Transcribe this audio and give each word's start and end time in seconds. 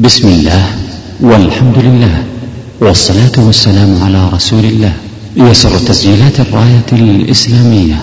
بسم 0.00 0.28
الله 0.28 0.64
والحمد 1.20 1.78
لله 1.78 2.14
والصلاة 2.80 3.36
والسلام 3.46 4.02
على 4.02 4.28
رسول 4.32 4.64
الله. 4.64 4.92
يسر 5.36 5.78
تسجيلات 5.78 6.40
الراية 6.40 6.88
الإسلامية 6.92 7.94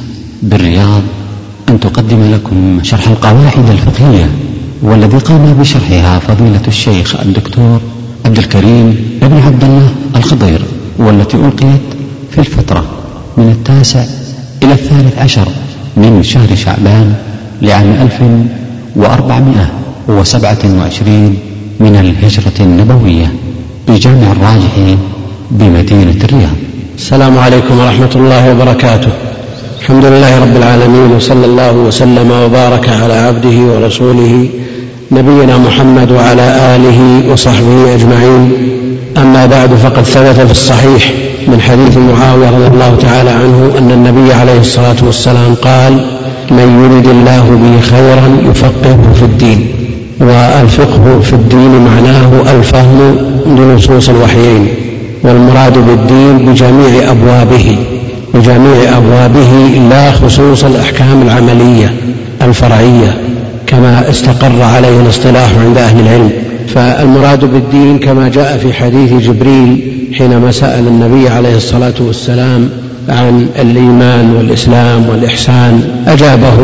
بالرياض. 0.43 1.01
أن 1.69 1.79
تقدم 1.79 2.31
لكم 2.33 2.79
شرح 2.83 3.07
القواعد 3.07 3.69
الفقهية 3.69 4.29
والذي 4.81 5.17
قام 5.17 5.53
بشرحها 5.53 6.19
فضيلة 6.19 6.61
الشيخ 6.67 7.15
الدكتور 7.15 7.81
عبد 8.25 8.37
الكريم 8.37 8.95
بن 9.21 9.37
عبد 9.37 9.63
الله 9.63 9.89
الخضير 10.15 10.61
والتي 10.97 11.37
ألقيت 11.37 11.87
في 12.31 12.37
الفترة 12.37 12.85
من 13.37 13.49
التاسع 13.49 14.03
إلى 14.63 14.73
الثالث 14.73 15.17
عشر 15.19 15.47
من 15.97 16.23
شهر 16.23 16.55
شعبان 16.55 17.13
لعام 17.61 17.91
ألف 17.91 18.21
وأربعمائة 18.95 19.71
وسبعة 20.07 20.59
وعشرين 20.79 21.37
من 21.79 21.95
الهجرة 21.95 22.57
النبوية 22.59 23.31
بجامع 23.87 24.31
الراجحين 24.31 24.97
بمدينة 25.51 26.23
الرياض. 26.23 26.57
السلام 26.97 27.37
عليكم 27.37 27.79
ورحمة 27.79 28.09
الله 28.15 28.51
وبركاته. 28.51 29.09
الحمد 29.79 30.05
لله 30.05 30.39
رب 30.39 30.55
العالمين 30.57 31.11
وصلى 31.15 31.45
الله 31.45 31.71
وسلم 31.71 32.31
وبارك 32.31 32.89
على 32.89 33.13
عبده 33.13 33.57
ورسوله 33.73 34.49
نبينا 35.11 35.57
محمد 35.57 36.11
وعلى 36.11 36.75
آله 36.75 37.31
وصحبه 37.31 37.95
أجمعين. 37.95 38.51
أما 39.17 39.45
بعد 39.45 39.69
فقد 39.73 40.03
ثبت 40.03 40.39
في 40.39 40.51
الصحيح 40.51 41.11
من 41.47 41.61
حديث 41.61 41.97
معاوية 41.97 42.49
رضي 42.49 42.67
الله 42.67 42.97
تعالى 43.01 43.29
عنه 43.29 43.73
أن 43.77 43.91
النبي 43.91 44.33
عليه 44.33 44.59
الصلاة 44.59 44.95
والسلام 45.03 45.55
قال 45.55 45.93
من 46.51 46.67
يرد 46.83 47.07
الله 47.07 47.43
به 47.63 47.81
خيرا 47.81 48.51
يفقهه 48.51 49.13
في 49.13 49.25
الدين. 49.25 49.76
والفقه 50.19 51.19
في 51.23 51.33
الدين 51.33 51.85
معناه 51.85 52.29
الفهم 52.55 53.17
لنصوص 53.47 54.09
الوحيين 54.09 54.67
والمراد 55.23 55.73
بالدين 55.73 56.37
بجميع 56.37 57.11
أبوابه 57.11 57.77
بجميع 58.33 58.97
أبوابه 58.97 59.79
لا 59.89 60.11
خصوص 60.11 60.63
الأحكام 60.63 61.21
العملية 61.21 61.93
الفرعية 62.41 63.17
كما 63.67 64.09
استقر 64.09 64.61
عليه 64.61 65.01
الاصطلاح 65.01 65.49
عند 65.65 65.77
أهل 65.77 65.99
العلم. 65.99 66.31
فالمراد 66.67 67.45
بالدين 67.45 67.99
كما 67.99 68.29
جاء 68.29 68.57
في 68.57 68.73
حديث 68.73 69.13
جبريل 69.13 69.91
حينما 70.17 70.51
سأل 70.51 70.87
النبي 70.87 71.29
عليه 71.29 71.55
الصلاة 71.55 71.93
والسلام 71.99 72.69
عن 73.09 73.47
الإيمان 73.61 74.35
والإسلام 74.37 75.09
والإحسان 75.09 75.81
أجابه 76.07 76.57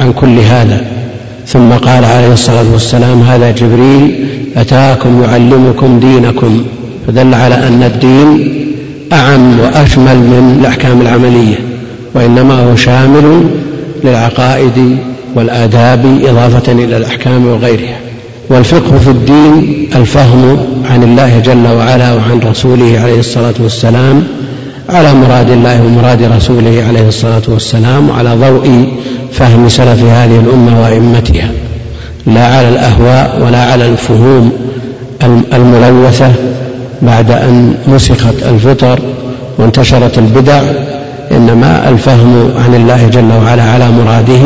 عن 0.00 0.12
كل 0.12 0.38
هذا. 0.38 0.93
ثم 1.46 1.70
قال 1.70 2.04
عليه 2.04 2.32
الصلاة 2.32 2.72
والسلام 2.72 3.22
هذا 3.22 3.50
جبريل 3.50 4.26
أتاكم 4.56 5.22
يعلمكم 5.22 6.00
دينكم. 6.00 6.64
فدل 7.06 7.34
على 7.34 7.54
أن 7.54 7.82
الدين 7.82 8.54
أعم 9.12 9.60
وأشمل 9.60 10.16
من 10.16 10.56
الأحكام 10.60 11.00
العملية 11.00 11.56
وإنما 12.14 12.54
هو 12.54 12.76
شامل 12.76 13.44
للعقائد 14.04 14.96
والآداب 15.34 16.18
إضافة 16.24 16.72
إلى 16.72 16.96
الأحكام 16.96 17.46
وغيرها. 17.46 17.96
والفقه 18.50 18.98
في 18.98 19.10
الدين 19.10 19.88
الفهم 19.96 20.58
عن 20.90 21.02
الله 21.02 21.38
جل 21.38 21.66
وعلا 21.66 22.14
وعن 22.14 22.40
رسوله 22.50 23.00
عليه 23.02 23.18
الصلاة 23.18 23.54
والسلام 23.60 24.24
على 24.88 25.14
مراد 25.14 25.50
الله 25.50 25.82
ومراد 25.82 26.22
رسوله 26.22 26.84
عليه 26.88 27.08
الصلاة 27.08 27.42
والسلام 27.48 28.10
وعلى 28.10 28.34
ضوء 28.34 28.86
فهم 29.32 29.68
سلف 29.68 30.02
هذه 30.02 30.40
الأمة 30.40 30.82
وأئمتها. 30.82 31.50
لا 32.26 32.46
على 32.46 32.68
الأهواء 32.68 33.40
ولا 33.46 33.72
على 33.72 33.86
الفهوم 33.86 34.52
الملوثة 35.52 36.32
بعد 37.02 37.30
أن 37.30 37.74
مسخت 37.86 38.42
الفطر 38.42 38.98
وانتشرت 39.58 40.18
البدع 40.18 40.62
إنما 41.32 41.88
الفهم 41.88 42.50
عن 42.64 42.74
الله 42.74 43.08
جل 43.12 43.32
وعلا 43.44 43.62
على 43.62 43.90
مراده 43.90 44.42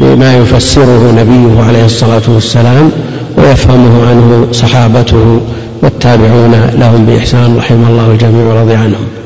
بما 0.00 0.36
يفسره 0.36 1.14
نبيه 1.18 1.64
عليه 1.68 1.84
الصلاة 1.84 2.22
والسلام 2.28 2.90
ويفهمه 3.36 4.08
عنه 4.08 4.46
صحابته 4.52 5.40
والتابعون 5.82 6.70
لهم 6.78 7.06
بإحسان 7.06 7.56
رحم 7.58 7.84
الله 7.90 8.10
الجميع 8.10 8.44
ورضي 8.44 8.74
عنهم. 8.74 9.21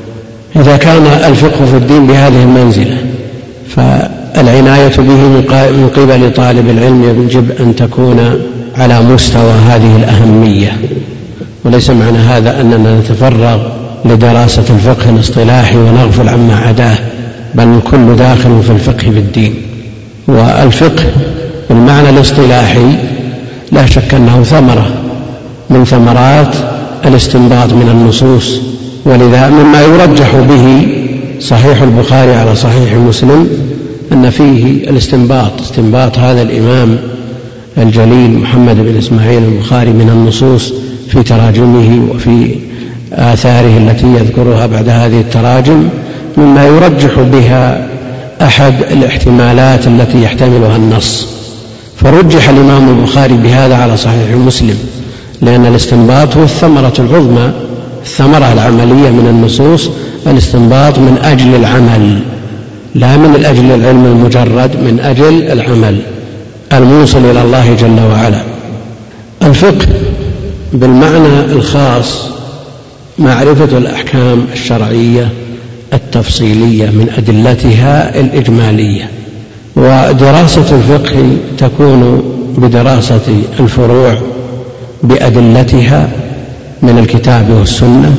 إذا 0.56 0.76
كان 0.76 1.06
الفقه 1.06 1.64
في 1.64 1.76
الدين 1.76 2.06
بهذه 2.06 2.42
المنزلة 2.42 2.96
فالعناية 3.68 4.96
به 4.96 5.04
من 5.04 5.90
قبل 5.96 6.32
طالب 6.32 6.70
العلم 6.70 7.24
يجب 7.24 7.50
أن 7.60 7.76
تكون 7.76 8.40
على 8.78 9.00
مستوى 9.00 9.52
هذه 9.52 9.96
الأهمية. 9.96 10.72
وليس 11.64 11.90
معنى 11.90 12.18
هذا 12.18 12.60
أننا 12.60 13.00
نتفرغ 13.00 13.58
لدراسة 14.04 14.64
الفقه 14.70 15.10
الاصطلاحي 15.10 15.76
ونغفل 15.76 16.28
عما 16.28 16.56
عداه 16.56 16.96
بل 17.54 17.68
الكل 17.68 18.16
داخل 18.16 18.62
في 18.62 18.70
الفقه 18.70 19.10
بالدين 19.10 19.54
والفقه 20.28 21.04
بالمعنى 21.70 22.10
الاصطلاحي 22.10 22.96
لا 23.72 23.86
شك 23.86 24.14
أنه 24.14 24.42
ثمرة 24.42 24.90
من 25.70 25.84
ثمرات 25.84 26.54
الاستنباط 27.04 27.72
من 27.72 27.88
النصوص 27.88 28.60
ولذا 29.06 29.48
مما 29.48 29.82
يرجح 29.82 30.36
به 30.36 30.88
صحيح 31.40 31.82
البخاري 31.82 32.34
على 32.34 32.54
صحيح 32.54 32.94
مسلم 32.94 33.48
أن 34.12 34.30
فيه 34.30 34.90
الاستنباط 34.90 35.60
استنباط 35.60 36.18
هذا 36.18 36.42
الإمام 36.42 36.98
الجليل 37.78 38.38
محمد 38.38 38.76
بن 38.76 38.96
إسماعيل 38.98 39.42
البخاري 39.44 39.90
من 39.90 40.08
النصوص 40.10 40.72
في 41.08 41.22
تراجمه 41.22 42.08
وفي 42.14 42.54
آثاره 43.12 43.78
التي 43.78 44.06
يذكرها 44.06 44.66
بعد 44.66 44.88
هذه 44.88 45.20
التراجم 45.20 45.88
مما 46.36 46.66
يرجح 46.66 47.20
بها 47.20 47.88
أحد 48.42 48.74
الاحتمالات 48.90 49.86
التي 49.86 50.22
يحتملها 50.22 50.76
النص. 50.76 51.26
فرجح 51.96 52.48
الإمام 52.48 52.88
البخاري 52.88 53.34
بهذا 53.34 53.76
على 53.76 53.96
صحيح 53.96 54.30
مسلم 54.46 54.78
لأن 55.42 55.66
الاستنباط 55.66 56.36
هو 56.36 56.42
الثمرة 56.42 56.92
العظمى 56.98 57.52
الثمرة 58.06 58.52
العملية 58.52 59.10
من 59.10 59.26
النصوص 59.30 59.90
الاستنباط 60.26 60.98
من 60.98 61.18
أجل 61.24 61.54
العمل 61.54 62.18
لا 62.94 63.16
من 63.16 63.44
أجل 63.44 63.64
العلم 63.64 64.04
المجرد 64.04 64.70
من 64.76 65.00
أجل 65.00 65.42
العمل. 65.42 65.98
الموصل 66.72 67.30
إلى 67.30 67.42
الله 67.42 67.74
جل 67.74 68.00
وعلا. 68.12 68.40
الفقه 69.42 69.86
بالمعنى 70.72 71.40
الخاص 71.52 72.28
معرفة 73.18 73.78
الأحكام 73.78 74.44
الشرعية 74.52 75.28
التفصيلية 75.92 76.86
من 76.86 77.08
أدلتها 77.18 78.20
الإجمالية. 78.20 79.10
ودراسة 79.76 80.76
الفقه 80.76 81.36
تكون 81.58 82.22
بدراسة 82.58 83.42
الفروع 83.60 84.14
بأدلتها 85.02 86.10
من 86.82 86.98
الكتاب 86.98 87.50
والسنة 87.50 88.16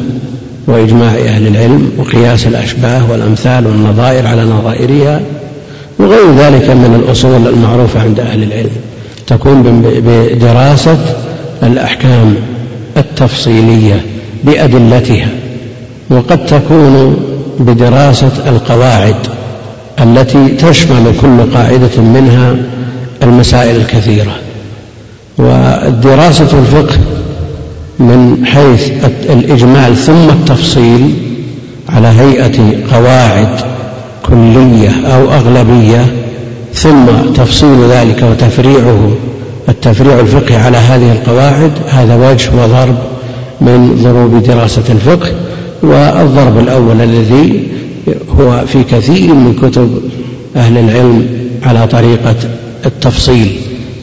وإجماع 0.67 1.11
أهل 1.11 1.47
العلم 1.47 1.91
وقياس 1.97 2.47
الأشباه 2.47 3.11
والأمثال 3.11 3.67
والنظائر 3.67 4.27
على 4.27 4.43
نظائرها 4.43 5.21
وغير 5.99 6.35
ذلك 6.37 6.69
من 6.69 7.03
الأصول 7.03 7.47
المعروفة 7.47 8.01
عند 8.01 8.19
أهل 8.19 8.43
العلم. 8.43 8.75
تكون 9.27 9.81
بدراسة 10.05 10.97
الأحكام 11.63 12.35
التفصيلية 12.97 14.01
بأدلتها 14.43 15.27
وقد 16.09 16.45
تكون 16.45 17.17
بدراسة 17.59 18.31
القواعد 18.47 19.15
التي 19.99 20.47
تشمل 20.47 21.13
كل 21.21 21.53
قاعدة 21.53 22.01
منها 22.01 22.55
المسائل 23.23 23.75
الكثيرة. 23.75 24.35
ودراسة 25.37 26.59
الفقه 26.59 26.97
من 27.99 28.45
حيث 28.45 28.91
الإجمال 29.29 29.95
ثم 29.95 30.29
التفصيل 30.29 31.13
على 31.89 32.07
هيئة 32.07 32.85
قواعد 32.93 33.59
كلية 34.23 34.89
أو 35.05 35.31
أغلبية 35.31 36.05
ثم 36.73 37.05
تفصيل 37.35 37.89
ذلك 37.89 38.23
وتفريعه 38.31 39.11
التفريع 39.69 40.19
الفقهي 40.19 40.55
على 40.55 40.77
هذه 40.77 41.11
القواعد 41.11 41.71
هذا 41.89 42.29
وجه 42.29 42.49
وضرب 42.63 42.95
من 43.61 43.99
ضروب 44.03 44.43
دراسة 44.43 44.83
الفقه 44.89 45.31
والضرب 45.83 46.59
الأول 46.59 47.01
الذي 47.01 47.67
هو 48.39 48.65
في 48.65 48.83
كثير 48.83 49.33
من 49.33 49.53
كتب 49.61 50.01
أهل 50.55 50.77
العلم 50.77 51.27
على 51.63 51.87
طريقة 51.87 52.35
التفصيل 52.85 53.51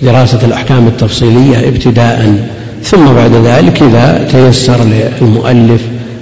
دراسة 0.02 0.44
الأحكام 0.44 0.86
التفصيلية 0.86 1.68
ابتداء 1.68 2.48
ثم 2.84 3.04
بعد 3.04 3.32
ذلك 3.44 3.82
إذا 3.82 4.28
تيسر 4.32 4.76
للمؤلف 4.84 5.80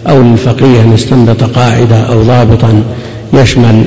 أو 0.08 0.22
للفقيه 0.22 0.80
أن 0.80 0.92
يستنبط 0.94 1.44
قاعدة 1.44 1.96
أو 1.96 2.22
ضابطا 2.22 2.82
يشمل 3.32 3.84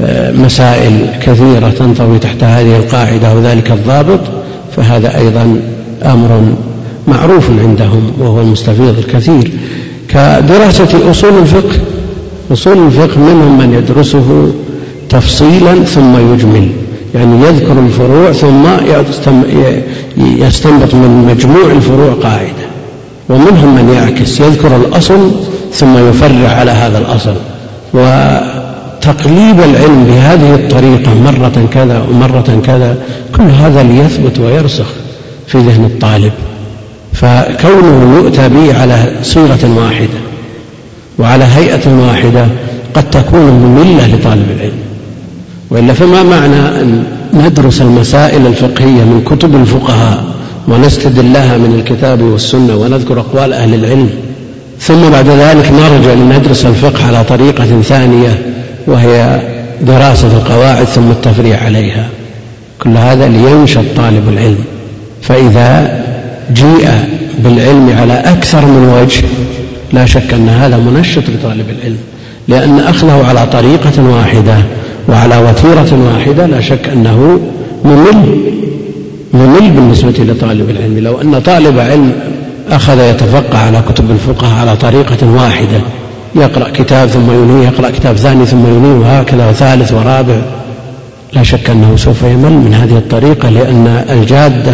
آه، 0.00 0.32
مسائل 0.32 1.06
كثيرة 1.22 1.70
تنطوي 1.78 2.18
تحت 2.18 2.44
هذه 2.44 2.76
القاعدة 2.76 3.34
وذلك 3.34 3.70
الضابط 3.70 4.20
فهذا 4.76 5.18
أيضا 5.18 5.60
أمر 6.04 6.54
معروف 7.08 7.50
عندهم 7.50 8.12
وهو 8.18 8.40
المستفيض 8.40 8.98
الكثير. 8.98 9.50
كدراسة 10.08 11.10
أصول 11.10 11.38
الفقه 11.38 11.76
أصول 12.52 12.86
الفقه 12.86 13.18
منهم 13.20 13.58
من 13.58 13.74
يدرسه 13.74 14.52
تفصيلا 15.08 15.74
ثم 15.84 16.32
يجمل. 16.32 16.68
يعني 17.14 17.46
يذكر 17.46 17.78
الفروع 17.78 18.32
ثم 18.32 18.64
يستنبط 20.16 20.94
من 20.94 21.34
مجموع 21.34 21.72
الفروع 21.72 22.12
قاعدة. 22.22 22.66
ومنهم 23.28 23.74
من 23.74 23.94
يعكس 23.94 24.40
يذكر 24.40 24.76
الأصل 24.76 25.30
ثم 25.72 26.08
يفرع 26.08 26.48
على 26.48 26.70
هذا 26.70 26.98
الأصل. 26.98 27.34
وتقليب 27.94 29.60
العلم 29.60 30.04
بهذه 30.04 30.54
الطريقة 30.54 31.14
مرة 31.14 31.68
كذا 31.72 32.06
ومرة 32.10 32.60
كذا 32.64 32.96
كل 33.36 33.42
هذا 33.42 33.82
ليثبت 33.82 34.38
ويرسخ 34.38 34.86
في 35.46 35.58
ذهن 35.58 35.84
الطالب. 35.84 36.32
فكونه 37.12 38.16
يؤتى 38.16 38.48
به 38.48 38.80
على 38.80 39.12
صيغة 39.22 39.78
واحدة 39.78 40.20
وعلى 41.18 41.44
هيئة 41.44 42.06
واحدة 42.08 42.46
قد 42.94 43.10
تكون 43.10 43.50
مملة 43.50 44.06
لطالب 44.06 44.46
العلم. 44.56 44.91
وإلا 45.72 45.92
فما 45.92 46.22
معنى 46.22 46.80
أن 46.80 47.04
ندرس 47.34 47.80
المسائل 47.80 48.46
الفقهية 48.46 49.04
من 49.04 49.22
كتب 49.30 49.56
الفقهاء 49.56 50.24
ونستدل 50.68 51.32
لها 51.32 51.58
من 51.58 51.74
الكتاب 51.80 52.22
والسنة 52.22 52.76
ونذكر 52.76 53.20
أقوال 53.20 53.52
أهل 53.52 53.74
العلم؟ 53.74 54.10
ثم 54.80 55.10
بعد 55.10 55.28
ذلك 55.28 55.72
نرجع 55.72 56.12
لندرس 56.12 56.66
الفقه 56.66 57.06
على 57.06 57.24
طريقة 57.24 57.82
ثانية 57.82 58.42
وهي 58.86 59.40
دراسة 59.82 60.26
القواعد 60.26 60.84
ثم 60.84 61.10
التفريع 61.10 61.64
عليها. 61.64 62.08
كل 62.82 62.96
هذا 62.96 63.28
لينشط 63.28 63.84
طالب 63.96 64.28
العلم. 64.28 64.64
فإذا 65.22 66.00
جيء 66.52 66.90
بالعلم 67.38 67.96
على 68.00 68.14
أكثر 68.14 68.66
من 68.66 69.00
وجه 69.02 69.24
لا 69.92 70.06
شك 70.06 70.34
أن 70.34 70.48
هذا 70.48 70.76
منشط 70.76 71.22
لطالب 71.28 71.66
العلم 71.78 71.98
لأن 72.48 72.78
أخذه 72.80 73.24
على 73.28 73.46
طريقة 73.46 74.02
واحدة. 74.02 74.56
وعلى 75.08 75.38
وتيرة 75.38 75.98
واحدة 76.12 76.46
لا 76.46 76.60
شك 76.60 76.88
أنه 76.88 77.40
ممل 77.84 78.38
ممل 79.34 79.70
بالنسبة 79.70 80.14
لطالب 80.18 80.70
العلم. 80.70 80.98
لو 80.98 81.20
أن 81.20 81.40
طالب 81.40 81.78
علم 81.78 82.12
أخذ 82.70 83.00
يتفقه 83.10 83.58
على 83.58 83.82
كتب 83.88 84.10
الفقه 84.10 84.54
على 84.60 84.76
طريقة 84.76 85.32
واحدة 85.34 85.80
يقرأ 86.34 86.68
كتاب 86.74 87.08
ثم 87.08 87.30
ينهيه 87.30 87.68
يقرأ 87.68 87.90
كتاب 87.90 88.16
ثاني 88.16 88.46
ثم 88.46 88.66
ينهيه 88.66 89.00
وهكذا 89.00 89.50
وثالث 89.50 89.92
ورابع 89.92 90.36
لا 91.32 91.42
شك 91.42 91.70
أنه 91.70 91.96
سوف 91.96 92.22
يمل 92.22 92.52
من 92.52 92.74
هذه 92.74 92.98
الطريقة 92.98 93.48
لأن 93.48 94.04
الجادة 94.10 94.72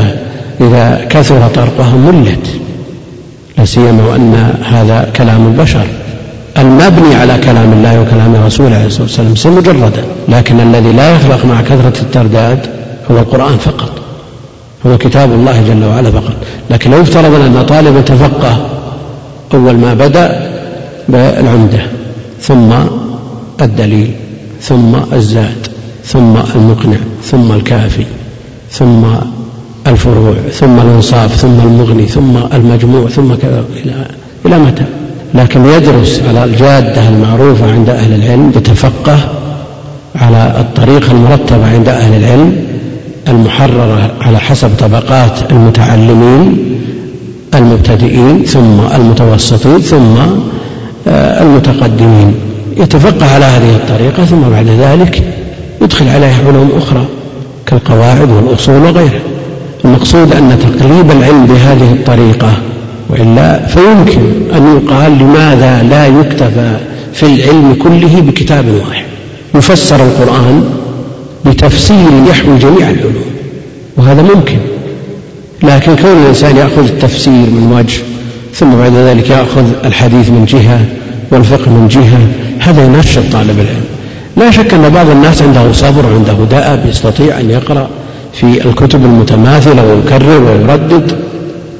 إذا 0.60 1.06
كثر 1.10 1.48
طرقها 1.48 1.96
ملت. 1.96 2.60
لا 3.58 3.64
سيما 3.64 4.04
وأن 4.10 4.54
هذا 4.64 5.08
كلام 5.16 5.46
البشر. 5.46 5.86
المبني 6.58 7.14
على 7.14 7.38
كلام 7.38 7.72
الله 7.72 8.00
وكلام 8.00 8.34
رسوله 8.46 8.76
عليه 8.76 8.87
الصلاة 8.87 9.28
والسلام 9.28 9.56
مجردا 9.56 10.05
لكن 10.28 10.60
الذي 10.60 10.93
لا 10.93 11.16
يخلق 11.16 11.44
مع 11.44 11.60
كثرة 11.60 12.02
الترداد 12.02 12.58
هو 13.10 13.19
القرآن 13.19 13.58
فقط 13.58 13.90
هو 14.87 14.99
كتاب 14.99 15.32
الله 15.32 15.62
جل 15.69 15.84
وعلا 15.84 16.10
فقط 16.10 16.37
لكن 16.70 16.90
لو 16.90 17.02
افترض 17.02 17.34
أن 17.34 17.66
طالب 17.69 18.05
تفقه 18.05 18.66
أول 19.55 19.75
ما 19.75 19.94
بدأ 19.94 20.50
بالعمدة 21.08 21.81
ثم 22.40 22.72
الدليل 23.60 24.10
ثم 24.60 24.94
الزاد 25.12 25.66
ثم 26.05 26.37
المقنع 26.56 26.99
ثم 27.25 27.52
الكافي 27.52 28.05
ثم 28.70 29.05
الفروع 29.87 30.34
ثم 30.52 30.81
الانصاف 30.81 31.37
ثم 31.37 31.60
المغني 31.60 32.06
ثم 32.06 32.37
المجموع 32.55 33.08
ثم 33.08 33.34
كذا 33.34 33.64
إلى 34.46 34.58
متى؟ 34.58 34.84
لكن 35.34 35.64
يدرس 35.64 36.20
على 36.28 36.44
الجادة 36.44 37.08
المعروفة 37.08 37.72
عند 37.72 37.88
أهل 37.88 38.14
العلم 38.14 38.52
يتفقه 38.56 39.19
على 40.16 40.54
الطريقة 40.60 41.12
المرتبة 41.12 41.66
عند 41.66 41.88
أهل 41.88 42.25
العلم 42.25 42.56
المحررة 43.28 44.10
على 44.20 44.38
حسب 44.38 44.70
طبقات 44.78 45.50
المتعلمين 45.50 46.58
المبتدئين 47.54 48.44
ثم 48.44 48.80
المتوسطين 48.94 49.78
ثم 49.78 50.16
آه، 51.08 51.42
المتقدمين. 51.42 52.34
يتفقه 52.76 53.34
على 53.34 53.44
هذه 53.44 53.76
الطريقة 53.76 54.24
ثم 54.24 54.40
بعد 54.40 54.66
ذلك 54.66 55.22
يدخل 55.82 56.08
عليها 56.08 56.48
علوم 56.48 56.70
أخرى 56.76 57.04
كالقواعد 57.66 58.31
والأصول 58.31 58.74
وغيرها. 58.76 59.20
المقصود 59.84 60.32
أن 60.32 60.58
تقريب 60.58 61.10
العلم 61.10 61.46
بهذه 61.46 61.92
الطريقة 61.92 62.52
وإلا 63.08 63.66
فيمكن 63.66 64.20
أن 64.56 64.76
يقال 64.76 65.19
لماذا 65.19 65.82
لا 65.82 66.06
يكتفى 66.06 66.76
في 67.12 67.26
العلم 67.26 67.76
كله 67.82 68.20
بكتاب 68.20 68.64
واحد. 68.69 69.05
يفسر 69.55 69.96
القرآن 69.96 70.64
بتفسير 71.46 72.08
يحوي 72.31 72.58
جميع 72.58 72.90
العلوم 72.90 73.25
وهذا 73.96 74.22
ممكن. 74.22 74.58
لكن 75.62 75.96
كون 75.96 76.22
الإنسان 76.22 76.56
يأخذ 76.56 76.84
التفسير 76.84 77.32
من 77.32 77.72
وجه 77.78 77.99
ثم 78.55 78.70
بعد 78.70 78.93
ذلك 78.93 79.31
يأخذ 79.31 79.64
الحديث 79.84 80.31
من 80.31 80.44
جهة 80.44 80.81
والفقه 81.31 81.70
من 81.70 81.88
جهة 81.88 82.19
هذا 82.58 82.84
ينشط 82.84 83.22
طالب 83.32 83.58
العلم. 83.60 83.84
لا 84.37 84.50
شك 84.50 84.75
أن 84.75 84.88
بعض 84.88 85.10
الناس 85.10 85.43
عنده 85.43 85.72
صبر 85.72 86.06
وعنده 86.06 86.34
دأب 86.50 86.87
يستطيع 86.88 87.40
أن 87.40 87.50
يقرأ 87.50 87.88
في 88.32 88.64
الكتب 88.66 89.05
المتماثلة 89.05 89.84
ويكرر 89.87 90.43
ويردد. 90.44 91.19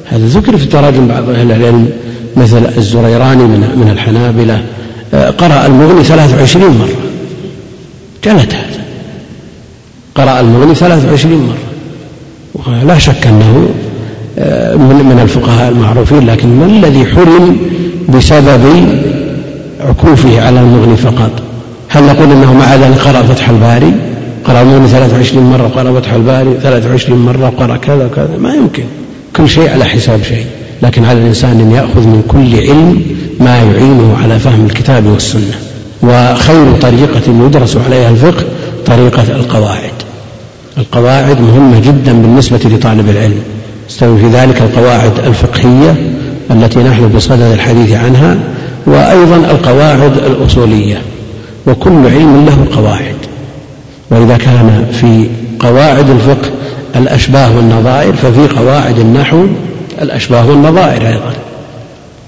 هذا 0.09 0.25
ذكر 0.25 0.57
في 0.57 0.65
تراجم 0.65 1.07
بعض 1.07 1.29
أهل 1.29 1.51
العلم 1.51 1.89
مثل 2.37 2.65
الزريراني 2.77 3.43
من 3.43 3.59
من 3.59 3.89
الحنابلة 3.91 4.61
آه، 5.13 5.29
قرأ 5.29 5.65
المغني 5.65 6.03
23 6.03 6.77
مرة. 6.77 6.89
جلد 8.23 8.53
هذا. 8.53 8.83
قرأ 10.15 10.39
المغني 10.39 10.75
23 10.75 11.33
مرة. 11.33 11.69
ولا 12.83 12.97
شك 12.97 13.27
أنه 13.27 13.69
آه، 14.39 14.75
من 14.75 15.19
الفقهاء 15.23 15.71
المعروفين 15.71 16.25
لكن 16.25 16.47
ما 16.47 16.65
الذي 16.65 17.05
حرم 17.05 17.57
بسبب 18.09 18.87
عكوفه 19.79 20.41
على 20.41 20.59
المغني 20.59 20.95
فقط؟ 20.95 21.31
هل 21.89 22.03
نقول 22.03 22.31
إنه 22.31 22.53
مع 22.53 22.75
ذلك 22.75 22.97
قرأ 22.97 23.21
فتح 23.21 23.49
الباري؟ 23.49 23.93
قرأ 24.45 24.61
المغني 24.61 24.87
23 24.87 25.43
مرة 25.43 25.63
وقرأ 25.63 25.99
فتح 25.99 26.13
الباري 26.13 26.57
23 26.63 27.19
مرة 27.25 27.45
وقرأ 27.45 27.77
كذا 27.77 28.05
وكذا 28.05 28.37
ما 28.37 28.53
يمكن. 28.53 28.83
كل 29.35 29.49
شيء 29.49 29.69
على 29.69 29.85
حساب 29.85 30.23
شيء. 30.23 30.45
لكن 30.83 31.05
على 31.05 31.19
الإنسان 31.19 31.59
أن 31.59 31.71
يأخذ 31.71 32.07
من 32.07 32.23
كل 32.27 32.69
علم 32.69 33.01
ما 33.39 33.57
يعينه 33.57 34.17
على 34.23 34.39
فهم 34.39 34.65
الكتاب 34.65 35.05
والسنة. 35.05 35.53
وخير 36.03 36.73
طريقة 36.81 37.45
يدرس 37.45 37.77
عليها 37.77 38.09
الفقه 38.09 38.43
طريقة 38.85 39.21
القواعد. 39.21 39.91
القواعد 40.77 41.41
مهمة 41.41 41.79
جدا 41.79 42.13
بالنسبة 42.13 42.59
لطالب 42.65 43.09
العلم. 43.09 43.41
استوي 43.89 44.19
في 44.19 44.27
ذلك 44.27 44.61
القواعد 44.61 45.11
الفقهية 45.25 45.95
التي 46.51 46.79
نحن 46.79 47.07
بصدد 47.15 47.41
الحديث 47.41 47.91
عنها 47.91 48.37
وأيضا 48.85 49.35
القواعد 49.35 50.17
الأصولية. 50.17 51.01
وكل 51.67 52.07
علم 52.07 52.45
له 52.45 52.75
قواعد. 52.75 53.15
وإذا 54.11 54.37
كان 54.37 54.85
في 55.01 55.25
قواعد 55.59 56.09
الفقه 56.09 56.49
الأشباه 56.95 57.55
والنظائر 57.55 58.13
ففي 58.13 58.47
قواعد 58.59 58.99
النحو 58.99 59.45
الأشباه 60.01 60.49
والنظائر 60.49 61.07
أيضا. 61.07 61.33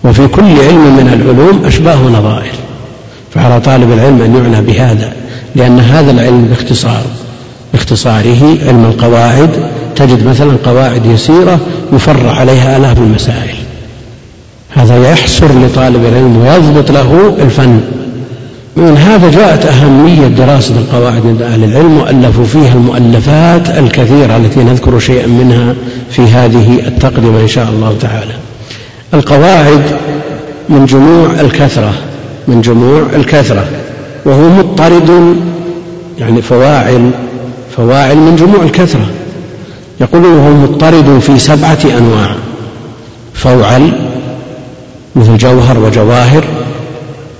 وفي 0.03 0.27
كل 0.27 0.43
علم 0.43 0.97
من 0.97 1.21
العلوم 1.21 1.65
أشباه 1.65 2.05
ونظائر. 2.05 2.51
فعلى 3.33 3.59
طالب 3.61 3.91
العلم 3.91 4.21
أن 4.21 4.35
يعنى 4.35 4.65
بهذا 4.65 5.13
لأن 5.55 5.79
هذا 5.79 6.11
العلم 6.11 6.45
باختصار 6.45 7.03
باختصاره 7.73 8.57
علم 8.67 8.85
القواعد 8.85 9.49
تجد 9.95 10.27
مثلا 10.27 10.57
قواعد 10.65 11.05
يسيرة 11.05 11.59
يفرع 11.93 12.31
عليها 12.31 12.77
آلاف 12.77 12.97
المسائل. 12.97 13.55
هذا 14.69 15.11
يحسر 15.11 15.47
لطالب 15.65 16.05
العلم 16.05 16.37
ويضبط 16.37 16.91
له 16.91 17.35
الفن. 17.39 17.81
من 18.81 18.97
هذا 18.97 19.29
جاءت 19.31 19.65
أهمية 19.65 20.27
دراسة 20.27 20.75
القواعد 20.75 21.25
عند 21.25 21.41
أهل 21.41 21.63
العلم 21.63 21.97
وألفوا 21.97 22.45
فيها 22.45 22.73
المؤلفات 22.73 23.69
الكثيرة 23.69 24.37
التي 24.37 24.59
نذكر 24.59 24.99
شيئا 24.99 25.27
منها 25.27 25.75
في 26.11 26.21
هذه 26.21 26.87
التقدمة 26.87 27.39
إن 27.41 27.47
شاء 27.47 27.69
الله 27.69 27.97
تعالى. 28.01 28.33
القواعد 29.13 29.81
من 30.69 30.85
جموع 30.85 31.29
الكثرة 31.39 31.93
من 32.47 32.61
جموع 32.61 33.01
الكثرة 33.15 33.65
وهو 34.25 34.49
مضطرد 34.49 35.35
يعني 36.19 36.41
فواعل 36.41 37.11
فواعل 37.77 38.17
من 38.17 38.35
جموع 38.35 38.63
الكثرة. 38.63 39.05
يقولون 40.01 40.39
هو 40.39 40.49
مضطرد 40.49 41.19
في 41.19 41.39
سبعة 41.39 41.79
أنواع 41.97 42.35
فوعل 43.33 43.91
مثل 45.15 45.37
جوهر 45.37 45.79
وجواهر 45.79 46.43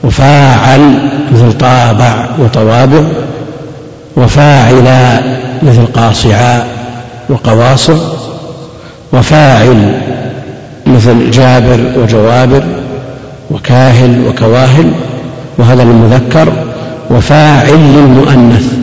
وفاعل 0.04 1.10
مثل 1.34 1.58
طابع 1.58 2.26
وطوابع 2.40 3.04
وفاعلا 4.18 5.22
مثل 5.64 5.86
قاصعاء 5.86 6.68
وقواصع 7.30 7.98
وفاعل 9.14 10.02
مثل 10.88 11.32
جابر 11.32 11.80
وجوابر 11.98 12.64
وكاهل 13.52 14.28
وكواهل 14.28 14.92
وهذا 15.58 15.84
للمذكر 15.84 16.54
وفاعل 17.10 17.78
للمؤنث 17.78 18.74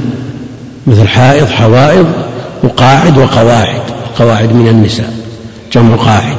مثل 0.86 1.08
حائض 1.08 1.48
حوائض 1.48 2.06
وقاعد 2.62 3.18
وقواعد 3.18 3.80
قواعد 4.18 4.52
من 4.52 4.68
النساء 4.68 5.12
جمع 5.72 5.96
قاعد. 5.96 6.36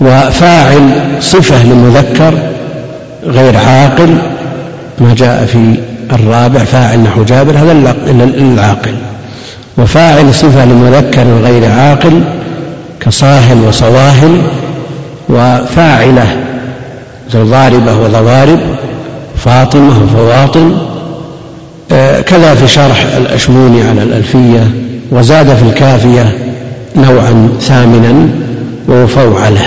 وفاعل 0.00 0.90
صفة 1.20 1.64
لمذكر 1.64 2.34
غير 3.26 3.56
عاقل 3.56 4.18
ما 5.00 5.14
جاء 5.14 5.46
في 5.46 5.74
الرابع 6.12 6.64
فاعل 6.64 6.98
نحو 6.98 7.24
جابر 7.24 7.58
هذا 7.58 7.72
للعاقل 8.12 8.94
وفاعل 9.78 10.34
صفة 10.34 10.64
لمذكر 10.64 11.24
غير 11.42 11.70
عاقل 11.70 12.20
كصاهل 13.00 13.64
وصواهل 13.68 14.42
وفاعلة 15.28 16.26
ضاربة 17.36 17.98
وضوارب 17.98 18.58
فاطمة 19.36 20.02
وفواطم 20.02 20.76
آه، 21.92 22.20
كذا 22.20 22.54
في 22.54 22.68
شرح 22.68 23.04
الأشموني 23.16 23.82
على 23.82 24.02
الألفية 24.02 24.70
وزاد 25.10 25.54
في 25.56 25.62
الكافية 25.62 26.38
نوعا 26.96 27.48
ثامنا 27.60 28.28
وهو 28.88 29.06
فوعلة 29.06 29.60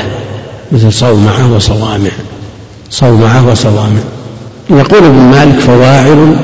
مثل 0.72 0.94
صومعة 0.94 1.56
وصوامع. 1.56 2.10
صومعة 2.90 3.50
وصوامع 3.52 4.02
يقول 4.70 5.04
ابن 5.04 5.16
مالك 5.16 5.60
فواعل 5.60 6.36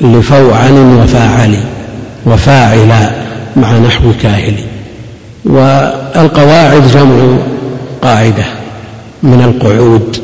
لفوعل 0.00 0.72
وفاعل 0.72 1.54
وفاعل 2.26 3.10
مع 3.56 3.78
نحو 3.78 4.12
كاهل 4.22 4.54
والقواعد 5.44 6.82
جمع 6.94 7.36
قاعدة 8.02 8.44
من 9.22 9.42
القعود 9.42 10.16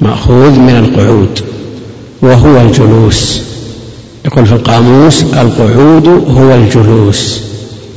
مأخوذ 0.00 0.50
من 0.50 0.76
القعود 0.76 1.40
وهو 2.22 2.60
الجلوس. 2.60 3.42
يقول 4.24 4.46
في 4.46 4.52
القاموس 4.52 5.22
القعود 5.22 6.08
هو 6.08 6.54
الجلوس 6.54 7.40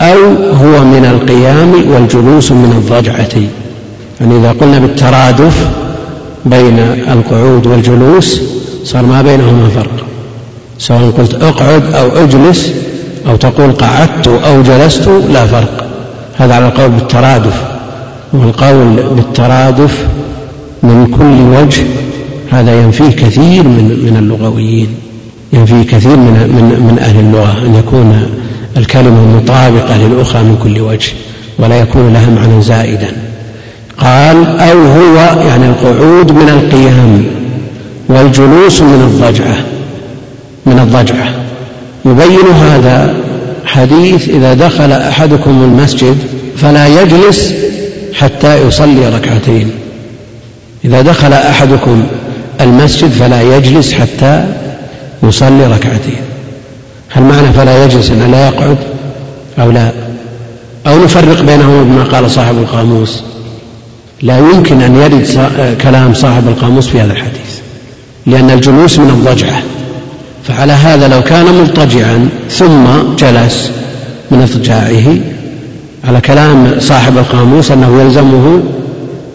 أو 0.01 0.17
هو 0.53 0.84
من 0.84 1.06
القيام 1.06 1.91
والجلوس 1.91 2.51
من 2.51 2.72
الضجعة. 2.77 3.44
يعني 4.22 4.38
إذا 4.38 4.51
قلنا 4.51 4.79
بالترادف 4.79 5.67
بين 6.50 6.80
القعود 7.12 7.68
والجلوس 7.68 8.42
صار 8.84 9.06
ما 9.06 9.22
بينهما 9.22 9.70
فرق. 9.70 10.06
سواء 10.80 11.12
قلت 11.18 11.34
اقعد 11.34 11.94
أو 11.94 12.24
اجلس 12.24 12.74
أو 13.27 13.36
تقول 13.36 13.72
قعدت 13.72 14.27
أو 14.27 14.62
جلست 14.62 15.10
لا 15.34 15.46
فرق. 15.46 15.88
هذا 16.38 16.56
على 16.56 16.68
القول 16.68 16.89
بالترادف. 16.89 17.63
والقول 18.34 19.16
بالترادف 19.16 20.06
من 20.84 21.08
كل 21.20 21.60
وجه 21.60 21.84
هذا 22.51 22.82
ينفيه 22.82 23.10
كثير 23.10 23.63
من 23.63 23.84
من 24.06 24.18
اللغويين 24.20 24.88
ينفيه 25.54 25.84
كثير 25.84 26.16
من 26.16 26.34
من 26.34 26.88
من 26.88 27.00
أهل 27.00 27.20
اللغة 27.20 27.66
أن 27.66 27.75
يكون 27.75 28.30
الكلمة 28.77 29.38
مطابقة 29.38 29.98
للأخرى 29.98 30.44
من 30.44 30.58
كل 30.63 30.82
وجه 30.82 31.12
ولا 31.60 31.80
يكون 31.80 32.13
لها 32.13 32.30
معنى 32.30 32.62
زائدا. 32.62 33.27
قال 33.98 34.60
أو 34.60 34.82
هو 34.82 35.16
يعني 35.48 35.66
القعود 35.66 36.32
من 36.32 36.50
القيام 36.50 37.25
والجلوس 38.10 38.82
من 38.82 39.01
الضجعة 39.01 39.58
من 40.66 40.80
الضجعة. 40.80 41.34
يبين 42.06 42.48
هذا 42.56 43.16
حديث 43.66 44.30
إذا 44.30 44.54
دخل 44.54 44.92
أحدكم 44.92 45.63
المسجد 45.63 46.18
فلا 46.58 47.01
يجلس 47.01 47.54
حتى 48.13 48.68
يصلي 48.68 49.10
ركعتين. 49.16 49.72
إذا 50.86 51.01
دخل 51.01 51.34
أحدكم 51.34 52.04
المسجد 52.62 53.10
فلا 53.10 53.58
يجلس 53.58 53.94
حتى 53.94 54.46
يصلي 55.24 55.68
ركعتين. 55.68 56.22
هل 57.10 57.24
معنى 57.24 57.54
فلا 57.54 57.86
يجلس 57.86 58.12
أنه 58.12 58.27
لا 58.27 58.48
يقعد 58.48 58.77
أو 59.60 59.72
لا؟ 59.72 59.92
أو 60.88 61.04
نفرق 61.04 61.42
بينهما 61.42 61.84
بما 61.84 62.04
قال 62.04 62.32
صاحب 62.32 62.58
القاموس؟ 62.58 63.24
لا 64.22 64.38
يمكن 64.38 64.82
أن 64.82 64.96
يرد 64.96 65.78
كلام 65.82 66.14
صاحب 66.14 66.48
القاموس 66.48 66.88
في 66.88 67.02
هذا 67.02 67.14
الحديث 67.14 67.60
لأن 68.26 68.50
الجلوس 68.50 69.00
من 69.00 69.10
الضجعة. 69.10 69.62
فعلى 70.44 70.74
هذا 70.74 71.08
لو 71.08 71.22
كان 71.24 71.46
مضطجعا 71.46 72.30
ثم 72.50 72.86
جلس 73.18 73.72
من 74.32 74.42
اضطجاعه 74.42 75.18
على 76.08 76.22
كلام 76.22 76.76
صاحب 76.80 77.18
القاموس 77.18 77.72
أنه 77.72 78.02
يلزمه 78.02 78.64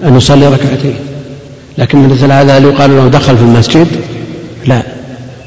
أن 0.04 0.16
يصلي 0.16 0.46
ركعتين. 0.46 0.94
لكن 1.78 2.08
مثل 2.08 2.32
هذا 2.32 2.58
هل 2.58 2.64
يقال 2.64 2.96
له 2.96 3.08
دخل 3.08 3.36
في 3.36 3.42
المسجد؟ 3.42 3.86
لا. 4.66 4.82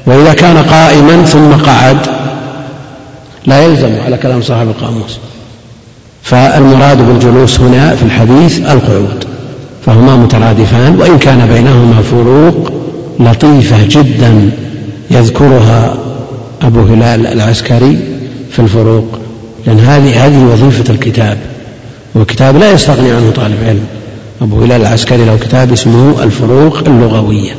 وإذا 0.06 0.32
كان 0.32 0.56
قائما 0.56 1.24
ثم 1.24 1.52
قعد 1.52 1.98
لا 3.46 3.64
يلزم 3.64 3.90
على 4.04 4.16
كلام 4.16 4.42
صاحب 4.42 4.68
القاموس. 4.68 5.18
فالمراد 6.26 7.06
بالجلوس 7.06 7.60
هنا 7.60 7.94
في 7.94 8.02
الحديث 8.02 8.58
القعود 8.60 9.24
فهما 9.86 10.16
مترادفان 10.16 10.96
وإن 11.00 11.18
كان 11.18 11.46
بينهما 11.46 12.02
فروق 12.02 12.72
لطيفة 13.20 13.76
جدا 13.88 14.50
يذكرها 15.10 15.96
أبو 16.62 16.80
هلال 16.80 17.26
العسكري 17.26 17.98
في 18.50 18.58
الفروق 18.58 19.18
لأن 19.66 19.78
هذه 19.78 20.26
هذه 20.26 20.44
وظيفة 20.44 20.94
الكتاب 20.94 21.38
والكتاب 22.14 22.56
لا 22.56 22.72
يستغني 22.72 23.10
عنه 23.10 23.30
طالب 23.36 23.56
علم. 23.66 23.86
أبو 24.42 24.62
هلال 24.62 24.80
العسكري 24.80 25.24
له 25.24 25.36
كتاب 25.36 25.72
اسمه 25.72 26.22
الفروق 26.22 26.78
اللغوية 26.86 27.52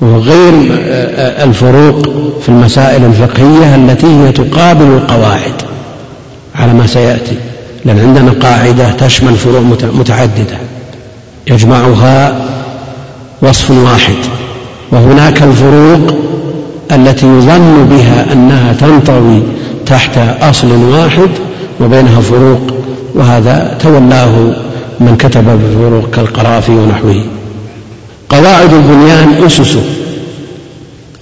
وهو 0.00 0.18
غير 0.18 0.52
الفروق 1.48 2.08
في 2.42 2.48
المسائل 2.48 3.04
الفقهية 3.04 3.74
التي 3.74 4.06
هي 4.06 4.32
تقابل 4.32 4.84
القواعد 4.84 5.54
على 6.54 6.74
ما 6.74 6.86
سيأتي. 6.86 7.36
لأن 7.84 7.98
عندنا 7.98 8.30
قاعدة 8.30 8.90
تشمل 8.90 9.36
فروع 9.36 9.60
متعددة. 9.92 10.58
يجمعها 11.50 12.44
وصف 13.42 13.70
واحد 13.70 14.14
وهناك 14.92 15.42
الفروق 15.42 16.14
التي 16.92 17.26
يظن 17.26 17.86
بها 17.90 18.32
أنها 18.32 18.72
تنطوي 18.72 19.42
تحت 19.86 20.18
أصل 20.42 20.72
واحد 20.72 21.28
وبينها 21.80 22.20
فروق 22.20 22.60
وهذا 23.14 23.78
تولاه 23.80 24.54
من 25.00 25.16
كتب 25.16 25.44
بالفروق 25.44 26.10
كالقرافي 26.10 26.72
ونحوه. 26.72 27.24
قواعد 28.28 28.72
البنيان 28.72 29.44
أسسه 29.46 29.84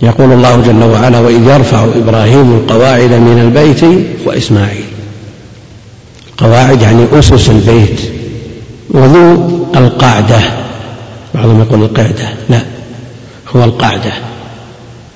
يقول 0.02 0.33
الله 0.33 0.61
جل 0.66 0.83
وعلا 0.83 1.19
وإذ 1.19 1.49
يرفع 1.49 1.85
إبراهيم 1.97 2.52
القواعد 2.52 3.11
من 3.11 3.38
البيت 3.45 3.85
وإسماعيل. 4.26 4.82
قواعد 6.39 6.83
يعني 6.83 7.07
أسس 7.12 7.51
البيت 7.51 8.01
وذو 8.91 9.49
القعدة 9.77 10.41
بعضهم 11.35 11.61
يقول 11.61 11.83
القعدة 11.83 12.29
لا 12.51 12.61
هو 13.57 13.65
القعدة 13.65 14.12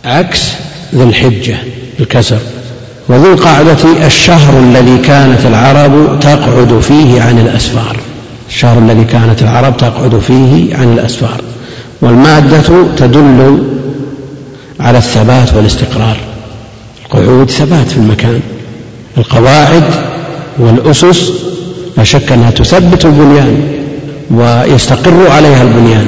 عكس 0.04 0.42
ذي 0.94 1.02
الحجة 1.02 1.56
بالكسر 1.99 2.38
وذو 3.08 3.32
القعدة 3.32 4.06
الشهر 4.06 4.58
الذي 4.58 4.99
كانت 4.99 5.46
العرب 5.46 6.20
تقعد 6.20 6.80
فيه 6.80 7.23
عن 7.23 7.38
الأسفار. 7.38 7.96
الشهر 8.49 8.78
الذي 8.78 9.04
كانت 9.04 9.42
العرب 9.42 9.76
تقعد 9.76 10.18
فيه 10.18 10.76
عن 10.76 10.92
الأسفار. 10.92 11.40
والمادة 12.00 12.87
تدل 12.96 13.62
على 14.80 14.99
الثبات 14.99 15.54
والاستقرار. 15.54 16.16
القعود 17.04 17.50
ثبات 17.50 17.88
في 17.88 17.96
المكان. 17.96 18.40
القواعد 19.18 19.85
والأسس 20.58 21.32
لا 21.96 22.04
شك 22.04 22.32
أنها 22.32 22.50
تثبت 22.50 23.04
البنيان 23.04 23.56
ويستقر 24.30 25.30
عليها 25.30 25.62
البنيان 25.62 26.06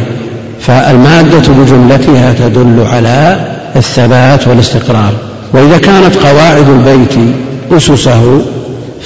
فالمادة 0.61 1.53
بجملتها 1.53 2.33
تدل 2.33 2.87
على 2.87 3.47
الثبات 3.77 4.49
والاستقرار. 4.49 5.13
وإذا 5.53 5.79
كانت 5.79 6.17
قواعد 6.17 6.69
البيت 6.69 7.35
أسسه 7.73 8.41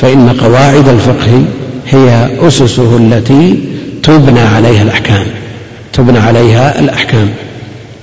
فإن 0.00 0.28
قواعد 0.28 0.88
الفقه 0.88 1.44
هي 1.88 2.28
أسسه 2.40 2.96
التي 2.96 3.58
تبنى 4.02 4.40
عليها 4.40 4.82
الأحكام 4.82 5.26
تبنى 5.92 6.18
عليها 6.18 6.80
الأحكام. 6.80 7.28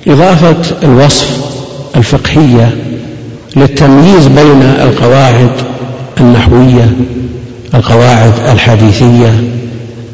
إضافة 0.07 0.55
الوصف 0.83 1.37
الفقهية 1.95 2.75
للتمييز 3.55 4.27
بين 4.27 4.61
القواعد 4.61 5.51
النحوية 6.19 6.91
القواعد 7.73 8.33
الحديثية 8.51 9.33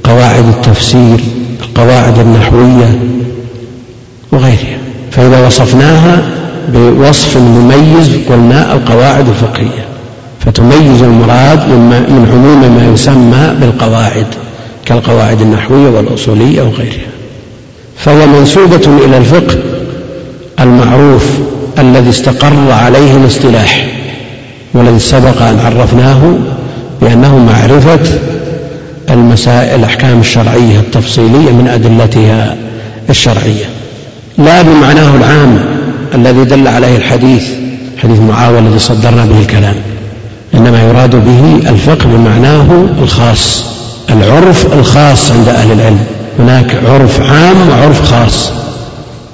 قواعد 0.03 0.47
التفسير 0.47 1.19
القواعد 1.61 2.19
النحوية 2.19 2.99
وغيرها. 4.31 4.77
فإذا 5.11 5.47
وصفناها 5.47 6.21
بوصف 6.73 7.37
مميز 7.37 8.09
قلنا 8.29 8.73
القواعد 8.73 9.27
الفقهية 9.27 9.85
فتميز 10.45 11.01
المراد 11.01 11.69
من 11.69 12.27
عموم 12.31 12.75
ما 12.75 12.93
يسمى 12.93 13.55
بالقواعد 13.61 14.27
كالقواعد 14.85 15.41
النحوية 15.41 15.89
والأصولية 15.89 16.61
وغيرها. 16.61 17.07
فهي 17.97 18.25
منسوبة 18.25 19.05
إلى 19.05 19.17
الفقه 19.17 19.57
المعروف 20.59 21.25
الذي 21.79 22.09
استقر 22.09 22.71
عليه 22.71 23.17
الاصطلاح 23.17 23.87
والذي 24.73 24.99
سبق 24.99 25.41
أن 25.41 25.59
عرفناه 25.59 26.35
بأنه 27.01 27.37
معرفة 27.37 27.99
المسائل 29.09 29.79
الأحكام 29.79 30.19
الشرعية 30.19 30.79
التفصيلية 30.79 31.51
من 31.51 31.67
أدلتها 31.67 32.57
الشرعية. 33.09 33.65
لا 34.37 34.61
بمعناه 34.61 35.15
العام 35.15 35.59
الذي 36.15 36.43
دل 36.43 36.67
عليه 36.67 36.97
الحديث 36.97 37.43
حديث 38.03 38.19
معاوية 38.19 38.59
الذي 38.59 38.79
صدرنا 38.79 39.25
به 39.25 39.39
الكلام. 39.39 39.75
إنما 40.53 40.83
يراد 40.83 41.15
به 41.15 41.69
الفقه 41.69 42.05
بمعناه 42.05 42.85
الخاص 43.01 43.65
العرف 44.09 44.73
الخاص 44.73 45.31
عند 45.31 45.47
أهل 45.47 45.71
العلم. 45.71 46.05
هناك 46.39 46.75
عرف 46.85 47.21
عام 47.21 47.69
وعرف 47.69 48.11
خاص 48.11 48.51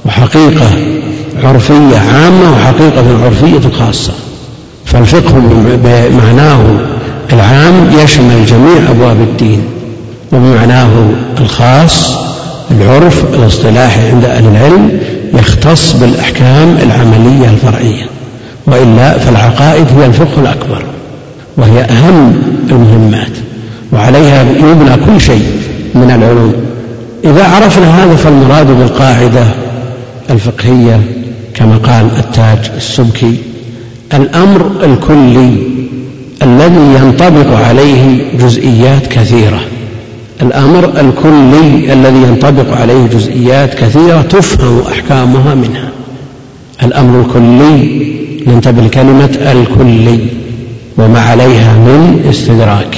وحقيقة 0.06 0.70
عرفية 1.44 1.98
عامة 2.14 2.52
وحقيقة 2.54 3.24
عرفية 3.26 3.70
خاصة. 3.80 4.14
فالفقه 4.86 5.42
بمعناه 5.84 6.60
العام 7.34 7.90
يشمل 8.04 8.46
جميع 8.46 8.90
أبواب 8.90 9.22
الدين 9.22 9.62
وبمعناه 10.34 10.90
الخاص 11.40 12.18
العرف 12.72 13.24
الاصطلاحي 13.34 14.10
عند 14.10 14.26
أهل 14.26 14.46
العلم 14.46 15.00
يختص 15.34 15.94
بالأحكام 15.94 16.78
العملية 16.84 17.50
الفرعية. 17.50 18.06
وإلا 18.68 19.18
فالعقائد 19.18 19.86
هي 19.98 20.06
الفقه 20.06 20.42
الأكبر 20.42 20.84
وهي 21.58 21.82
أهم 21.82 22.42
المهمات 22.70 23.32
وعليها 23.94 24.42
يبنى 24.42 25.06
كل 25.06 25.22
شيء 25.22 25.46
من 25.96 26.12
العلوم. 26.12 26.54
إذا 27.24 27.44
عرفنا 27.48 28.04
هذا 28.04 28.16
فالمراد 28.16 28.68
بالقاعدة 28.68 29.44
الفقهية 30.30 31.02
كما 31.56 31.78
قال 31.78 32.10
التاج 32.20 32.72
السبكي 32.78 33.36
الأمر 34.14 34.72
الكلي 34.84 35.71
الذي 36.44 36.96
ينطبق 37.00 37.58
عليه 37.68 38.18
جزئيات 38.40 39.08
كثيرة. 39.08 39.62
الأمر 40.42 40.86
الكلي 40.86 41.94
الذي 41.94 42.18
ينطبق 42.18 42.78
عليه 42.78 43.08
جزئيات 43.08 43.74
كثيرة 43.74 44.22
تفهم 44.22 44.82
أحكامها 44.92 45.56
منها. 45.56 45.90
الأمر 46.84 47.22
الكلي 47.22 48.08
ننتبه 48.48 48.82
لكلمة 48.82 49.38
الكلي 49.52 50.20
وما 50.98 51.20
عليها 51.20 51.74
من 51.74 52.26
استدراك. 52.30 52.98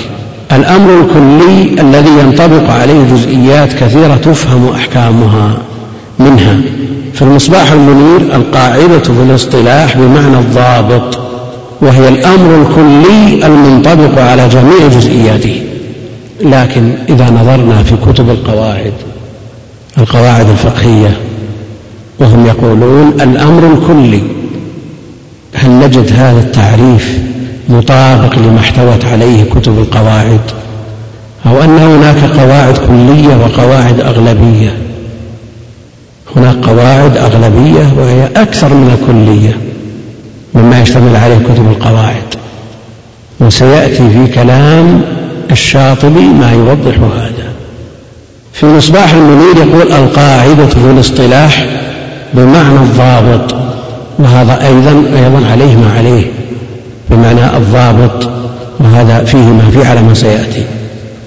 الأمر 0.51 0.89
الكلي 1.01 1.81
الذي 1.81 2.11
ينطبق 2.19 2.69
عليه 2.69 3.03
جزئيات 3.13 3.73
كثيرة 3.73 4.15
تفهم 4.15 4.69
أحكامها 4.69 5.57
منها. 6.19 6.57
في 7.13 7.21
المصباح 7.21 7.71
المنير 7.71 8.35
القاعدة 8.35 8.99
في 8.99 9.23
الاصطلاح 9.29 9.97
بمعنى 9.97 10.37
الضابط. 10.39 11.22
وهي 11.83 12.09
الأمر 12.09 12.61
الكلي 12.61 13.45
المنطبق 13.45 14.21
على 14.21 14.49
جميع 14.49 14.87
جزئياته. 14.87 15.63
لكن 16.41 16.91
إذا 17.09 17.29
نظرنا 17.29 17.83
في 17.83 17.95
كتب 18.05 18.29
القواعد 18.29 18.93
القواعد 19.97 20.49
الفقهية 20.49 21.17
وهم 22.19 22.45
يقولون 22.45 23.07
الأمر 23.21 23.73
الكلي 23.73 24.21
هل 25.53 25.69
نجد 25.69 26.13
هذا 26.13 26.39
التعريف 26.39 27.19
مطابق 27.69 28.35
لما 28.35 28.59
احتوت 28.59 29.05
عليه 29.05 29.43
كتب 29.43 29.79
القواعد؟ 29.79 30.41
أو 31.45 31.63
أن 31.63 31.77
هناك 31.77 32.39
قواعد 32.39 32.77
كلية 32.77 33.35
وقواعد 33.35 33.99
أغلبية؟ 33.99 34.77
هناك 36.35 36.55
قواعد 36.55 37.17
أغلبية 37.17 37.93
وهي 37.97 38.29
أكثر 38.35 38.73
من 38.73 38.97
الكلية. 38.99 39.57
مما 40.55 40.81
يشتمل 40.81 41.15
عليه 41.15 41.37
كتب 41.37 41.71
القواعد. 41.71 42.35
وسيأتي 43.39 44.09
في 44.09 44.27
كلام 44.33 45.01
الشاطبي 45.51 46.25
ما 46.25 46.51
يوضح 46.51 46.97
هذا. 47.15 47.53
في 48.53 48.65
مصباح 48.65 49.13
المنير 49.13 49.57
يقول 49.57 49.91
القاعدة 49.91 50.65
في 50.65 50.77
الاصطلاح 50.77 51.65
بمعنى 52.33 52.75
الضابط 52.75 53.55
وهذا 54.19 54.67
أيضا 54.67 55.03
أيضا 55.17 55.47
عليه 55.51 55.75
ما 55.75 55.93
عليه 55.97 56.25
بمعنى 57.09 57.57
الضابط 57.57 58.29
وهذا 58.79 59.23
فيه 59.23 59.37
ما 59.37 59.69
فيه 59.73 59.87
على 59.87 60.01
ما 60.01 60.13
سيأتي. 60.13 60.63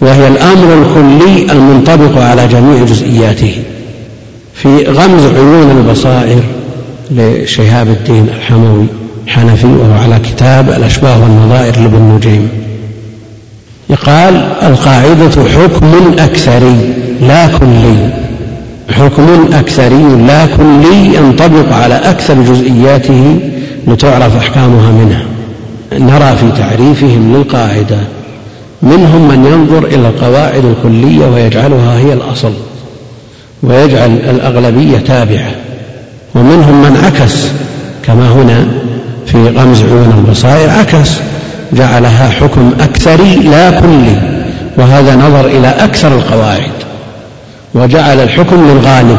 وهي 0.00 0.28
الأمر 0.28 0.74
الكلي 0.74 1.52
المنطبق 1.52 2.22
على 2.22 2.46
جميع 2.46 2.84
جزئياته. 2.84 3.56
في 4.54 4.84
غمز 4.84 5.24
عيون 5.24 5.70
البصائر 5.70 6.42
لشهاب 7.10 7.88
الدين 7.88 8.28
الحموي. 8.36 8.86
حنفي 9.26 9.66
وهو 9.66 10.02
على 10.02 10.18
كتاب 10.18 10.70
الأشباه 10.70 11.22
والنظائر 11.22 11.80
لابن 11.80 12.02
نجيم. 12.16 12.48
يقال 13.90 14.34
القاعدة 14.62 15.30
حكم 15.30 16.14
أكثري 16.18 16.94
لا 17.20 17.46
كلي. 17.46 18.10
حكم 18.90 19.48
أكثري 19.52 20.04
لا 20.26 20.46
كلي 20.46 21.14
ينطبق 21.16 21.72
على 21.72 21.94
أكثر 21.94 22.34
جزئياته 22.34 23.38
لتعرف 23.86 24.36
أحكامها 24.36 24.92
منها. 24.92 25.22
نرى 25.92 26.36
في 26.36 26.60
تعريفهم 26.62 27.36
للقاعدة. 27.36 27.98
منهم 28.82 29.28
من 29.28 29.46
ينظر 29.46 29.86
إلى 29.86 30.08
القواعد 30.08 30.64
الكلية 30.64 31.26
ويجعلها 31.26 31.98
هي 31.98 32.12
الأصل 32.12 32.52
ويجعل 33.62 34.10
الأغلبية 34.10 34.98
تابعة. 34.98 35.50
ومنهم 36.34 36.82
من 36.82 36.96
عكس 37.04 37.46
كما 38.06 38.28
هنا 38.32 38.66
في 39.26 39.48
غمز 39.48 39.82
عيون 39.82 40.14
البصائر 40.18 40.70
عكس 40.70 41.10
جعلها 41.72 42.28
حكم 42.28 42.72
أكثري 42.80 43.34
لا 43.34 43.70
كلي 43.70 44.16
وهذا 44.76 45.16
نظر 45.16 45.46
إلى 45.46 45.68
أكثر 45.68 46.08
القواعد 46.08 46.70
وجعل 47.74 48.20
الحكم 48.20 48.68
للغالب 48.68 49.18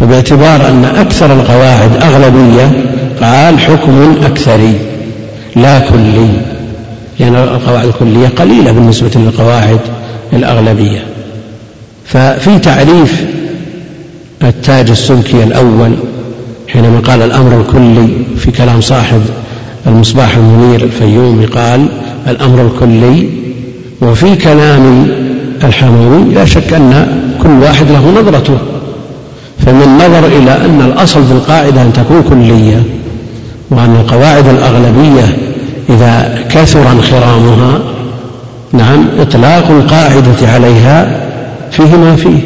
فباعتبار 0.00 0.68
أن 0.68 0.84
أكثر 0.84 1.32
القواعد 1.32 2.02
أغلبية 2.02 2.70
قال 3.22 3.60
حكم 3.60 4.16
أكثري 4.24 4.74
لا 5.56 5.78
كلي 5.78 6.28
لأن 7.20 7.36
القواعد 7.36 7.86
الكلية 7.86 8.28
قليلة 8.28 8.72
بالنسبة 8.72 9.10
للقواعد 9.14 9.80
الأغلبية. 10.32 11.04
ففي 12.06 12.58
تعريف 12.58 13.24
التاج 14.42 14.90
السلكي 14.90 15.42
الأول 15.42 15.94
حينما 16.68 17.00
قال 17.00 17.22
الأمر 17.22 17.60
الكلي 17.60 18.08
في 18.36 18.50
كلام 18.50 18.80
صاحب 18.80 19.20
المصباح 19.86 20.36
المنير 20.36 20.82
الفيومي 20.84 21.46
قال 21.46 21.86
الأمر 22.28 22.66
الكلي 22.66 23.28
وفي 24.00 24.36
كلام 24.36 25.08
الحموي 25.64 26.34
لا 26.34 26.44
شك 26.44 26.72
أن 26.72 27.06
كل 27.42 27.48
واحد 27.48 27.90
له 27.90 28.20
نظرته 28.20 28.58
فمن 29.66 29.96
نظر 29.96 30.26
إلى 30.26 30.64
أن 30.64 30.80
الأصل 30.80 31.24
في 31.24 31.32
القاعدة 31.32 31.82
أن 31.82 31.92
تكون 31.92 32.22
كلية 32.22 32.82
وأن 33.70 33.96
القواعد 33.96 34.48
الأغلبية 34.48 35.36
إذا 35.88 36.38
كثر 36.50 36.92
انخرامها 36.92 37.78
نعم 38.72 39.04
إطلاق 39.18 39.70
القاعدة 39.70 40.52
عليها 40.52 41.20
فيه 41.70 41.96
ما 41.96 42.16
فيه. 42.16 42.38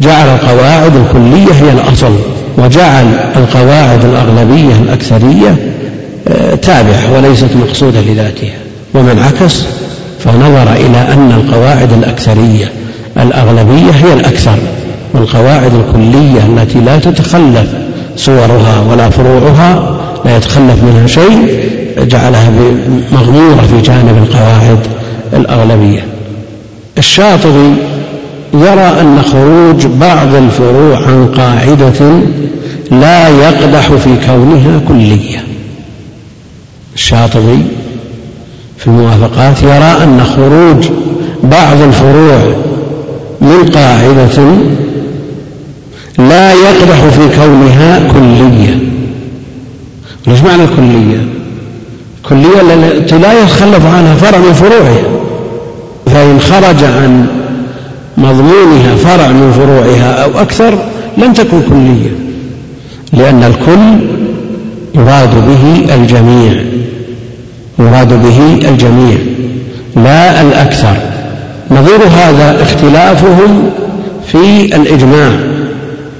جعل 0.00 0.28
القواعد 0.28 0.92
الكلية 0.96 1.52
هي 1.52 1.72
الأصل. 1.72 2.12
وجعل 2.58 3.06
القواعد 3.36 4.04
الأغلبية 4.04 4.74
الأكثرية 4.82 5.56
آه، 6.28 6.54
تابعة 6.54 7.12
وليست 7.12 7.48
مقصودة 7.56 8.00
لذاتها. 8.00 8.54
ومن 8.94 9.18
عكس 9.18 9.64
فنظر 10.24 10.72
إلى 10.72 11.12
أن 11.12 11.32
القواعد 11.32 11.92
الأكثرية 11.92 12.72
الأغلبية 13.16 13.90
هي 13.90 14.12
الأكثر 14.12 14.56
والقواعد 15.12 15.72
الكلية 15.74 16.46
التي 16.46 16.78
لا 16.78 16.98
تتخلف 16.98 17.66
صورها 18.16 18.80
ولا 18.90 19.10
فروعها 19.10 20.00
لا 20.24 20.36
يتخلف 20.36 20.82
منها 20.82 21.06
شيء 21.06 21.68
جعلها 21.98 22.50
مغمورة 23.12 23.66
في 23.70 23.80
جانب 23.80 24.22
القواعد 24.22 24.78
الأغلبية. 25.32 26.04
الشاطبي 26.98 27.74
يرى 28.54 29.00
أن 29.00 29.22
خروج 29.22 29.86
بعض 29.86 30.34
الفروع 30.34 30.96
عن 30.96 31.28
قاعدة 31.36 32.20
لا 32.90 33.28
يقدح 33.28 33.92
في 33.92 34.16
كونها 34.26 34.80
كلية. 34.88 35.44
الشاطبي 36.94 37.62
في 38.78 38.86
الموافقات 38.86 39.62
يرى 39.62 40.04
أن 40.04 40.24
خروج 40.24 40.88
بعض 41.42 41.80
الفروع 41.80 42.54
من 43.40 43.70
قاعدة 43.74 44.54
لا 46.18 46.52
يقدح 46.52 47.04
في 47.04 47.36
كونها 47.36 48.12
كلية. 48.12 48.78
إيش 50.28 50.40
معنى 50.40 50.64
الكلية؟ 50.64 51.28
كلية 52.28 52.74
التي 52.74 53.18
لا 53.18 53.42
يتخلف 53.42 53.86
عنها 53.86 54.14
فرع 54.14 54.38
من 54.38 54.52
فروعها. 54.52 55.02
فإن 56.06 56.40
خرج 56.40 56.84
عن 56.84 57.26
مضمونها 58.16 58.96
فرع 58.96 59.28
من 59.28 59.52
فروعها 59.52 60.24
أو 60.24 60.40
أكثر 60.40 60.78
لم 61.18 61.32
تكن 61.32 61.62
كلية 61.62 62.10
لأن 63.12 63.42
الكل 63.42 64.06
يراد 64.94 65.30
به 65.34 65.94
الجميع 65.94 66.52
يراد 67.78 68.22
به 68.22 68.68
الجميع 68.68 69.18
لا 69.96 70.40
الأكثر. 70.40 70.96
نظير 71.70 71.98
هذا 72.06 72.62
اختلافهم 72.62 73.70
في 74.32 74.76
الإجماع 74.76 75.30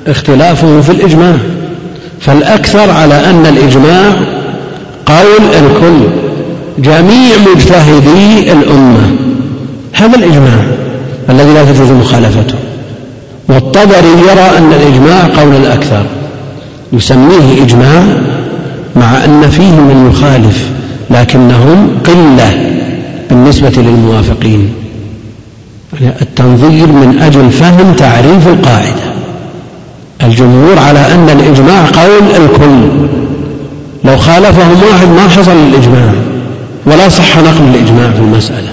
اختلافهم 0.07 0.83
في 0.83 0.93
الإجماع. 0.93 1.37
فالأكثر 2.21 2.91
على 2.91 3.31
أن 3.31 3.47
الإجماع 3.47 4.13
قول 5.07 5.45
الكل 5.53 6.09
جميع 6.79 7.37
مجتهدي 7.55 8.53
الأمة. 8.53 9.17
هذا 9.93 10.17
الإجماع. 10.17 10.65
الذي 11.31 11.55
لا 11.55 11.65
تجوز 11.65 11.91
مخالفته. 11.91 12.55
والطبري 13.49 14.13
يرى 14.29 14.59
أن 14.59 14.73
الإجماع 14.73 15.43
قول 15.43 15.57
الأكثر. 15.57 16.03
يسميه 16.93 17.63
إجماع 17.63 18.03
مع 18.97 19.25
أن 19.25 19.51
فيه 19.51 19.71
من 19.71 20.11
يخالف 20.11 20.71
لكنهم 21.11 21.89
قلة 22.07 22.71
بالنسبة 23.31 23.73
للموافقين. 23.77 24.73
يعني 26.01 26.15
التنظير 26.23 26.87
من 26.87 27.19
أجل 27.23 27.51
فهم 27.51 27.93
تعريف 27.93 28.49
القاعدة. 28.49 29.15
الجمهور 30.23 30.79
على 30.79 30.99
أن 30.99 31.29
الإجماع 31.29 31.85
قول 31.87 32.45
الكل. 32.45 33.07
لو 34.05 34.17
خالفهم 34.17 34.83
واحد 34.91 35.09
ما 35.09 35.29
حصل 35.29 35.53
الإجماع 35.53 36.13
ولا 36.87 37.09
صح 37.09 37.39
نقل 37.39 37.75
الإجماع 37.75 38.11
في 38.11 38.19
المسألة. 38.19 38.69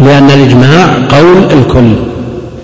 لأن 0.00 0.30
الإجماع 0.30 0.86
قول 1.08 1.44
الكل. 1.58 1.94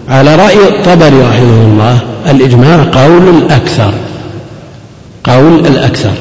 على 0.09 0.37
رأي 0.37 0.69
الطبري 0.69 1.23
رحمه 1.23 1.65
الله 1.65 1.99
الإجماع 2.31 2.77
قول 2.93 3.29
الأكثر. 3.29 3.93
قول 5.25 5.67
الأكثر. 5.67 6.13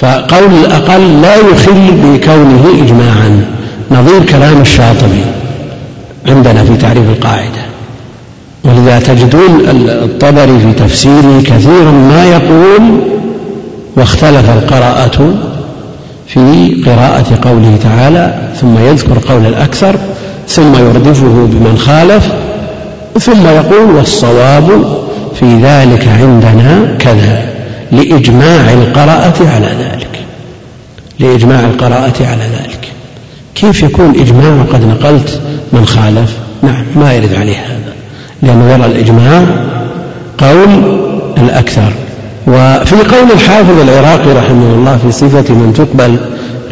فقول 0.00 0.54
الأقل 0.64 1.22
لا 1.22 1.36
يخل 1.36 1.90
بكونه 2.02 2.66
إجماعا. 2.82 3.44
نظير 3.90 4.24
كلام 4.24 4.60
الشاطبي 4.60 5.24
عندنا 6.26 6.64
في 6.64 6.76
تعريف 6.76 7.08
القاعدة. 7.08 7.64
ولذا 8.64 9.00
تجدون 9.00 9.60
الطبري 9.88 10.58
في 10.60 10.72
تفسيره 10.72 11.42
كثيرا 11.46 11.90
ما 11.90 12.24
يقول 12.24 13.00
واختلف 13.96 14.50
القراءة 14.50 15.34
في 16.26 16.74
قراءة 16.86 17.38
قوله 17.42 17.78
تعالى 17.82 18.34
ثم 18.60 18.78
يذكر 18.78 19.18
قول 19.28 19.46
الأكثر 19.46 19.96
ثم 20.48 20.74
يردفه 20.74 21.46
بمن 21.46 21.78
خالف 21.78 22.32
ثم 23.20 23.46
يقول 23.46 23.96
والصواب 23.96 24.84
في 25.40 25.56
ذلك 25.62 26.08
عندنا 26.08 26.96
كذا 26.98 27.44
لإجماع 27.92 28.72
القراءة 28.72 29.48
على 29.54 29.66
ذلك 29.66 30.20
لإجماع 31.18 31.60
القراءة 31.60 32.26
على 32.26 32.42
ذلك. 32.42 32.88
كيف 33.54 33.82
يكون 33.82 34.20
إجماع 34.20 34.54
وقد 34.60 34.84
نقلت 34.84 35.40
من 35.72 35.86
خالف؟ 35.86 36.32
نعم 36.62 36.84
ما 36.96 37.12
يرد 37.12 37.34
عليه 37.34 37.56
هذا 37.56 37.92
لأنه 38.42 38.72
يرى 38.72 38.86
الإجماع 38.86 39.44
قول 40.38 40.98
الأكثر. 41.38 41.92
وفي 42.46 42.96
قول 42.96 43.32
الحافظ 43.34 43.80
العراقي 43.80 44.32
رحمه 44.32 44.74
الله 44.74 44.98
في 45.02 45.12
صفة 45.12 45.54
من 45.54 45.72
تقبل 45.76 46.16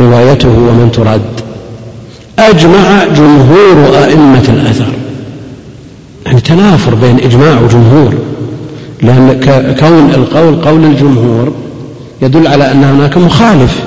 روايته 0.01 0.49
ومن 0.49 0.91
ترد. 0.93 1.42
أجمع 2.39 3.05
جمهور 3.17 4.05
أئمة 4.05 4.45
الأثر. 4.49 4.93
يعني 6.27 6.41
تنافر 6.41 6.95
بين 6.95 7.21
إجماع 7.21 7.61
وجمهور. 7.61 8.15
لأن 9.03 9.41
كون 9.81 10.11
القول 10.11 10.55
قول 10.55 10.85
الجمهور 10.85 11.53
يدل 12.23 12.47
على 12.47 12.71
أن 12.71 12.85
هناك 12.85 13.17
مخالف. 13.17 13.83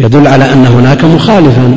يدل 0.00 0.26
على 0.26 0.52
أن 0.52 0.66
هناك 0.66 1.04
مخالفا. 1.04 1.76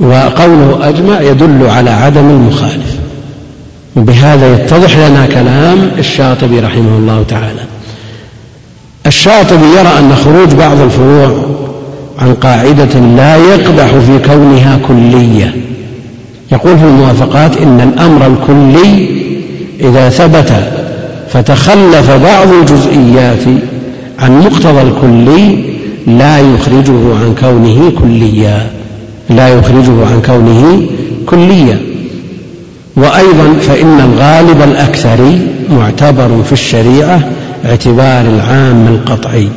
وقوله 0.00 0.88
أجمع 0.88 1.20
يدل 1.20 1.66
على 1.66 1.90
عدم 1.90 2.30
المخالف. 2.30 2.96
وبهذا 3.96 4.54
يتضح 4.54 4.96
لنا 4.98 5.26
كلام 5.26 5.90
الشاطبي 5.98 6.60
رحمه 6.60 6.96
الله 6.96 7.24
تعالى. 7.28 7.62
الشاطبي 9.06 9.66
يرى 9.66 9.98
أن 9.98 10.16
خروج 10.24 10.54
بعض 10.54 10.80
الفروع 10.80 11.61
عن 12.18 12.34
قاعدة 12.34 13.00
لا 13.16 13.36
يقدح 13.36 13.86
في 13.86 14.18
كونها 14.18 14.78
كلية. 14.88 15.54
يقول 16.52 16.78
في 16.78 16.84
الموافقات 16.84 17.56
إن 17.56 17.80
الأمر 17.80 18.26
الكلي 18.26 19.08
إذا 19.80 20.08
ثبت 20.08 20.52
فتخلف 21.32 22.10
بعض 22.10 22.48
الجزئيات 22.60 23.42
عن 24.18 24.38
مقتضى 24.40 24.82
الكلي 24.82 25.58
لا 26.06 26.38
يخرجه 26.38 27.14
عن 27.14 27.34
كونه 27.40 27.92
كليا 28.02 28.66
لا 29.30 29.48
يخرجه 29.48 30.06
عن 30.06 30.22
كونه 30.26 30.82
كليا. 31.26 31.78
وأيضا 32.96 33.54
فإن 33.60 34.00
الغالب 34.00 34.62
الأكثر 34.62 35.38
معتبر 35.70 36.42
في 36.46 36.52
الشريعة 36.52 37.20
اعتبار 37.66 38.20
العام 38.20 38.86
القطعي. 38.86 39.48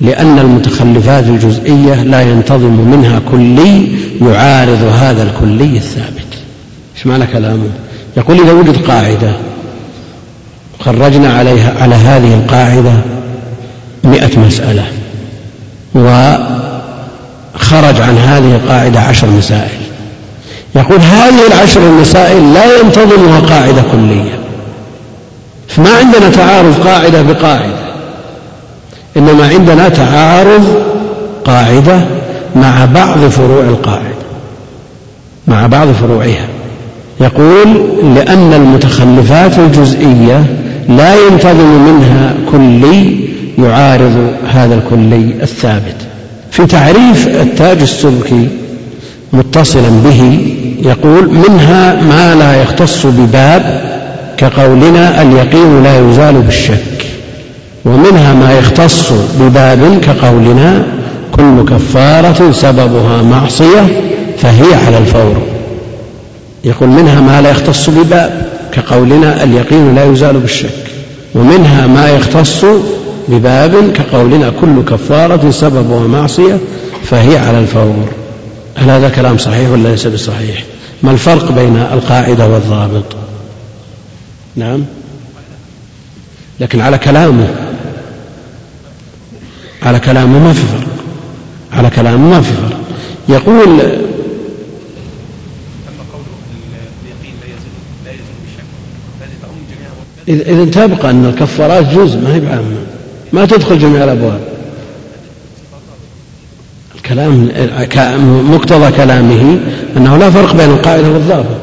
لأن 0.00 0.38
المتخلفات 0.38 1.24
الجزئية 1.24 1.94
لا 1.94 2.22
ينتظم 2.22 2.90
منها 2.90 3.20
كلي 3.30 3.88
يعارض 4.20 4.82
هذا 5.00 5.22
الكلي 5.22 5.76
الثابت. 5.76 6.26
إيش 6.96 7.06
معنى 7.06 7.26
كلامه؟ 7.26 7.68
يقول 8.16 8.40
إذا 8.40 8.52
وجد 8.52 8.76
قاعدة 8.76 9.32
خرجنا 10.80 11.32
عليها 11.32 11.74
على 11.82 11.94
هذه 11.94 12.34
القاعدة 12.34 12.92
مئة 14.04 14.38
مسألة 14.38 14.84
وخرج 15.94 16.40
عن 18.00 18.18
هذه 18.18 18.56
القاعدة 18.56 19.00
عشر 19.00 19.30
مسائل. 19.30 19.80
يقول 20.74 21.00
هذه 21.00 21.46
العشر 21.46 21.80
المسائل 21.80 22.54
لا 22.54 22.80
ينتظمها 22.80 23.40
قاعدة 23.40 23.82
كلية. 23.92 24.38
فما 25.68 25.90
عندنا 25.90 26.30
تعارض 26.30 26.86
قاعدة 26.86 27.22
بقاعدة. 27.22 27.85
إنما 29.16 29.48
عندنا 29.48 29.88
تعارض 29.88 30.64
قاعدة 31.44 32.00
مع 32.56 32.84
بعض 32.84 33.18
فروع 33.18 33.64
القاعدة 33.64 34.16
مع 35.48 35.66
بعض 35.66 35.88
فروعها. 35.88 36.46
يقول 37.20 37.68
لأن 38.14 38.52
المتخلفات 38.52 39.58
الجزئية 39.58 40.44
لا 40.88 41.14
ينتظم 41.26 41.84
منها 41.88 42.34
كلي 42.52 43.16
يعارض 43.58 44.30
هذا 44.48 44.74
الكلي 44.74 45.34
الثابت. 45.42 45.96
في 46.50 46.66
تعريف 46.66 47.28
التاج 47.28 47.80
السبكي 47.80 48.48
متصلا 49.32 49.88
به 50.04 50.38
يقول 50.82 51.30
منها 51.30 52.02
ما 52.02 52.34
لا 52.34 52.62
يختص 52.62 53.06
بباب 53.06 53.80
كقولنا 54.36 55.22
اليقين 55.22 55.82
لا 55.82 56.10
يزال 56.10 56.34
بالشك. 56.34 56.95
ومنها 57.86 58.34
ما 58.34 58.58
يختص 58.58 59.12
بباب 59.40 60.00
كقولنا 60.00 60.86
كل 61.32 61.64
كفارة 61.68 62.52
سببها 62.52 63.22
معصية 63.22 64.02
فهي 64.38 64.74
على 64.86 64.98
الفور. 64.98 65.36
يقول 66.64 66.88
منها 66.88 67.20
ما 67.20 67.40
لا 67.42 67.50
يختص 67.50 67.90
بباب 67.90 68.46
كقولنا 68.72 69.42
اليقين 69.42 69.94
لا 69.94 70.04
يزال 70.04 70.40
بالشك. 70.40 70.70
ومنها 71.34 71.86
ما 71.86 72.10
يختص 72.10 72.64
بباب 73.28 73.92
كقولنا 73.92 74.52
كل 74.60 74.84
كفارة 74.84 75.50
سببها 75.50 76.06
معصية 76.06 76.58
فهي 77.04 77.38
على 77.38 77.58
الفور. 77.58 78.08
هل 78.76 78.90
هذا 78.90 79.08
كلام 79.08 79.38
صحيح 79.38 79.70
ولا 79.70 79.88
ليس 79.88 80.06
بصحيح؟ 80.06 80.64
ما 81.02 81.10
الفرق 81.10 81.52
بين 81.52 81.76
القاعدة 81.76 82.48
والضابط؟ 82.48 83.16
نعم. 84.56 84.84
لكن 86.60 86.80
على 86.80 86.98
كلامه 86.98 87.48
على 89.86 90.00
كلامه 90.00 90.38
ما 90.38 90.52
في 90.52 90.60
فرق 90.60 90.88
على 91.72 91.90
كلامه 91.90 92.30
ما 92.30 92.40
في 92.40 92.52
فرق 92.52 92.80
يقول 93.28 93.80
إذا 100.28 100.64
تبقى 100.64 101.10
أن 101.10 101.24
الكفارات 101.24 101.94
جزء 101.94 102.20
ما 102.20 102.34
هي 102.34 102.40
بعامة. 102.40 102.76
ما 103.32 103.46
تدخل 103.46 103.78
جميع 103.78 104.04
الأبواب. 104.04 104.40
الكلام 106.94 107.50
مقتضى 108.52 108.92
كلامه 108.92 109.58
أنه 109.96 110.16
لا 110.16 110.30
فرق 110.30 110.56
بين 110.56 110.70
القاعدة 110.70 111.08
والضابط. 111.08 111.60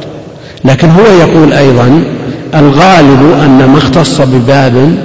لكن 0.66 0.90
هو 0.90 1.06
يقول 1.06 1.54
أيضا 1.54 2.04
الغالب 2.56 3.32
أن 3.44 3.70
ما 3.70 3.78
اختص 3.78 4.22
بباب 4.22 4.98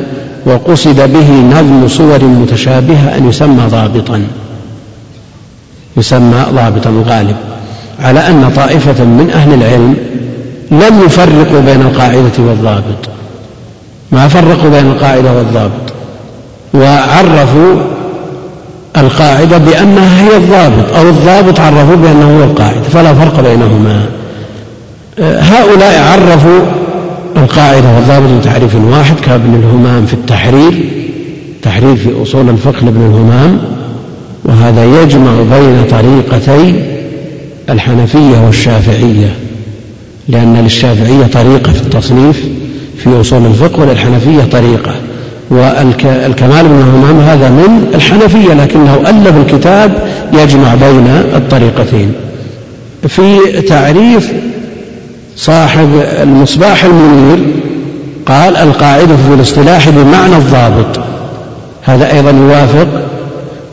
وقصد 0.49 1.13
به 1.13 1.31
نظم 1.31 1.89
صور 1.89 2.25
متشابهة 2.25 3.17
أن 3.17 3.29
يسمى 3.29 3.63
ضابطا. 3.71 4.23
يسمى 5.97 6.45
ضابطا 6.55 6.91
الغالب. 6.91 7.37
على 8.03 8.21
أن 8.21 8.53
طائفة 8.57 9.05
من 9.05 9.31
أهل 9.35 9.55
العلم 9.55 9.97
لم 10.71 11.03
يفرقوا 11.07 11.61
بين 11.61 11.81
القاعدة 11.81 12.33
والضابط. 12.39 13.09
ما 14.13 14.29
فرقوا 14.29 14.71
بين 14.71 14.87
القاعدة 14.87 15.33
والضابط. 15.33 15.93
وعرفوا 16.75 17.75
القاعدة 18.97 19.59
بأنها 19.59 20.23
هي 20.23 20.37
الضابط 20.37 20.97
أو 20.97 21.09
الضابط 21.09 21.61
عرفوا 21.61 21.97
بأنه 21.97 22.39
هو 22.39 22.45
القاعدة 22.45 22.83
فلا 22.83 23.15
فرق 23.15 23.41
بينهما. 23.41 24.07
هؤلاء 25.21 26.03
عرفوا 26.13 26.61
القاعدة 27.39 27.95
والضابط 27.95 28.41
بتعريف 28.41 28.75
واحد 28.75 29.21
كابن 29.21 29.55
الهمام 29.55 30.07
في 30.07 30.15
التحرير 30.15 30.85
تحرير 31.63 31.97
في 31.97 32.23
أصول 32.23 32.49
الفقه 32.49 32.85
لابن 32.85 33.01
الهمام 33.01 33.59
وهذا 34.45 35.03
يجمع 35.03 35.33
بين 35.43 35.85
طريقتي 35.91 36.75
الحنفية 37.71 38.47
والشافعية 38.47 39.35
لأن 40.29 40.57
للشافعية 40.57 41.27
طريقة 41.27 41.73
في 41.73 41.81
التصنيف 41.81 42.45
في 42.99 43.21
أصول 43.21 43.47
الفقه 43.47 43.81
وللحنفية 43.81 44.43
طريقة 44.53 44.95
والكمال 45.51 46.69
بن 46.69 46.83
همام 46.83 47.21
هذا 47.21 47.49
من 47.49 47.91
الحنفية 47.95 48.55
لكنه 48.55 48.95
ألف 48.95 49.37
الكتاب 49.37 50.09
يجمع 50.33 50.75
بين 50.75 51.07
الطريقتين. 51.37 52.13
في 53.09 53.39
تعريف 53.69 54.33
صاحب 55.39 55.89
المصباح 56.23 56.85
المنير 56.85 57.39
قال 58.27 58.57
القاعدة 58.57 59.17
في 59.17 59.35
الاصطلاح 59.35 59.89
بمعنى 59.89 60.37
الضابط. 60.37 61.01
هذا 61.83 62.13
أيضا 62.13 62.31
يوافق 62.31 62.89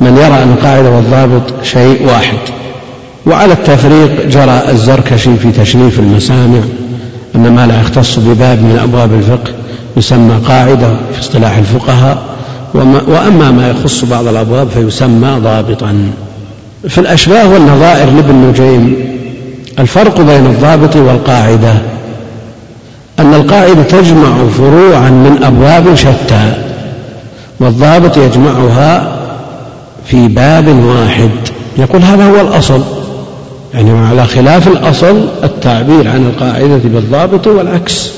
من 0.01 0.17
يرى 0.17 0.43
أن 0.43 0.55
القاعدة 0.57 0.89
والضابط 0.89 1.41
شيء 1.63 2.07
واحد. 2.07 2.37
وعلى 3.25 3.53
التفريق 3.53 4.27
جرى 4.27 4.61
الزركشي 4.69 5.37
في 5.37 5.51
تشريف 5.51 5.99
المسامع 5.99 6.59
أن 7.35 7.51
ما 7.51 7.67
لا 7.67 7.81
يختص 7.81 8.19
بباب 8.19 8.57
من 8.57 8.79
أبواب 8.83 9.13
الفقه 9.13 9.53
يسمى 9.97 10.35
قاعدة 10.47 10.87
في 11.13 11.19
اصطلاح 11.19 11.57
الفقهاء 11.57 12.17
وأما 13.07 13.51
ما 13.51 13.69
يخص 13.69 14.05
بعض 14.05 14.27
الأبواب 14.27 14.67
فيسمى 14.69 15.39
ضابطا. 15.43 15.95
في 16.89 16.97
الأشباه 16.97 17.53
والنظائر 17.53 18.09
لابن 18.09 18.35
نجيم 18.35 19.04
الفرق 19.79 20.21
بين 20.21 20.45
الضابط 20.45 20.95
والقاعدة 20.95 21.73
أن 23.19 23.33
القاعدة 23.33 23.83
تجمع 23.83 24.47
فروعا 24.57 25.09
من 25.09 25.43
أبواب 25.43 25.95
شتى 25.95 26.53
والضابط 27.59 28.17
يجمعها 28.17 29.17
في 30.05 30.27
باب 30.27 30.67
واحد. 30.67 31.29
يقول 31.77 32.01
هذا 32.01 32.25
هو 32.25 32.41
الأصل. 32.41 32.81
يعني 33.73 34.07
على 34.07 34.25
خلاف 34.25 34.67
الأصل 34.67 35.27
التعبير 35.43 36.07
عن 36.07 36.25
القاعدة 36.25 36.79
بالضابط 36.83 37.47
والعكس. 37.47 38.11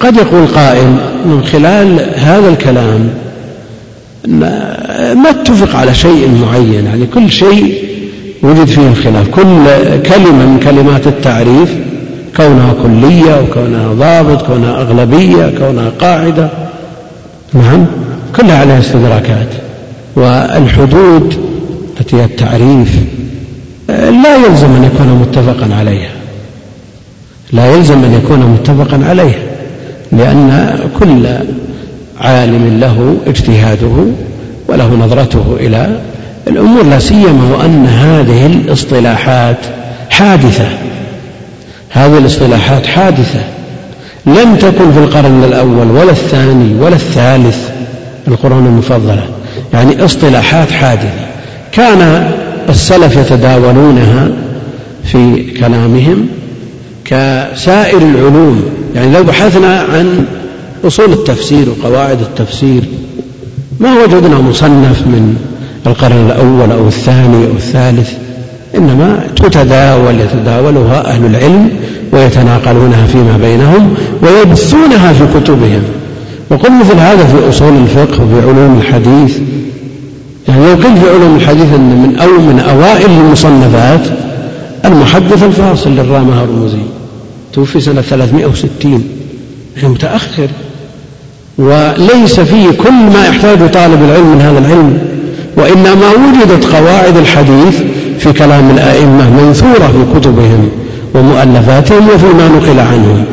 قد 0.00 0.16
يقول 0.16 0.46
قائل 0.46 0.96
من 1.24 1.44
خلال 1.52 2.14
هذا 2.16 2.48
الكلام 2.48 3.10
ما 5.16 5.30
اتفق 5.30 5.76
على 5.76 5.94
شيء 5.94 6.30
معين 6.42 6.86
يعني 6.86 7.06
كل 7.06 7.30
شيء 7.30 7.84
وجد 8.42 8.64
فيه 8.64 8.88
الخلاف 8.88 9.28
كل 9.28 9.64
كلمة 10.02 10.46
من 10.46 10.60
كلمات 10.64 11.06
التعريف 11.06 11.76
كونها 12.36 12.74
كلية 12.82 13.40
وكونها 13.40 13.92
ضابط 13.92 14.46
كونها 14.46 14.80
أغلبية 14.82 15.58
كونها 15.58 15.90
قاعدة. 16.00 16.48
نعم 17.54 17.86
كلها 18.36 18.58
عليها 18.58 18.78
استدراكات. 18.78 19.48
والحدود 20.16 21.34
التي 22.00 22.16
هي 22.16 22.24
التعريف 22.24 23.00
لا 23.88 24.36
يلزم 24.36 24.74
أن 24.74 24.90
يكون 24.94 25.06
متفقا 25.06 25.74
عليها. 25.74 26.10
لا 27.52 27.74
يلزم 27.74 28.04
أن 28.04 28.20
يكون 28.24 28.38
متفقا 28.38 29.04
عليها 29.04 29.42
لأن 30.12 30.78
كل 31.00 31.26
عالم 32.20 32.78
له 32.80 33.16
اجتهاده 33.26 34.06
وله 34.68 34.94
نظرته 34.94 35.56
إلى 35.60 36.00
الأمور 36.48 36.82
لا 36.82 36.98
سيما 36.98 37.56
وأن 37.56 37.86
هذه 37.86 38.46
الاصطلاحات 38.46 39.56
حادثة. 40.10 40.68
هذه 41.90 42.18
الاصطلاحات 42.18 42.86
حادثة. 42.86 43.40
لم 44.26 44.56
تكن 44.56 44.92
في 44.92 44.98
القرن 44.98 45.44
الأول 45.44 45.90
ولا 45.90 46.10
الثاني 46.10 46.74
ولا 46.80 46.94
الثالث 46.94 47.68
القرون 48.28 48.66
المفضلة. 48.66 49.28
يعني 49.72 50.04
اصطلاحات 50.04 50.70
حادثة. 50.70 51.26
كان 51.72 52.30
السلف 52.68 53.16
يتداولونها 53.16 54.28
في 55.04 55.50
كلامهم 55.50 56.28
كسائر 57.04 58.02
العلوم. 58.02 58.62
يعني 58.94 59.12
لو 59.12 59.24
بحثنا 59.24 59.80
عن 59.80 60.24
أصول 60.84 61.12
التفسير 61.12 61.66
وقواعد 61.68 62.20
التفسير 62.20 62.82
ما 63.80 64.02
وجدنا 64.02 64.38
مصنف 64.38 65.06
من 65.06 65.36
القرن 65.86 66.26
الأول 66.26 66.72
أو 66.72 66.88
الثاني 66.88 67.46
أو 67.46 67.52
الثالث 67.52 68.12
إنما 68.76 69.20
تتداول 69.36 70.20
يتداولها 70.20 71.06
أهل 71.10 71.26
العلم 71.26 71.70
ويتناقلونها 72.12 73.06
فيما 73.06 73.38
بينهم 73.42 73.94
ويبثونها 74.22 75.12
في 75.12 75.40
كتبهم. 75.40 75.82
وقل 76.50 76.72
مثل 76.72 76.98
هذا 76.98 77.24
في 77.24 77.48
أصول 77.48 77.76
الفقه 77.76 78.22
وفي 78.24 78.48
علوم 78.48 78.78
الحديث. 78.80 79.38
يعني 80.48 80.66
قلت 80.66 80.98
في 80.98 81.10
علوم 81.10 81.36
الحديث 81.36 81.74
أن 81.74 82.02
من 82.02 82.18
أو 82.18 82.40
من 82.40 82.60
أوائل 82.60 83.10
المصنفات 83.10 84.00
المحدث 84.84 85.42
الفاصل 85.42 85.90
للرامة 85.90 86.42
هرمزي 86.42 86.82
توفي 87.52 87.80
سنة 87.80 88.00
360 88.00 89.04
يعني 89.76 89.88
متأخر. 89.88 90.48
وليس 91.58 92.40
فيه 92.40 92.70
كل 92.70 92.92
ما 92.92 93.26
يحتاج 93.28 93.58
طالب 93.58 94.02
العلم 94.02 94.34
من 94.34 94.40
هذا 94.40 94.58
العلم. 94.58 94.98
وإنما 95.56 96.06
وجدت 96.10 96.64
قواعد 96.64 97.16
الحديث 97.16 97.82
في 98.18 98.32
كلام 98.32 98.70
الأئمة 98.70 99.30
منثورة 99.30 99.86
في 99.86 100.18
كتبهم 100.20 100.68
ومؤلفاتهم 101.14 102.08
وفيما 102.08 102.48
نقل 102.48 102.80
عنهم. 102.80 103.24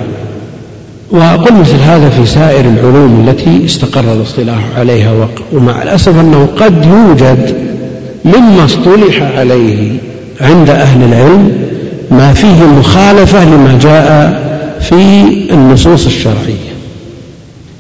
وقل 1.11 1.53
مثل 1.53 1.75
هذا 1.75 2.09
في 2.09 2.25
سائر 2.25 2.65
العلوم 2.65 3.25
التي 3.27 3.65
استقر 3.65 4.13
الاصطلاح 4.13 4.59
عليها 4.77 5.27
ومع 5.53 5.83
الأسف 5.83 6.19
أنه 6.19 6.47
قد 6.57 6.85
يوجد 6.85 7.55
مما 8.25 8.65
اصطلح 8.65 9.21
عليه 9.37 9.91
عند 10.41 10.69
أهل 10.69 11.03
العلم 11.03 11.51
ما 12.11 12.33
فيه 12.33 12.65
مخالفة 12.79 13.45
لما 13.45 13.79
جاء 13.81 14.43
في 14.81 15.23
النصوص 15.51 16.05
الشرعية. 16.05 16.73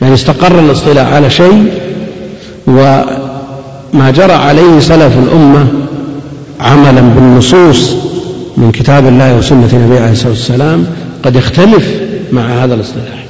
يعني 0.01 0.13
استقر 0.13 0.59
الاصطلاح 0.59 1.13
على 1.13 1.29
شيء 1.29 1.65
وما 3.93 4.11
جرى 4.11 4.33
عليه 4.33 4.79
سلف 4.79 5.17
الأمة 5.17 5.67
عملا 6.59 7.01
بالنصوص 7.01 7.95
من 8.57 8.71
كتاب 8.71 9.07
الله 9.07 9.35
وسنة 9.35 9.69
النبي 9.73 9.99
عليه 9.99 10.11
الصلاة 10.11 10.29
والسلام 10.29 10.85
قد 11.23 11.35
يختلف 11.35 11.87
مع 12.31 12.63
هذا 12.63 12.73
الاصطلاح. 12.73 13.23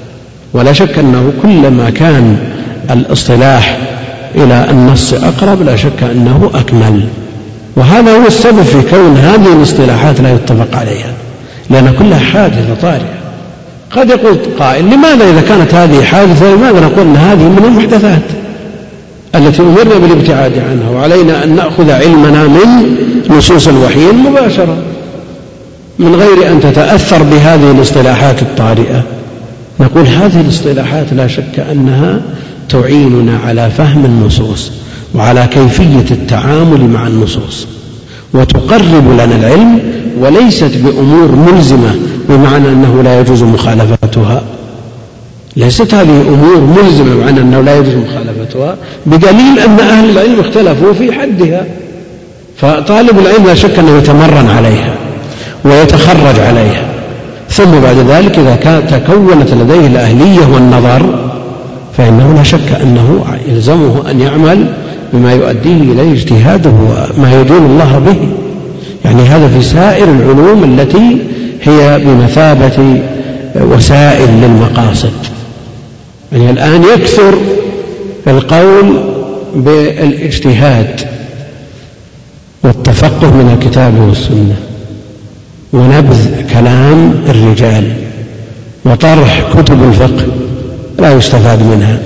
ولا 0.53 0.73
شك 0.73 0.99
أنه 0.99 1.33
كلما 1.41 1.89
كان 1.89 2.37
الاصطلاح 2.91 3.77
إلى 4.35 4.67
النص 4.69 5.13
أقرب 5.13 5.61
لا 5.61 5.75
شك 5.75 6.03
أنه 6.03 6.51
أكمل. 6.53 7.07
وهذا 7.75 8.11
هو 8.11 8.27
السبب 8.27 8.63
في 8.63 8.81
كون 8.89 9.17
هذه 9.17 9.53
الاصطلاحات 9.53 10.21
لا 10.21 10.33
يتفق 10.33 10.79
عليها 10.79 11.13
لأن 11.69 11.93
كلها 11.99 12.19
حادثة 12.19 12.73
طارئة 12.81 13.13
قد 13.91 14.09
يقول 14.09 14.37
قائل 14.59 14.85
لماذا 14.85 15.29
إذا 15.29 15.41
كانت 15.41 15.73
هذه 15.73 16.03
حادثة 16.03 16.55
لماذا 16.55 16.79
نقول 16.79 17.07
أن 17.07 17.15
هذه 17.15 17.43
من 17.43 17.63
المحدثات؟ 17.65 18.42
التي 19.35 19.61
أمرنا 19.61 19.97
بالابتعاد 19.97 20.51
عنها 20.57 20.89
وعلينا 20.89 21.43
أن 21.43 21.55
نأخذ 21.55 21.91
علمنا 21.91 22.47
من 22.47 22.97
نصوص 23.29 23.67
الوحي 23.67 24.11
مباشرة 24.11 24.77
من 25.99 26.15
غير 26.15 26.51
أن 26.51 26.59
تتأثر 26.59 27.23
بهذه 27.23 27.71
الاصطلاحات 27.71 28.41
الطارئة. 28.41 29.03
نقول 29.79 30.07
هذه 30.07 30.41
الاصطلاحات 30.41 31.13
لا 31.13 31.27
شك 31.27 31.59
أنها 31.71 32.21
تعيننا 32.69 33.37
على 33.45 33.69
فهم 33.69 34.05
النصوص 34.05 34.71
وعلى 35.15 35.47
كيفية 35.51 36.05
التعامل 36.11 36.89
مع 36.89 37.07
النصوص 37.07 37.67
وتقرب 38.33 39.11
لنا 39.13 39.35
العلم 39.35 39.79
وليست 40.19 40.71
بأمور 40.77 41.31
ملزمة 41.35 41.95
بمعنى 42.29 42.67
أنه 42.67 43.01
لا 43.03 43.19
يجوز 43.19 43.43
مخالفتها 43.43 44.43
ليست 45.57 45.93
هذه 45.93 46.21
أمور 46.27 46.59
ملزمة 46.59 47.15
بمعنى 47.15 47.41
أنه 47.41 47.61
لا 47.61 47.77
يجوز 47.77 47.93
مخالفتها 47.95 48.75
بدليل 49.05 49.59
أن 49.65 49.79
أهل 49.79 50.09
العلم 50.09 50.39
اختلفوا 50.39 50.93
في 50.93 51.11
حدها. 51.11 51.65
فطالب 52.57 53.19
العلم 53.19 53.45
لا 53.47 53.55
شك 53.55 53.79
أنه 53.79 53.97
يتمرن 53.97 54.49
عليها 54.49 54.95
ويتخرج 55.65 56.39
عليها. 56.39 56.85
ثم 57.49 57.71
بعد 57.83 57.97
ذلك 57.97 58.39
إذا 58.39 58.81
تكونت 58.91 59.51
لديه 59.51 59.87
الأهلية 59.87 60.45
والنظر 60.53 61.29
فإنه 61.97 62.33
لا 62.33 62.43
شك 62.43 62.71
أنه 62.81 63.25
يلزمه 63.47 64.11
أن 64.11 64.19
يعمل 64.19 64.65
بما 65.13 65.33
يؤديه 65.33 65.91
إليه 65.91 66.13
اجتهاده 66.13 66.69
وما 67.17 67.41
يدين 67.41 67.65
الله 67.65 68.01
به. 68.05 68.27
يعني 69.05 69.21
هذا 69.23 69.47
في 69.47 69.61
سائر 69.61 70.03
العلوم 70.03 70.63
التي 70.63 71.17
هي 71.63 71.99
بمثابة 72.05 73.01
وسائل 73.55 74.29
للمقاصد. 74.41 75.32
يعني 76.33 76.49
الآن 76.49 76.83
يكثر 76.83 77.37
القول 78.27 78.99
بالإجتهاد 79.55 81.01
والتفقه 82.63 83.31
من 83.31 83.57
الكتاب 83.59 83.99
والسنة 83.99 84.55
ونبذ 85.73 86.49
كلام 86.53 87.13
الرجال 87.29 87.93
وطرح 88.85 89.43
كتب 89.57 89.83
الفقه 89.83 90.25
لا 90.99 91.13
يستفاد 91.13 91.59
منها. 91.61 91.99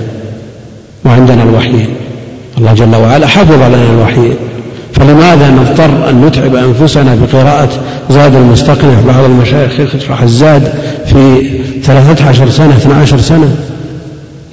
وعندنا 1.04 1.42
الوحيين 1.42 1.88
الله 2.58 2.72
جل 2.72 2.96
وعلا 2.96 3.26
حفظ 3.26 3.52
لنا 3.54 3.90
الوحيين 3.92 4.34
فلماذا 4.94 5.50
نضطر 5.50 6.10
أن 6.10 6.24
نتعب 6.24 6.54
أنفسنا 6.54 7.14
بقراءة 7.14 7.68
زاد 8.10 8.34
المستقنع؟ 8.34 9.00
بعض 9.06 9.24
المشايخ 9.24 9.80
يشرح 9.80 10.22
الزاد 10.22 10.72
في 11.06 11.50
ثلاثة 11.82 12.28
عشر 12.28 12.50
سنة 12.50 12.76
اثنى 12.76 12.94
عشر 12.94 13.18
سنة. 13.18 13.56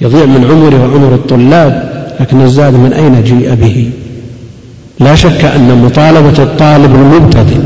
يضيع 0.00 0.24
من 0.24 0.44
عمره 0.50 0.88
وعمر 0.88 1.14
الطلاب 1.14 1.96
لكن 2.20 2.40
الزاد 2.40 2.74
من 2.74 2.92
أين 2.92 3.24
جيء 3.24 3.54
به؟ 3.54 3.90
لا 5.00 5.14
شك 5.14 5.44
أن 5.44 5.82
مطالبة 5.84 6.42
الطالب 6.42 6.94
المبتدئ 6.94 7.60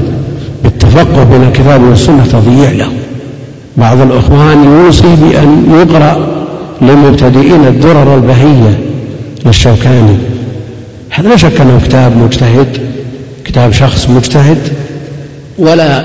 بالتفقه 0.65 1.25
بين 1.25 1.43
الكتاب 1.43 1.83
والسنة 1.83 2.25
تضييع 2.33 2.71
له. 2.71 2.89
بعض 3.77 4.01
الإخوان 4.01 4.65
يوصي 4.65 5.17
بأن 5.17 5.65
يقرأ 5.81 6.45
للمبتدئين 6.83 7.67
الدرر 7.67 8.15
البهية 8.15 8.79
للشوكاني. 9.47 10.17
هذا 11.11 11.29
لا 11.29 11.37
شك 11.37 11.61
أنه 11.61 11.81
كتاب 11.85 12.17
مجتهد 12.17 12.79
كتاب 13.45 13.73
شخص 13.73 14.09
مجتهد 14.09 14.59
ولا 15.59 16.05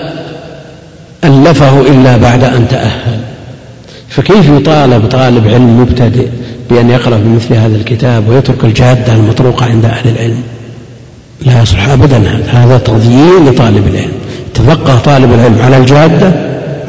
ألفه 1.24 1.82
إلا 1.82 2.18
بعد 2.18 2.44
أن 2.44 2.68
تأهل. 2.70 3.15
فكيف 4.10 4.50
يطالب 4.50 5.06
طالب 5.06 5.48
علم 5.48 5.82
مبتدئ 5.82 6.28
بأن 6.70 6.90
يقرأ 6.90 7.18
بمثل 7.18 7.54
هذا 7.54 7.76
الكتاب 7.76 8.30
ويترك 8.30 8.64
الجادة 8.66 9.14
المطروقة 9.14 9.66
عند 9.66 9.86
أهل 9.86 10.10
العلم؟ 10.10 10.42
لا 11.46 11.62
يصلح 11.62 11.90
أبدا. 11.90 12.24
هذا 12.48 12.78
تضييع 12.78 13.40
لطالب 13.48 13.88
العلم. 13.88 14.12
تفقه 14.54 14.98
طالب 15.00 15.34
العلم 15.34 15.58
على 15.64 15.78
الجادة 15.78 16.32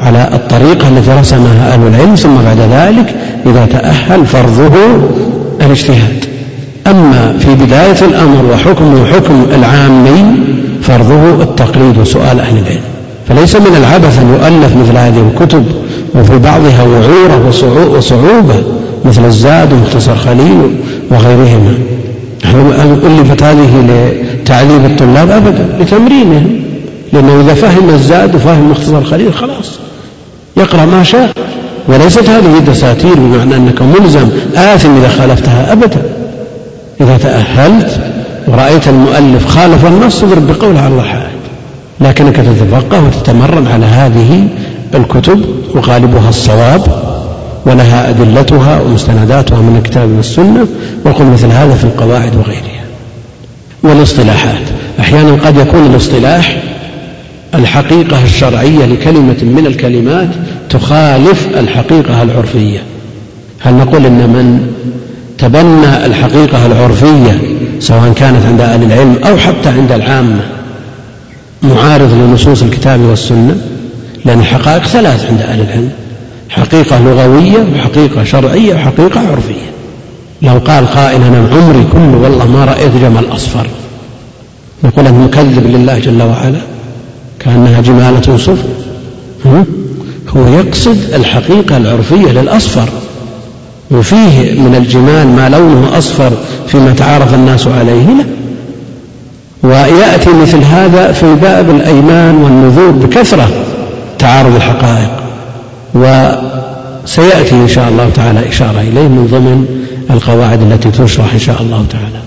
على 0.01 0.29
الطريقة 0.33 0.87
التي 0.87 1.11
رسمها 1.11 1.73
أهل 1.73 1.87
العلم 1.87 2.15
ثم 2.15 2.35
بعد 2.35 2.59
ذلك 2.59 3.15
إذا 3.45 3.65
تأهل 3.65 4.25
فرضه 4.25 4.75
الاجتهاد. 5.61 6.25
أما 6.87 7.37
في 7.39 7.55
بداية 7.55 8.01
الأمر 8.01 8.45
وحكمه 8.53 9.05
حكم 9.05 9.45
العامي 9.55 10.23
فرضه 10.81 11.43
التقليد 11.43 11.97
وسؤال 11.97 12.39
أهل 12.39 12.57
العلم. 12.57 12.96
فليس 13.29 13.55
من 13.55 13.75
العبث 13.77 14.19
أن 14.19 14.33
يؤلف 14.33 14.75
مثل 14.75 14.97
هذه 14.97 15.31
الكتب 15.31 15.65
وفي 16.15 16.37
بعضها 16.37 16.83
وعورة 16.83 17.47
وصعوبة 17.97 18.55
مثل 19.05 19.25
الزاد 19.25 19.73
ومختصر 19.73 20.15
خليل 20.15 20.75
وغيرهما. 21.11 21.73
ألفت 23.03 23.43
هذه 23.43 23.85
لتعليم 24.41 24.85
الطلاب 24.85 25.31
أبدا 25.31 25.67
لتمرينهم. 25.79 26.59
لأنه 27.13 27.41
إذا 27.41 27.53
فهم 27.53 27.89
الزاد 27.89 28.35
وفهم 28.35 28.71
مختصر 28.71 29.03
خليل 29.03 29.33
خلاص 29.33 29.79
يقرأ 30.57 30.85
ما 30.85 31.03
شاء. 31.03 31.31
وليست 31.87 32.29
هذه 32.29 32.59
دساتير 32.67 33.15
بمعنى 33.15 33.55
أنك 33.55 33.81
ملزم 33.81 34.29
آثم 34.55 34.89
إذا 34.97 35.09
خالفتها 35.19 35.71
أبدا. 35.71 36.01
إذا 37.01 37.17
تأهلت 37.17 37.99
ورأيت 38.47 38.87
المؤلف 38.87 39.47
خالف 39.47 39.85
النص 39.85 40.23
اضرب 40.23 40.47
بقوله 40.47 40.79
على 40.79 40.87
الله 40.87 41.03
حائل 41.03 41.26
لكنك 42.01 42.35
تتفقه 42.35 43.05
وتتمرن 43.05 43.67
على 43.67 43.85
هذه 43.85 44.47
الكتب 44.95 45.45
وغالبها 45.75 46.29
الصواب 46.29 46.81
ولها 47.65 48.09
أدلتها 48.09 48.81
ومستنداتها 48.81 49.61
من 49.61 49.77
الكتاب 49.77 50.09
والسنة 50.09 50.67
وقل 51.05 51.25
مثل 51.25 51.47
هذا 51.47 51.75
في 51.75 51.83
القواعد 51.83 52.35
وغيرها. 52.35 52.83
والاصطلاحات. 53.83 54.61
أحيانا 54.99 55.31
قد 55.31 55.57
يكون 55.57 55.85
الاصطلاح 55.85 56.63
الحقيقة 57.55 58.23
الشرعية 58.23 58.85
لكلمة 58.85 59.37
من 59.41 59.63
الكلمات 59.67 60.29
تخالف 60.69 61.47
الحقيقة 61.57 62.21
العرفية. 62.23 62.79
هل 63.59 63.73
نقول 63.73 64.05
إن 64.05 64.29
من 64.29 64.67
تبنى 65.37 66.05
الحقيقة 66.05 66.65
العرفية 66.65 67.41
سواء 67.79 68.13
كانت 68.13 68.45
عند 68.45 68.61
أهل 68.61 68.83
العلم 68.83 69.15
أو 69.25 69.37
حتى 69.37 69.69
عند 69.69 69.91
العامة 69.91 70.56
معارض 71.63 72.13
لنصوص 72.13 72.61
الكتاب 72.61 72.99
والسنة 72.99 73.57
لأن 74.25 74.39
الحقائق 74.39 74.83
ثلاث 74.83 75.25
عند 75.25 75.41
أهل 75.41 75.61
العلم 75.61 75.89
حقيقة 76.49 76.99
لغوية 76.99 77.67
وحقيقة 77.75 78.23
شرعية 78.23 78.75
وحقيقة 78.75 79.19
عرفية. 79.19 79.67
لو 80.41 80.57
قال 80.57 80.87
قائل 80.87 81.23
أنا 81.23 81.37
عمري 81.37 81.85
كله 81.93 82.17
والله 82.23 82.47
ما 82.47 82.65
رأيت 82.65 82.91
جمل 83.01 83.25
أصفر. 83.35 83.67
نقول 84.83 85.07
أنه 85.07 85.23
مكذب 85.23 85.67
لله 85.67 85.99
جل 85.99 86.21
وعلا 86.21 86.59
كأنها 87.39 87.81
جمالة 87.81 88.37
صفر. 88.37 88.67
هو 90.29 90.47
يقصد 90.47 90.97
الحقيقة 91.13 91.77
العرفية 91.77 92.31
للأصفر. 92.31 92.89
وفيه 93.91 94.61
من 94.61 94.75
الجمال 94.77 95.27
ما 95.27 95.49
لونه 95.49 95.97
أصفر 95.97 96.31
فيما 96.67 96.91
تعارف 96.91 97.33
الناس 97.33 97.67
عليه 97.67 98.05
لا. 98.07 98.25
ويأتي 99.63 100.29
مثل 100.41 100.63
هذا 100.63 101.11
في 101.11 101.35
باب 101.41 101.69
الأيمان 101.69 102.35
والنذور 102.35 102.91
بكثرة 102.91 103.49
تعارض 104.19 104.55
الحقائق. 104.55 105.11
وسيأتي 105.93 107.55
إن 107.55 107.67
شاء 107.67 107.89
الله 107.89 108.09
تعالى 108.15 108.49
إشارة 108.49 108.79
إليه 108.79 109.07
من 109.07 109.27
ضمن 109.31 109.65
القواعد 110.11 110.61
التي 110.61 110.91
تشرح 110.91 111.33
إن 111.33 111.39
شاء 111.39 111.61
الله 111.61 111.85
تعالى. 111.91 112.19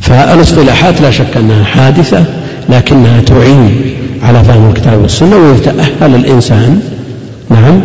فالإصطلاحات 0.00 1.00
لا 1.00 1.10
شك 1.10 1.36
أنها 1.36 1.64
حادثة 1.64 2.24
لكنها 2.68 3.20
تعين 3.20 3.80
على 4.22 4.44
فهم 4.44 4.70
الكتاب 4.70 5.02
والسنة 5.02 5.36
ويتأهل 5.36 6.14
الإنسان. 6.14 6.80
نعم 7.50 7.80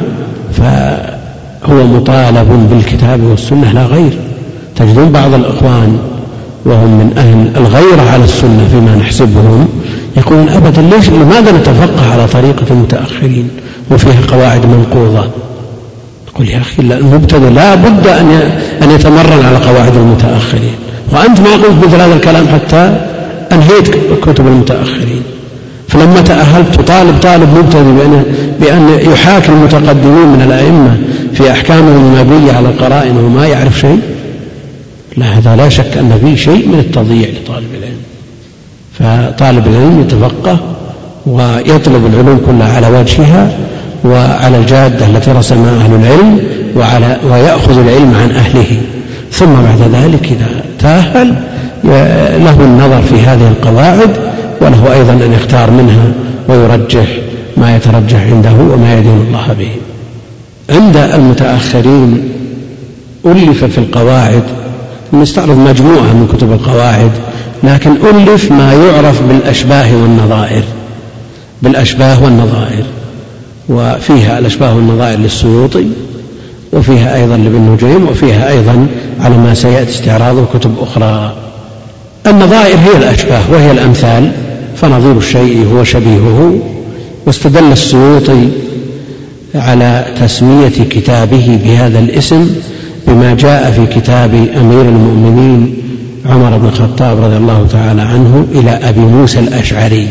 فهو 0.58 1.84
مطالب 1.88 2.70
بالكتاب 2.72 3.24
والسنة 3.24 3.72
لا 3.72 3.86
غير. 3.86 4.18
تجدون 4.76 5.12
بعض 5.12 5.34
الإخوان 5.34 6.00
وهم 6.66 6.90
من 6.90 7.14
أهل 7.18 7.62
الغيرة 7.62 8.12
على 8.14 8.24
السنة 8.24 8.68
فيما 8.72 8.96
نحسبهم 8.96 9.68
يقولون 10.18 10.50
أبدا 10.50 10.82
ليش 10.82 11.10
لماذا 11.10 11.52
نتفقه 11.52 12.12
على 12.14 12.28
طريقة 12.28 12.66
المتأخرين 12.72 13.50
وفيها 13.92 14.22
قواعد 14.32 14.66
منقوضة؟ 14.66 15.28
يقول 16.28 16.50
يا 16.50 16.58
أخي 16.58 16.82
المبتدئ 16.82 17.50
لا 17.50 17.76
بد 17.76 18.08
أن 18.08 18.30
أن 18.84 18.92
يتمرن 18.92 19.46
على 19.46 19.58
قواعد 19.58 19.96
المتأخرين. 19.96 20.76
وأنت 21.12 21.40
ما 21.40 21.52
قلت 21.52 21.86
مثل 21.86 22.02
هذا 22.02 22.16
الكلام 22.16 22.48
حتى 22.48 22.96
أنهيت 23.52 23.90
كتب 24.22 24.48
المتأخرين. 24.48 25.22
فلما 25.88 26.22
تأهلت 26.22 26.76
تطالب 26.76 27.20
طالب 27.24 27.58
مبتدئ 27.58 27.92
بأن, 27.92 28.24
بأن 28.62 29.12
يحاكي 29.12 29.50
المتقدمين 29.50 30.28
من 30.28 30.42
الأئمة 30.46 30.98
في 31.34 31.52
أحكامهم 31.52 32.16
المبنية 32.16 32.54
على 32.54 32.70
القرائن 32.70 33.18
وما 33.18 33.48
يعرف 33.48 33.80
شيء؟ 33.80 34.00
لا 35.18 35.26
هذا 35.26 35.56
لا 35.56 35.70
شك 35.70 35.98
أن 35.98 36.20
فيه 36.24 36.36
شيء 36.36 36.68
من 36.68 36.80
التضييع 36.80 37.30
لطالب 37.30 37.68
العلم. 37.80 38.02
فطالب 39.00 39.68
العلم 39.68 40.02
يتفقه 40.02 40.60
ويطلب 41.26 42.06
العلوم 42.06 42.42
كلها 42.46 42.76
على 42.76 43.00
وجهها 43.00 43.58
وعلى 44.06 44.58
الجادة 44.58 45.06
التي 45.06 45.32
رسمها 45.32 45.72
أهل 45.72 45.94
العلم 45.94 46.40
وعلى 46.76 47.18
ويأخذ 47.30 47.78
العلم 47.80 48.14
عن 48.22 48.32
أهله. 48.32 48.82
ثم 49.32 49.54
بعد 49.54 49.82
ذلك 49.94 50.26
إذا 50.26 50.48
تأهل 50.80 51.34
له 52.44 52.62
النظر 52.62 53.02
في 53.02 53.16
هذه 53.16 53.48
القواعد 53.48 54.10
وله 54.62 54.94
أيضا 54.94 55.14
أن 55.14 55.34
يختار 55.34 55.72
منها 55.72 56.12
ويرجح 56.50 57.08
ما 57.58 57.76
يترجح 57.76 58.22
عنده 58.22 58.54
وما 58.54 59.00
يدين 59.00 59.26
الله 59.28 59.56
به. 59.60 59.70
عند 60.76 60.98
المتأخرين 60.98 62.30
ألف 63.26 63.64
في 63.64 63.78
القواعد 63.78 64.44
نستعرض 65.14 65.58
مجموعة 65.58 66.14
من 66.14 66.28
كتب 66.34 66.52
القواعد 66.52 67.12
لكن 67.64 67.92
ألف 67.92 68.52
ما 68.52 68.74
يعرف 68.74 69.22
بالأشباه 69.24 69.96
والنظائر. 70.02 70.64
بالأشباه 71.62 72.24
والنظائر. 72.24 72.84
وفيها 73.70 74.40
الأشباه 74.40 74.76
والنظائر 74.76 75.20
للسيوطي 75.20 75.88
وفيها 76.74 77.16
أيضا 77.16 77.38
لابن 77.38 77.78
نجيم 77.82 78.08
وفيها 78.10 78.50
أيضا 78.50 78.88
على 79.20 79.38
ما 79.38 79.54
سيأتي 79.54 79.90
استعراضه 79.90 80.46
كتب 80.54 80.76
أخرى. 80.80 81.34
النظائر 82.28 82.78
هي 82.78 82.98
الأشباه 82.98 83.42
وهي 83.52 83.72
الأمثال 83.72 84.32
فنظير 84.76 85.18
الشيء 85.18 85.68
هو 85.74 85.84
شبيهه. 85.84 86.60
واستدل 87.26 87.72
السيوطي 87.72 88.48
على 89.56 90.06
تسمية 90.22 90.70
كتابه 90.90 91.60
بهذا 91.64 92.00
الاسم 92.00 92.50
بما 93.08 93.34
جاء 93.34 93.72
في 93.72 94.00
كتاب 94.00 94.34
أمير 94.34 94.82
المؤمنين 94.82 95.74
عمر 96.26 96.58
بن 96.58 96.68
الخطاب 96.68 97.24
رضي 97.24 97.38
الله 97.38 97.68
تعالى 97.72 98.02
عنه 98.02 98.48
إلى 98.52 98.70
أبي 98.70 99.00
موسى 99.00 99.40
الأشعري. 99.40 100.08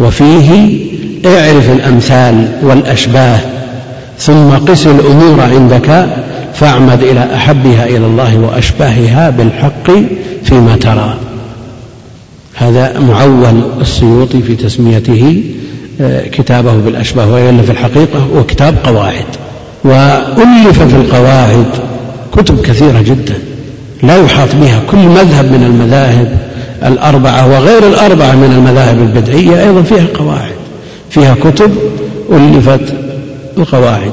وفيه 0.00 0.78
اعرف 1.26 1.70
الأمثال 1.70 2.48
والأشباه 2.62 3.38
ثم 4.18 4.50
قس 4.50 4.86
الأمور 4.86 5.40
عندك 5.40 6.06
فاعمد 6.54 7.02
إلى 7.02 7.34
أحبها 7.34 7.86
إلى 7.86 8.06
الله 8.06 8.38
وأشباهها 8.38 9.30
بالحق 9.30 9.90
فيما 10.44 10.76
ترى. 10.76 11.14
هذا 12.54 12.98
معول 12.98 13.62
السيوطي 13.80 14.42
في 14.42 14.56
تسميته 14.56 15.42
آه، 16.00 16.28
كتابه 16.28 16.72
بالأشباه 16.76 17.32
وإلا 17.32 17.62
في 17.62 17.70
الحقيقة 17.72 18.18
هو 18.34 18.44
كتاب 18.44 18.74
قواعد 18.84 19.24
وألف 19.84 20.82
في 20.82 20.96
القواعد. 20.96 21.89
كتب 22.32 22.60
كثيرة 22.62 23.00
جدا 23.00 23.38
لا 24.02 24.16
يحاط 24.16 24.48
بها 24.54 24.82
كل 24.90 24.98
مذهب 24.98 25.44
من 25.44 25.62
المذاهب 25.62 26.38
الأربعة 26.84 27.48
وغير 27.48 27.88
الأربعة 27.88 28.34
من 28.34 28.52
المذاهب 28.52 28.98
البدعية 28.98 29.62
أيضا 29.62 29.82
فيها 29.82 30.06
قواعد 30.14 30.54
فيها 31.10 31.34
كتب 31.44 31.70
ألفت 32.32 32.94
القواعد. 33.58 34.12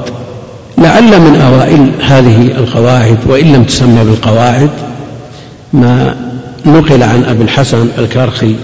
لعل 0.78 1.20
من 1.20 1.40
أوائل 1.40 1.90
هذه 2.02 2.42
القواعد 2.58 3.18
وإن 3.26 3.52
لم 3.52 3.64
تسمى 3.64 4.04
بالقواعد 4.04 4.70
ما 5.72 6.16
نقل 6.66 7.02
عن 7.02 7.24
أبي 7.24 7.42
الحسن 7.42 7.88
الكرخي 7.98 8.54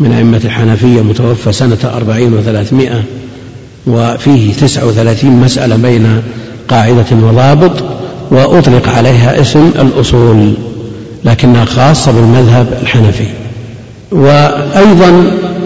من 0.00 0.12
أئمة 0.12 0.40
الحنفية 0.44 1.02
متوفى 1.02 1.52
سنة 1.52 1.78
أربعين 1.96 2.34
وثلاثمائة 2.34 3.02
وفيه 3.86 4.54
تسع 4.54 4.84
وثلاثين 4.84 5.32
مسألة 5.32 5.76
بين 5.76 6.22
قاعدة 6.68 7.06
وضابط. 7.12 7.84
وأطلق 8.30 8.88
عليها 8.88 9.40
اسم 9.40 9.70
الأصول 9.80 10.52
لكنها 11.24 11.64
خاصة 11.64 12.12
بالمذهب 12.12 12.66
الحنفي. 12.82 13.26
وأيضا 14.12 15.10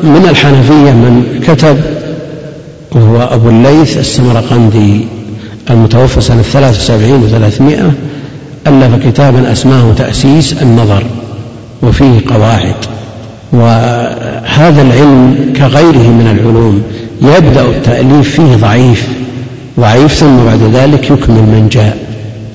من 0.03 0.27
الحنفية 0.31 0.91
من 0.91 1.41
كتب 1.49 1.81
وهو 2.93 3.23
أبو 3.23 3.49
الليث 3.49 3.99
السمرقندي 3.99 5.01
المتوفى 5.71 6.21
سنة 6.21 6.43
ثلاث 6.43 6.79
وسبعين 6.79 7.23
وثلاثمائة 7.23 7.93
ألف 8.67 9.07
كتابا 9.07 9.53
أسماه 9.53 9.93
تأسيس 9.99 10.63
النظر 10.63 11.03
وفيه 11.83 12.21
قواعد. 12.29 12.75
وهذا 13.53 14.83
العلم 14.83 15.53
كغيره 15.57 16.09
من 16.09 16.39
العلوم 16.39 16.83
يبدأ 17.23 17.63
التأليف 17.63 18.31
فيه 18.31 18.57
ضعيف 18.57 19.09
ضعيف 19.81 20.13
ثم 20.13 20.45
بعد 20.45 20.63
ذلك 20.75 21.05
يكمل 21.05 21.43
من 21.43 21.69
جاء. 21.73 22.10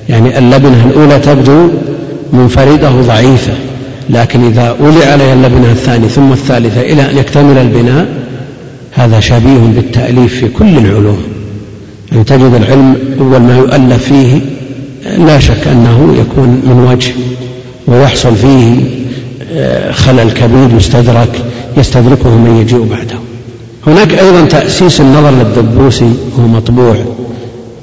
يعني 0.08 0.38
اللبنة 0.38 0.84
الأولى 0.86 1.18
تبدو 1.18 1.68
منفردة 2.32 2.90
ضعيفة 2.90 3.52
لكن 4.10 4.44
إذا 4.44 4.76
أولي 4.80 5.04
عليها 5.04 5.34
اللبنة 5.34 5.72
الثانية 5.72 6.08
ثم 6.08 6.32
الثالثة 6.32 6.80
إلى 6.80 7.10
أن 7.10 7.18
يكتمل 7.18 7.58
البناء 7.58 8.06
هذا 8.92 9.20
شبيه 9.20 9.58
بالتأليف 9.74 10.34
في 10.40 10.48
كل 10.48 10.78
العلوم. 10.78 11.22
يعني 12.12 12.24
تجد 12.24 12.54
العلم 12.54 12.96
أول 13.20 13.40
ما 13.40 13.56
يؤلف 13.56 14.04
فيه 14.04 14.40
لا 15.18 15.38
شك 15.38 15.66
أنه 15.66 16.16
يكون 16.20 16.48
من 16.48 16.88
وجه 16.92 17.12
ويحصل 17.86 18.36
فيه 18.36 18.74
آه، 19.52 19.92
خلل 19.92 20.30
كبير 20.30 20.76
يستدرك 20.76 21.42
يستدركه 21.76 22.36
من 22.36 22.56
يجيء 22.60 22.86
بعده. 22.90 23.18
هناك 23.86 24.18
أيضا 24.18 24.44
تأسيس 24.44 25.00
النظر 25.00 25.30
للدبوسي 25.30 26.12
وهو 26.36 26.48
مطبوع. 26.48 26.96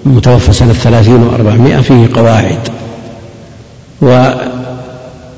متوفى 0.06 0.54
سنة 0.54 0.74
ثلاثين 0.74 1.24
وأربعمائة 1.24 1.82
فيه 1.82 2.10
قواعد. 2.16 2.60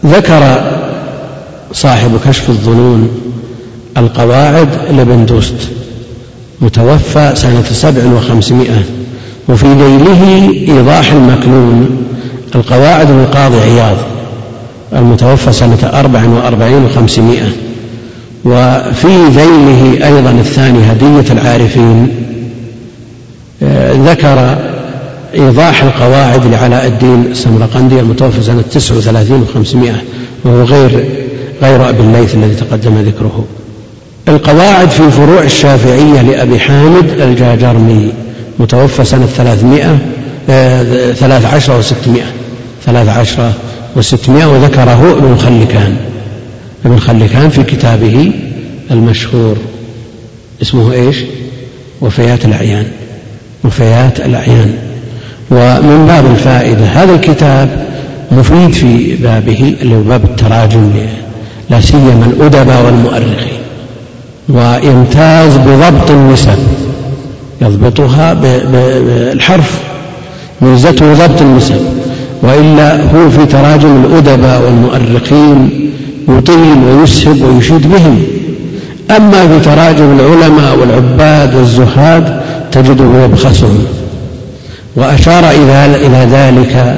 وذكر 0.03 0.61
صاحب 1.73 2.19
كشف 2.27 2.49
الظنون 2.49 3.09
القواعد 3.97 4.69
لابن 4.91 5.25
دوست 5.25 5.69
متوفى 6.61 7.31
سنة 7.35 7.63
سبع 7.63 8.01
وخمسمائة 8.17 8.83
وفي 9.49 9.67
ذيله 9.67 10.49
إيضاح 10.77 11.11
المكنون 11.11 11.97
القواعد 12.55 13.11
للقاضي 13.11 13.57
عياض 13.57 13.97
المتوفى 14.93 15.51
سنة 15.51 15.91
أربع 15.93 16.25
وأربعين 16.25 16.85
وخمسمائة 16.85 17.47
وفي 18.45 19.27
ذيله 19.29 20.07
أيضا 20.07 20.31
الثاني 20.31 20.91
هدية 20.91 21.31
العارفين 21.31 22.07
ذكر 24.05 24.57
إيضاح 25.35 25.83
القواعد 25.83 26.45
لعلاء 26.45 26.87
الدين 26.87 27.25
السمرقندي 27.31 27.99
المتوفى 27.99 28.43
سنة 28.43 28.63
تسع 28.71 28.95
وثلاثين 28.95 29.41
وخمسمائة 29.41 30.01
وهو 30.43 30.63
غير 30.63 31.05
غير 31.61 31.89
أبي 31.89 31.99
الليث 31.99 32.35
الذي 32.35 32.55
تقدم 32.55 33.01
ذكره. 33.01 33.45
القواعد 34.27 34.89
في 34.89 35.11
فروع 35.11 35.43
الشافعية 35.43 36.21
لأبي 36.21 36.59
حامد 36.59 37.09
الجاجرمي 37.09 38.11
متوفى 38.59 39.05
سنة 39.05 39.25
ثلاثمائة 39.25 39.97
آه، 40.49 41.11
ثلاث 41.13 41.45
عشرة 41.45 41.77
وستمائة 41.77 42.25
ثلاث 42.85 43.09
عشرة 43.09 43.53
وستمائة 43.95 44.45
وذكره 44.45 45.11
ابن 45.17 45.37
خلكان 45.37 45.97
ابن 46.85 46.99
خلكان 46.99 47.49
في 47.49 47.63
كتابه 47.63 48.31
المشهور 48.91 49.57
اسمه 50.61 50.93
إيش؟ 50.93 51.17
وفيات 52.01 52.45
الأعيان. 52.45 52.85
وفيات 53.65 54.19
الأعيان. 54.19 54.73
ومن 55.51 56.05
باب 56.07 56.25
الفائدة 56.25 56.85
هذا 56.85 57.15
الكتاب 57.15 57.85
مفيد 58.31 58.71
في 58.71 59.15
بابه 59.15 59.75
اللي 59.81 59.95
هو 59.95 60.01
باب 60.01 60.23
التراجم 60.23 60.91
لا 61.69 61.81
سيما 61.81 62.25
الأدباء 62.25 62.85
والمؤرخين. 62.85 63.59
ويمتاز 64.49 65.57
بضبط 65.57 66.11
النسب 66.11 66.57
يضبطها 67.61 68.33
بالحرف 68.33 69.79
ميزته 70.61 71.13
ضبط 71.13 71.41
النسب. 71.41 71.81
وإلا 72.43 73.01
هو 73.01 73.29
في 73.29 73.45
تراجم 73.45 74.03
الأدباء 74.05 74.61
والمؤرخين 74.61 75.69
يطيل 76.29 76.77
ويسهب 76.83 77.41
ويشيد 77.41 77.91
بهم. 77.91 78.23
أما 79.11 79.47
في 79.47 79.59
تراجم 79.65 80.19
العلماء 80.19 80.77
والعباد 80.79 81.55
والزهاد 81.55 82.41
تجده 82.71 83.23
يبخسهم 83.23 83.85
وأشار 84.95 85.43
إلى 85.95 86.27
ذلك 86.31 86.97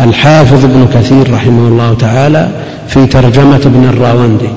الحافظ 0.00 0.64
ابن 0.64 0.88
كثير 0.94 1.32
رحمه 1.32 1.68
الله 1.68 1.94
تعالى 1.94 2.48
في 2.88 3.06
ترجمة 3.06 3.60
ابن 3.66 3.88
الراوندي. 3.88 4.48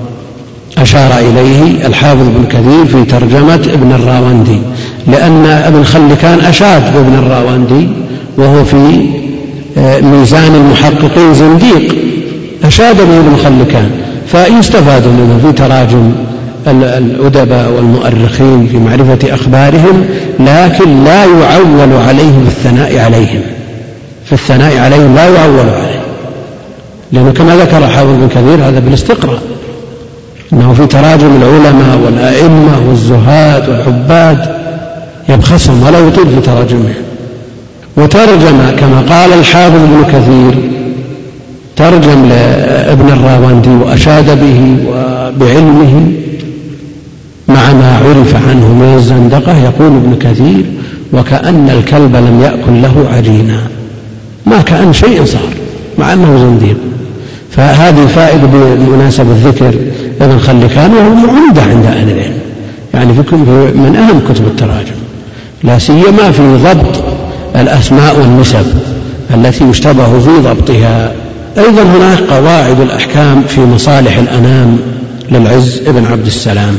أشار 0.78 1.20
إليه 1.20 1.88
الحافظ 1.88 2.22
ابن 2.22 2.46
كثير 2.50 2.86
في 2.86 3.12
ترجمة 3.12 3.70
ابن 3.74 3.92
الراوندي 3.92 4.60
لأن 5.08 5.46
ابن 5.46 5.84
خلكان 5.84 6.40
أشاد 6.40 6.94
بابن 6.94 7.16
الراوندي 7.16 7.88
وهو 8.38 8.64
في 8.64 9.10
آه، 9.78 10.02
ميزان 10.02 10.56
المحققين 10.56 11.34
زنديق. 11.34 11.96
أشاد 12.64 12.98
به 12.98 13.20
ابن 13.20 13.38
خلكان 13.44 13.90
فيستفاد 14.28 15.08
منه 15.08 15.40
في 15.44 15.52
تراجم 15.52 16.12
الأدباء 16.68 17.72
والمؤرخين 17.72 18.68
في 18.68 18.78
معرفة 18.78 19.34
أخبارهم 19.34 20.06
لكن 20.40 21.04
لا 21.04 21.26
يعول 21.26 21.94
عليهم 22.08 22.46
الثناء 22.48 23.00
عليهم. 23.00 23.42
في 24.26 24.34
الثناء 24.34 24.78
عليهم 24.78 25.16
لا 25.16 25.26
يعول 25.26 25.60
عليه. 25.60 26.02
لأنه 27.12 27.32
كما 27.32 27.56
ذكر 27.56 27.88
حافظ 27.88 28.10
بن 28.10 28.28
كثير 28.28 28.68
هذا 28.68 28.80
بالاستقراء. 28.80 29.42
أنه 30.54 30.74
في 30.74 30.88
تراجم 30.88 31.42
العلماء 31.42 31.98
والأئمة 32.06 32.90
والزهاد 32.90 33.70
والعباد 33.70 34.56
يبخسهم 35.30 35.84
ولا 35.84 36.00
يطيل 36.00 36.26
في 36.30 36.42
تراجمهم. 36.42 36.94
وترجم 37.98 38.58
كما 38.80 39.04
قال 39.10 39.34
الحافظ 39.34 39.76
ابن 39.76 40.04
كثير 40.04 40.72
ترجم 41.76 42.26
لابن 42.30 43.10
الراوندي 43.10 43.70
وأشاد 43.70 44.40
به 44.42 44.76
وبعلمه 44.88 46.12
مع 47.54 47.74
ما 47.74 47.98
عرف 47.98 48.36
عنه 48.36 48.68
من 48.68 48.96
الزندقة 48.98 49.58
يقول 49.58 49.88
ابن 49.88 50.16
كثير 50.20 50.66
وكأن 51.14 51.70
الكلب 51.70 52.16
لم 52.16 52.42
يأكل 52.42 52.82
له 52.82 53.10
عجينا. 53.14 53.60
ما 54.46 54.62
كأن 54.62 54.94
شيء 54.94 55.26
صار 55.26 55.50
مع 55.98 56.14
أنه 56.14 56.38
زنديق. 56.38 56.78
فهذه 57.52 58.06
فائدة 58.06 58.48
بمناسبة 58.76 59.34
ذكر 59.46 59.74
ابن 60.22 60.40
خلكان 60.40 60.94
وهو 60.94 61.36
عمدة 61.36 61.62
عند 61.62 61.86
أهل 61.86 62.10
العلم. 62.10 62.38
يعني 62.94 63.14
في 63.14 63.36
من 63.76 63.96
أهم 63.96 64.34
كتب 64.34 64.48
التراجم. 64.48 64.96
لا 65.64 65.80
سيما 65.80 66.32
في 66.32 66.58
ضبط 66.58 67.04
الأسماء 67.56 68.20
والنسب 68.20 68.66
التي 69.36 69.64
يشتبه 69.70 70.20
في 70.20 70.30
ضبطها. 70.44 71.12
أيضا 71.58 71.84
هناك 71.84 72.20
قواعد 72.20 72.80
الأحكام 72.80 73.44
في 73.48 73.62
مصالح 73.62 74.18
الأنام 74.18 74.78
للعز 75.32 75.82
ابن 75.88 76.06
عبد 76.06 76.26
السلام. 76.26 76.76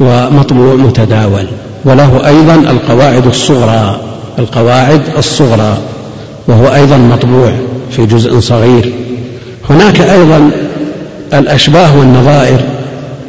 ومطبوع 0.00 0.74
متداول. 0.74 1.46
وله 1.84 2.26
أيضا 2.26 2.54
القواعد 2.54 3.26
الصغرى 3.26 4.00
القواعد 4.38 5.02
الصغرى 5.18 5.78
وهو 6.48 6.74
أيضا 6.74 6.96
مطبوع 6.96 7.52
في 7.90 8.06
جزء 8.06 8.40
صغير. 8.40 8.92
هناك 9.70 10.00
أيضا 10.00 10.50
الأشباه 11.34 11.98
والنظائر 11.98 12.60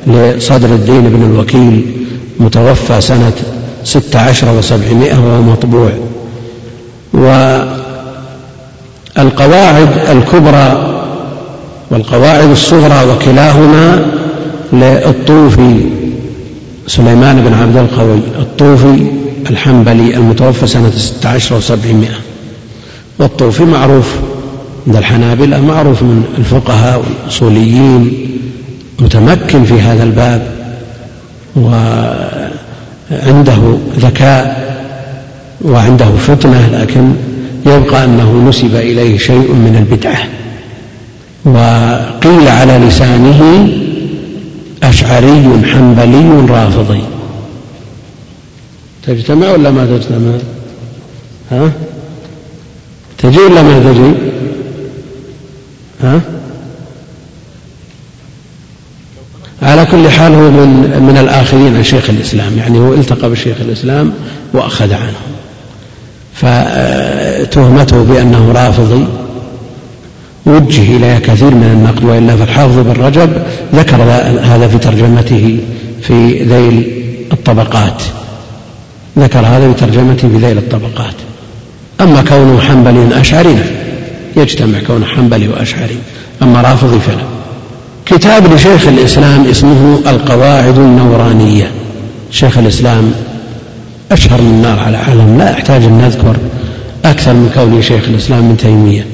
لصدر 0.07 0.69
الدين 0.69 1.01
بن 1.01 1.31
الوكيل 1.33 1.85
متوفى 2.39 3.01
سنة 3.01 3.33
ست 3.83 4.15
عشر 4.15 4.57
وسبعمائة 4.57 5.15
وهو 5.15 5.41
مطبوع. 5.41 5.91
والقواعد 9.17 9.89
الكبرى 10.11 10.87
والقواعد 11.91 12.49
الصغرى 12.49 13.05
وكلاهما 13.11 14.05
للطوفي. 14.73 16.00
سليمان 16.87 17.41
بن 17.41 17.53
عبد 17.53 17.77
القوي 17.77 18.19
الطوفي 18.39 19.07
الحنبلي 19.49 20.15
المتوفى 20.17 20.67
سنة 20.67 20.89
ست 20.89 21.25
عشر 21.25 21.55
وسبعمائة. 21.55 22.15
والطوفي 23.19 23.63
معروف 23.63 24.15
عند 24.87 24.95
الحنابلة 24.95 25.61
معروف 25.61 26.03
من 26.03 26.23
الفقهاء 26.37 26.99
والأصوليين 27.03 28.11
متمكن 28.99 29.63
في 29.63 29.73
هذا 29.81 30.03
الباب 30.03 30.51
وعنده 33.11 33.77
ذكاء 33.99 34.71
وعنده 35.61 36.05
فطنة 36.05 36.69
لكن 36.81 37.13
يبقى 37.65 38.05
أنه 38.05 38.43
نسب 38.49 38.75
إليه 38.75 39.17
شيء 39.17 39.51
من 39.53 39.75
البدعة. 39.87 40.23
وقيل 41.45 42.47
على 42.47 42.77
لسانه 42.87 43.69
أشعري 44.91 45.63
حنبلي 45.73 46.45
رافضي 46.49 47.01
تجتمع 49.03 49.51
ولا 49.51 49.71
ما 49.71 49.85
تجتمع 49.85 50.31
ها؟ 51.51 51.71
تجي 53.17 53.39
ولا 53.39 53.61
ما 53.61 53.79
تجي؟ 53.79 54.13
ها؟ 56.03 56.21
على 59.61 59.85
كل 59.85 60.09
حال 60.09 60.33
هو 60.33 60.51
من 60.51 61.03
من 61.07 61.17
الآخرين 61.17 61.75
عن 61.75 61.83
شيخ 61.83 62.09
الإسلام 62.09 62.57
يعني 62.57 62.79
هو 62.79 62.93
التقى 62.93 63.29
بشيخ 63.29 63.57
الإسلام 63.61 64.13
وأخذ 64.53 64.93
عنه. 64.93 65.21
فتهمته 66.33 68.03
بأنه 68.03 68.51
رافضي. 68.51 69.07
وجه 70.45 70.97
إلى 70.97 71.19
كثير 71.19 71.49
من 71.49 71.71
النقد 71.73 72.03
وإلا 72.03 72.35
فالحافظ 72.35 72.77
بن 72.77 72.91
رجب 72.91 73.43
ذكر 73.75 74.01
هذا 74.43 74.67
في 74.67 74.77
ترجمته 74.77 75.57
في 76.01 76.43
ذيل 76.43 76.91
الطبقات. 77.31 78.03
ذكر 79.19 79.39
هذا 79.39 79.73
في 79.73 79.79
ترجمته 79.79 80.29
في 80.29 80.37
ذيل 80.37 80.57
الطبقات. 80.57 81.13
أما 82.01 82.21
كونه 82.21 82.59
حنبلي 82.59 83.21
أشعري 83.21 83.57
يجتمع 84.37 84.79
كونه 84.87 85.05
حنبلي 85.05 85.47
وأشعري. 85.47 85.97
أما 86.41 86.61
رافضي 86.61 86.99
فلا. 86.99 87.23
كتاب 88.05 88.53
لشيخ 88.53 88.87
الإسلام 88.87 89.45
اسمه 89.45 89.99
القواعد 90.07 90.77
النورانية. 90.77 91.71
شيخ 92.31 92.57
الإسلام 92.57 93.13
أشهر 94.11 94.41
من 94.41 94.47
النار 94.47 94.79
على 94.79 94.97
علم 94.97 95.37
لا 95.37 95.51
يحتاج 95.51 95.83
أن 95.83 95.97
نذكر 95.97 96.35
أكثر 97.05 97.33
من 97.33 97.51
كونه 97.55 97.81
شيخ 97.81 98.03
الإسلام 98.07 98.43
من 98.43 98.57
تيمية. 98.57 99.05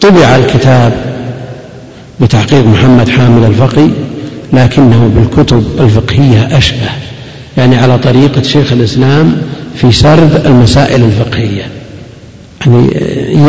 طبع 0.00 0.36
الكتاب 0.36 1.11
بتحقيق 2.22 2.66
محمد 2.66 3.08
حامد 3.08 3.44
الفقي 3.44 3.88
لكنه 4.52 5.10
بالكتب 5.16 5.64
الفقهية 5.80 6.58
أشبه 6.58 6.90
يعني 7.56 7.76
على 7.76 7.98
طريقة 7.98 8.42
شيخ 8.42 8.72
الإسلام 8.72 9.36
في 9.76 9.92
سرد 9.92 10.42
المسائل 10.46 11.04
الفقهية. 11.04 11.62
يعني 12.66 12.86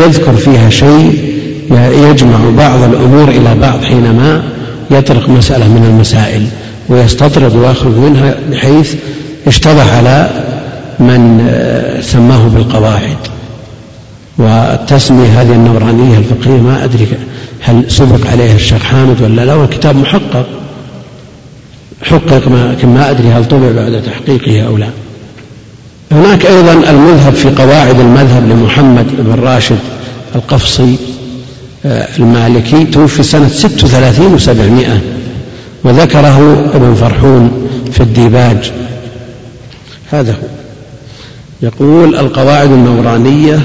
يذكر 0.05 0.33
فيها 0.33 0.69
شيء 0.69 1.33
يجمع 2.11 2.39
بعض 2.57 2.83
الأمور 2.83 3.29
إلى 3.29 3.55
بعض 3.61 3.83
حينما 3.83 4.43
يطرق 4.91 5.29
مسألة 5.29 5.67
من 5.67 5.85
المسائل 5.85 6.45
ويستطرد 6.89 7.55
ويخرج 7.55 7.93
منها 7.97 8.35
بحيث 8.51 8.95
اشتبه 9.47 9.95
على 9.97 10.29
من 10.99 11.49
سماه 12.01 12.47
بالقواعد. 12.47 13.17
والتسمية 14.37 15.41
هذه 15.41 15.53
النورانية 15.53 16.17
الفقهية 16.17 16.61
ما 16.61 16.83
أدري 16.83 17.07
هل 17.61 17.91
سبق 17.91 18.27
عليها 18.27 18.55
الشيخ 18.55 18.83
حامد 18.83 19.21
ولا 19.21 19.45
لا 19.45 19.55
والكتاب 19.55 19.95
محقق. 19.95 20.45
حقق 22.03 22.47
ما 22.47 22.75
ما 22.83 23.09
أدري 23.09 23.27
هل 23.27 23.45
طبع 23.45 23.71
بعد 23.71 24.03
تحقيقه 24.03 24.67
أو 24.67 24.77
لا. 24.77 24.89
هناك 26.11 26.45
أيضا 26.45 26.73
المذهب 26.73 27.33
في 27.33 27.49
قواعد 27.49 27.99
المذهب 27.99 28.49
لمحمد 28.49 29.07
بن 29.17 29.43
راشد 29.43 29.79
القفصي 30.35 30.95
آه، 31.85 32.07
المالكي 32.19 32.83
توفي 32.83 33.23
سنة 33.23 33.47
ست 33.49 33.83
وثلاثين 33.83 34.33
وسبعمائة 34.33 35.01
وذكره 35.83 36.69
ابن 36.73 36.95
فرحون 36.95 37.69
في 37.91 38.01
الديباج. 38.01 38.71
هذا 40.11 40.31
هو. 40.31 40.47
يقول 41.61 42.15
القواعد 42.15 42.71
النورانية 42.71 43.59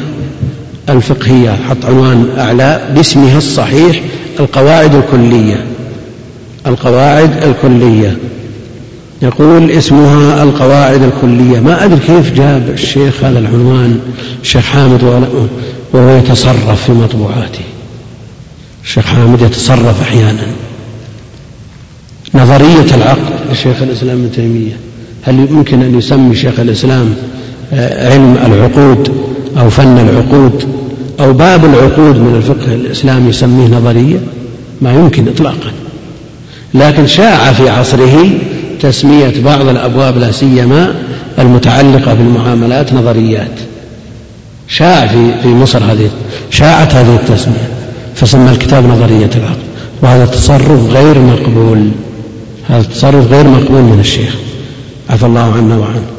الفقهية 0.88 1.58
حط 1.68 1.84
عنوان 1.84 2.28
أعلى 2.38 2.88
باسمها 2.94 3.38
الصحيح 3.38 4.00
القواعد 4.40 4.94
الكلية. 4.94 5.64
القواعد 6.66 7.42
الكلية. 7.42 8.16
يقول 9.22 9.70
اسمها 9.70 10.42
القواعد 10.42 11.02
الكلية. 11.02 11.60
ما 11.60 11.84
أدري 11.84 12.00
كيف 12.06 12.34
جاب 12.34 12.70
الشيخ 12.74 13.24
هذا 13.24 13.38
العنوان 13.38 14.00
الشيخ 14.42 14.64
حامد 14.64 15.02
وهو 15.92 16.16
يتصرف 16.18 16.84
في 16.84 16.92
مطبوعاته. 16.92 17.64
الشيخ 18.84 19.04
حامد 19.04 19.42
يتصرف 19.42 20.02
أحيانا. 20.02 20.46
نظرية 22.34 22.94
العقل. 22.94 23.52
لشيخ 23.52 23.82
الإسلام 23.82 24.18
ابن 24.18 24.32
تيمية 24.32 24.76
هل 25.22 25.38
يمكن 25.38 25.82
أن 25.82 25.98
يسمي 25.98 26.36
شيخ 26.36 26.60
الإسلام 26.60 27.14
آه، 27.72 28.12
علم 28.12 28.38
العقود؟ 28.46 29.17
أو 29.56 29.70
فن 29.70 29.98
العقود 29.98 30.64
أو 31.20 31.32
باب 31.32 31.64
العقود 31.64 32.16
من 32.16 32.34
الفقه 32.36 32.74
الإسلامي 32.74 33.30
يسميه 33.30 33.76
نظرية 33.76 34.18
ما 34.80 34.92
يمكن 34.92 35.28
إطلاقا. 35.28 35.72
لكن 36.74 37.06
شاع 37.06 37.52
في 37.52 37.68
عصره 37.68 38.30
تسمية 38.80 39.42
بعض 39.44 39.68
الأبواب 39.68 40.18
لا 40.18 40.32
سيما 40.32 40.94
المتعلقة 41.38 42.14
بالمعاملات 42.14 42.92
نظريات. 42.92 43.60
شاع 44.68 45.06
في 45.06 45.32
في 45.42 45.48
مصر 45.48 45.78
هذه 45.78 46.10
شاعت 46.50 46.94
هذه 46.94 47.14
التسمية 47.14 47.68
فسمى 48.14 48.50
الكتاب 48.50 48.84
نظرية 48.84 49.30
العقل 49.36 49.68
وهذا 50.02 50.26
تصرف 50.26 50.92
غير 50.92 51.18
مقبول 51.18 51.90
هذا 52.68 52.82
تصرف 52.82 53.32
غير 53.32 53.48
مقبول 53.48 53.82
من 53.82 54.00
الشيخ. 54.00 54.34
عفى 55.10 55.26
الله 55.26 55.52
عنا 55.54 55.76
وعنه. 55.78 56.17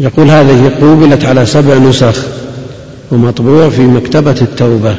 يقول 0.00 0.30
هذه 0.30 0.72
قوبلت 0.80 1.24
على 1.24 1.46
سبع 1.46 1.78
نسخ 1.78 2.24
ومطبوع 3.12 3.68
في 3.68 3.82
مكتبة 3.82 4.34
التوبة 4.42 4.96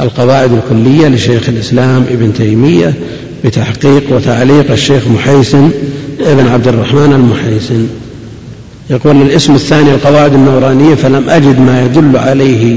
القواعد 0.00 0.50
الكلية 0.52 1.08
لشيخ 1.08 1.48
الإسلام 1.48 2.04
ابن 2.10 2.32
تيمية 2.34 2.94
بتحقيق 3.44 4.02
وتعليق 4.10 4.70
الشيخ 4.70 5.08
محيسن 5.08 5.70
ابن 6.20 6.46
عبد 6.46 6.68
الرحمن 6.68 7.12
المحيسن. 7.12 7.86
يقول 8.90 9.22
الاسم 9.22 9.54
الثاني 9.54 9.94
القواعد 9.94 10.34
النورانية 10.34 10.94
فلم 10.94 11.30
أجد 11.30 11.60
ما 11.60 11.84
يدل 11.84 12.16
عليه 12.16 12.76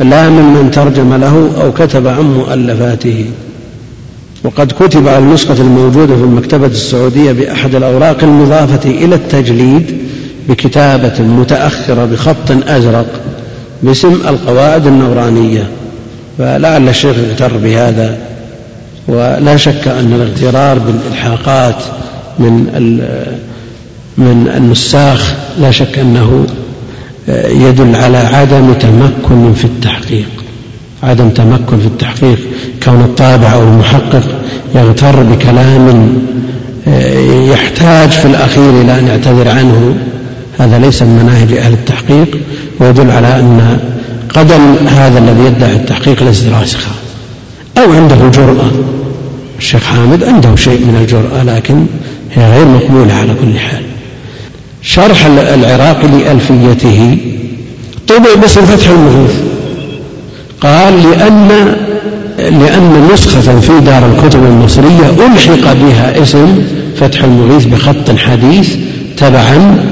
لا 0.00 0.30
ممن 0.30 0.70
ترجم 0.70 1.14
له 1.14 1.50
أو 1.62 1.72
كتب 1.72 2.06
عن 2.06 2.34
مؤلفاته. 2.34 3.24
وقد 4.44 4.72
كتب 4.72 5.08
على 5.08 5.18
النسخة 5.18 5.60
الموجودة 5.62 6.16
في 6.16 6.22
المكتبة 6.22 6.66
السعودية 6.66 7.32
بأحد 7.32 7.74
الأوراق 7.74 8.24
المضافة 8.24 8.90
إلى 8.90 9.14
التجليد 9.14 9.96
بكتابة 10.48 11.22
متأخرة 11.22 12.04
بخط 12.04 12.68
أزرق 12.68 13.06
باسم 13.82 14.14
القواعد 14.28 14.86
النورانية. 14.86 15.68
فلعل 16.38 16.88
الشيخ 16.88 17.16
اغتر 17.30 17.56
بهذا 17.56 18.18
ولا 19.08 19.56
شك 19.56 19.88
أن 19.88 20.12
الاغترار 20.12 20.78
بالإلحاقات 20.78 21.76
من 22.38 22.54
من 24.18 24.52
النساخ 24.56 25.34
لا 25.60 25.70
شك 25.70 25.98
أنه 25.98 26.46
يدل 27.48 27.96
على 27.96 28.16
عدم 28.16 28.72
تمكن 28.72 29.52
في 29.54 29.64
التحقيق. 29.64 30.28
عدم 31.02 31.28
تمكن 31.28 31.78
في 31.78 31.86
التحقيق 31.86 32.38
كون 32.82 33.00
الطابع 33.00 33.52
أو 33.52 33.62
المحقق 33.62 34.22
يغتر 34.74 35.22
بكلام 35.22 36.14
يحتاج 37.50 38.10
في 38.10 38.24
الأخير 38.24 38.70
إلى 38.70 38.98
أن 38.98 39.06
يعتذر 39.06 39.48
عنه. 39.48 39.94
هذا 40.58 40.78
ليس 40.78 41.02
من 41.02 41.22
مناهج 41.22 41.52
أهل 41.52 41.72
التحقيق 41.72 42.38
ويدل 42.80 43.10
على 43.10 43.26
أن 43.26 43.78
قدم 44.34 44.74
هذا 44.86 45.18
الذي 45.18 45.44
يدعي 45.46 45.72
التحقيق 45.72 46.22
ليست 46.22 46.48
راسخة 46.60 46.90
أو 47.78 47.92
عنده 47.92 48.16
جرأة. 48.16 48.70
الشيخ 49.58 49.82
حامد 49.82 50.24
عنده 50.24 50.56
شيء 50.56 50.78
من 50.78 50.98
الجرأة 51.00 51.42
لكن 51.42 51.86
هي 52.34 52.52
غير 52.52 52.66
مقبولة 52.66 53.14
على 53.14 53.34
كل 53.42 53.58
حال. 53.58 53.82
شرح 54.82 55.26
العراقي 55.26 56.08
لألفيته. 56.08 57.18
طبع 58.08 58.34
باسم 58.40 58.60
فتح 58.60 58.88
المغيث 58.88 59.34
قال 60.60 61.10
لأن 61.10 61.48
لأن 62.38 63.08
نسخة 63.12 63.60
في 63.60 63.80
دار 63.80 64.12
الكتب 64.12 64.44
المصرية 64.44 65.10
ألحق 65.26 65.72
بها 65.72 66.22
اسم 66.22 66.62
فتح 66.96 67.24
المغيث 67.24 67.64
بخط 67.64 68.18
حديث 68.18 68.76
تبعا 69.16 69.84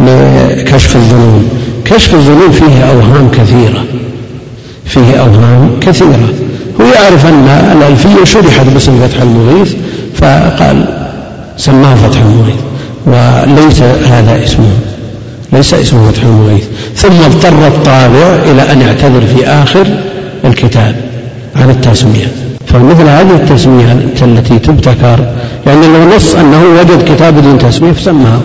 لكشف 0.00 0.96
الظنون. 0.96 1.48
كشف 1.84 2.14
الظنون 2.14 2.50
فيه 2.50 2.82
أوهام 2.82 3.30
كثيرة. 3.30 3.84
فيه 4.84 5.16
أوهام 5.16 5.70
كثيرة. 5.80 6.28
هو 6.80 6.86
يعرف 6.86 7.26
أن 7.26 7.48
الألفية 7.76 8.24
شرحت 8.24 8.66
باسم 8.66 9.00
فتح 9.08 9.20
المغيث 9.22 9.74
فقال 10.14 10.84
سماه 11.56 11.94
فتح 11.94 12.20
المغيث 12.20 12.60
وليس 13.06 13.82
هذا 13.82 14.44
اسمه. 14.44 14.70
ليس 15.52 15.74
اسمه 15.74 16.10
فتح 16.10 16.22
المغيث. 16.22 16.64
ثم 16.96 17.20
اضطر 17.26 17.66
الطابع 17.66 18.50
إلى 18.50 18.72
أن 18.72 18.80
يعتذر 18.80 19.22
في 19.36 19.46
آخر 19.46 19.86
الكتاب 20.44 20.96
عن 21.56 21.70
التسمية. 21.70 22.26
فمثل 22.66 23.02
هذه 23.08 23.34
التسمية 23.34 23.92
التي 24.22 24.58
تبتكر 24.58 25.26
يعني 25.66 25.86
لو 25.86 26.16
نص 26.16 26.34
أنه 26.34 26.62
وجد 26.80 27.14
كتاب 27.14 27.36
بدون 27.36 27.58
تسمية 27.58 27.92
فسمها 27.92 28.40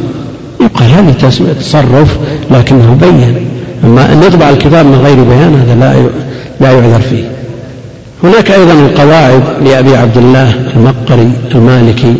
يقال 0.64 0.90
هذه 0.92 1.12
تسمية 1.12 1.54
تصرف 1.54 2.18
لكنه 2.52 2.98
بين. 3.02 3.36
أما 3.84 4.14
أن 4.14 4.24
يطبع 4.24 4.50
الكتاب 4.50 4.86
من 4.86 5.02
غير 5.04 5.16
بيان 5.16 5.62
هذا 5.62 5.76
لا 5.76 6.10
لا 6.62 6.72
يعذر 6.72 7.00
فيه. 7.10 7.24
هناك 8.24 8.52
أيضا 8.52 8.74
القواعد 8.74 9.44
لأبي 9.66 9.96
عبد 9.96 10.18
الله 10.18 10.54
المقري 10.76 11.32
المالكي 11.56 12.16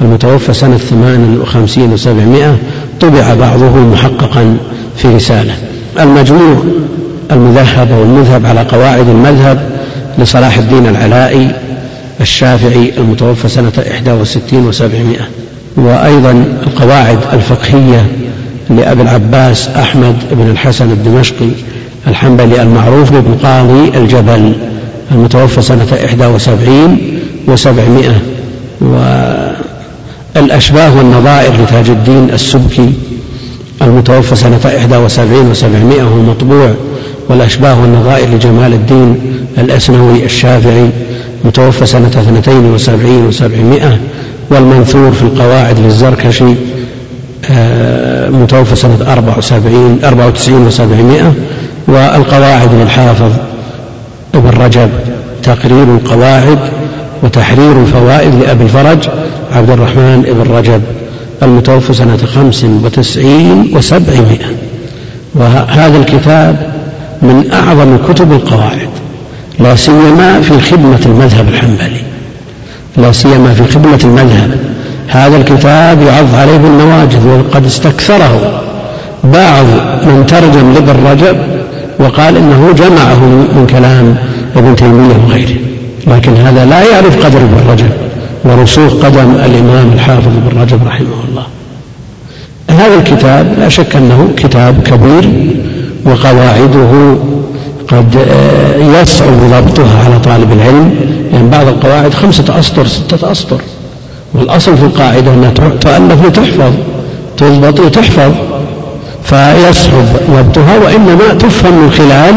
المتوفى 0.00 0.54
سنة 0.54 0.76
ثمان 0.76 1.38
وخمسين 1.42 1.92
وسبعمائة 1.92 2.56
طبع 3.00 3.34
بعضه 3.34 3.76
محققا 3.76 4.56
في 4.96 5.08
رسالة. 5.08 5.54
المجموع 6.00 6.56
المذهب 7.32 7.90
والمذهب 7.90 8.46
على 8.46 8.60
قواعد 8.60 9.08
المذهب 9.08 9.70
لصلاح 10.18 10.58
الدين 10.58 10.86
العلائي 10.86 11.50
الشافعي 12.20 12.92
المتوفى 12.98 13.48
سنة 13.48 13.72
إحدى 13.90 14.12
وستين 14.12 14.66
وسبعمائة. 14.66 15.28
وأيضا 15.76 16.44
القواعد 16.66 17.18
الفقهية 17.32 18.06
لأبي 18.70 19.02
العباس 19.02 19.68
أحمد 19.68 20.16
بن 20.32 20.50
الحسن 20.50 20.90
الدمشقي 20.90 21.48
الحنبلي 22.06 22.62
المعروف 22.62 23.12
بابن 23.12 23.34
قاضي 23.42 23.98
الجبل 23.98 24.52
المتوفى 25.12 25.62
سنة 25.62 25.86
إحدى 26.04 26.26
وسبعين 26.26 27.18
وسبعمائة 27.48 28.20
والأشباه 30.36 30.96
والنظائر 30.96 31.52
لتاج 31.62 31.90
الدين 31.90 32.30
السبكي 32.32 32.92
المتوفى 33.82 34.36
سنة 34.36 34.60
إحدى 34.78 34.96
وسبعين 34.96 35.50
وسبعمائة 35.50 36.02
هو 36.02 36.16
مطبوع 36.22 36.74
والأشباه 37.28 37.80
والنظائر 37.80 38.28
لجمال 38.28 38.72
الدين 38.72 39.16
الأسنوي 39.58 40.24
الشافعي 40.24 40.90
متوفى 41.44 41.86
سنة 41.86 42.08
اثنتين 42.08 42.64
وسبعين 42.74 43.26
وسبعمائة 43.26 43.98
والمنثور 44.50 45.12
في 45.12 45.22
القواعد 45.22 45.78
للزركشي 45.78 46.54
آه، 47.50 48.30
متوفى 48.30 48.76
سنة 48.76 49.12
أربع 49.12 49.38
وسبعين 49.38 49.98
أربع 50.04 50.26
وتسعين 50.26 50.66
وسبعمائة 50.66 51.34
والقواعد 51.88 52.68
للحافظ 52.74 53.30
ابن 54.34 54.48
رجب 54.48 54.88
تقرير 55.42 55.82
القواعد 55.82 56.58
وتحرير 57.22 57.80
الفوائد 57.80 58.34
لأبي 58.34 58.64
الفرج 58.64 59.08
عبد 59.52 59.70
الرحمن 59.70 60.22
بن 60.22 60.54
رجب 60.54 60.82
المتوفى 61.42 61.94
سنة 61.94 62.16
خمس 62.34 62.64
وتسعين 62.64 63.70
وسبعمائة. 63.74 64.46
وهذا 65.34 65.98
الكتاب 65.98 66.72
من 67.22 67.50
أعظم 67.52 67.96
كتب 68.08 68.32
القواعد 68.32 68.88
لا 69.60 69.76
سيما 69.76 70.40
في 70.40 70.60
خدمة 70.60 71.00
المذهب 71.06 71.48
الحنبلي. 71.48 72.05
لا 72.98 73.12
سيما 73.12 73.54
في 73.54 73.72
خدمة 73.72 74.00
المذهب. 74.04 74.50
هذا 75.08 75.36
الكتاب 75.36 76.02
يعض 76.02 76.34
عليه 76.34 76.56
بالنواجذ 76.56 77.26
وقد 77.26 77.64
استكثره 77.66 78.62
بعض 79.24 79.64
من 80.02 80.24
ترجم 80.28 80.72
لابن 80.72 81.06
رجب 81.10 81.36
وقال 81.98 82.36
إنه 82.36 82.72
جمعه 82.72 83.24
من 83.56 83.66
كلام 83.70 84.16
ابن 84.56 84.76
تيمية 84.76 85.16
وغيره. 85.26 85.56
لكن 86.06 86.36
هذا 86.36 86.64
لا 86.64 86.82
يعرف 86.90 87.24
قدر 87.24 87.38
ابن 87.38 87.70
رجب 87.70 87.90
ورسوخ 88.44 88.92
قدم 88.92 89.34
الإمام 89.44 89.92
الحافظ 89.92 90.26
ابن 90.26 90.60
رجب 90.60 90.86
رحمه 90.86 91.16
الله. 91.28 91.46
هذا 92.70 92.94
الكتاب 92.94 93.54
لا 93.58 93.68
شك 93.68 93.96
أنه 93.96 94.28
كتاب 94.36 94.82
كبير 94.82 95.30
وقواعده 96.04 97.16
قد 97.88 98.16
آه، 98.16 99.02
يصعب 99.02 99.32
ضبطها 99.50 100.04
على 100.04 100.18
طالب 100.18 100.52
العلم 100.52 100.94
لأن 101.32 101.34
يعني 101.34 101.48
بعض 101.48 101.66
القواعد 101.66 102.14
خمسة 102.14 102.58
أسطر 102.58 102.86
ستة 102.86 103.32
أسطر. 103.32 103.60
والأصل 104.34 104.76
في 104.76 104.82
القاعدة 104.82 105.34
أنها 105.34 105.50
تؤلف 105.80 106.26
لتحفظ 106.26 106.72
تضبط 107.36 107.80
لتحفظ 107.80 108.32
فيصعب 109.24 110.04
ضبطها 110.30 110.78
وإنما 110.84 111.34
تفهم 111.38 111.74
من 111.82 111.90
خلال 111.90 112.34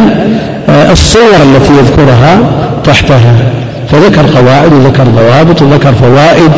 آه، 0.69 0.91
الصور 0.91 1.35
التي 1.55 1.73
يذكرها 1.73 2.39
تحتها. 2.83 3.35
فذكر 3.91 4.39
قواعد 4.39 4.73
وذكر 4.73 5.03
ضوابط 5.03 5.61
وذكر 5.61 5.93
فوائد 5.93 6.51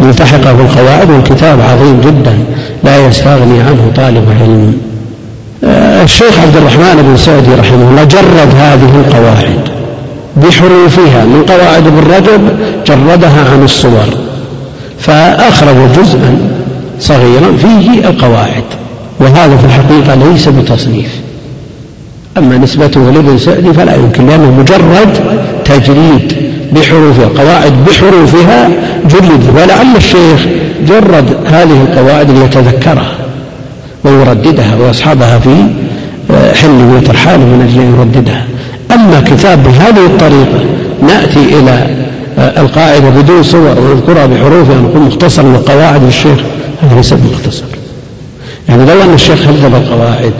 ملتحقة 0.00 0.52
بالقواعد 0.52 1.10
والكتاب 1.10 1.60
عظيم 1.60 2.00
جدا 2.00 2.38
لا 2.84 3.06
يستغني 3.06 3.60
عنه 3.60 3.92
طالب 3.96 4.24
علم. 4.40 4.89
الشيخ 5.64 6.38
عبد 6.38 6.56
الرحمن 6.56 7.02
بن 7.02 7.16
سعدي 7.16 7.54
رحمه 7.54 7.90
الله 7.90 8.04
جرد 8.04 8.54
هذه 8.56 9.04
القواعد 9.06 9.60
بحروفها. 10.36 11.24
من 11.24 11.44
قواعد 11.48 11.86
ابن 11.86 11.98
رجب 11.98 12.40
جردها 12.86 13.50
عن 13.52 13.64
الصور 13.64 14.08
فأخرج 14.98 15.76
جزءا 15.92 16.38
صغيرا 17.00 17.52
فيه 17.58 18.08
القواعد 18.08 18.64
وهذا 19.20 19.56
في 19.56 19.64
الحقيقة 19.64 20.14
ليس 20.14 20.48
بتصنيف. 20.48 21.10
أما 22.38 22.58
نسبته 22.58 23.10
لابن 23.10 23.38
سعدي 23.38 23.72
فلا 23.72 23.94
يمكن 23.94 24.26
لأنه 24.26 24.50
مجرد 24.50 25.20
تجريد 25.64 26.36
بحروفها 26.72 27.24
القواعد 27.24 27.72
بحروفها 27.88 28.70
جرد 29.04 29.44
ولعل 29.56 29.96
الشيخ 29.96 30.46
جرد 30.88 31.36
هذه 31.46 31.86
القواعد 31.88 32.30
ليتذكرها. 32.30 33.14
ويرددها 34.04 34.76
ويصحبها 34.76 35.38
في 35.38 35.66
آه، 36.30 36.54
حل 36.54 36.94
وترحال 36.96 37.40
من 37.40 37.68
أجل 37.68 37.80
أن 37.80 37.94
يرددها. 37.94 38.44
أما 38.94 39.20
كتاب 39.20 39.62
بهذه 39.62 40.06
الطريقة 40.06 40.64
نأتي 41.02 41.58
إلى 41.58 41.96
آه، 42.38 42.60
القاعدة 42.60 43.10
بدون 43.10 43.42
صور 43.42 43.76
ونذكرها 43.78 44.26
بحروفها 44.26 44.78
ونقول 44.78 45.02
مختصر 45.02 45.42
من 45.42 45.56
قواعد 45.56 46.02
الشيخ 46.02 46.38
هذا 46.82 46.96
ليس 46.96 47.14
بمختصر. 47.14 47.64
يعني 48.68 48.84
لو 48.84 49.02
أن 49.02 49.14
الشيخ 49.14 49.46
هذب 49.46 49.74
القواعد 49.74 50.32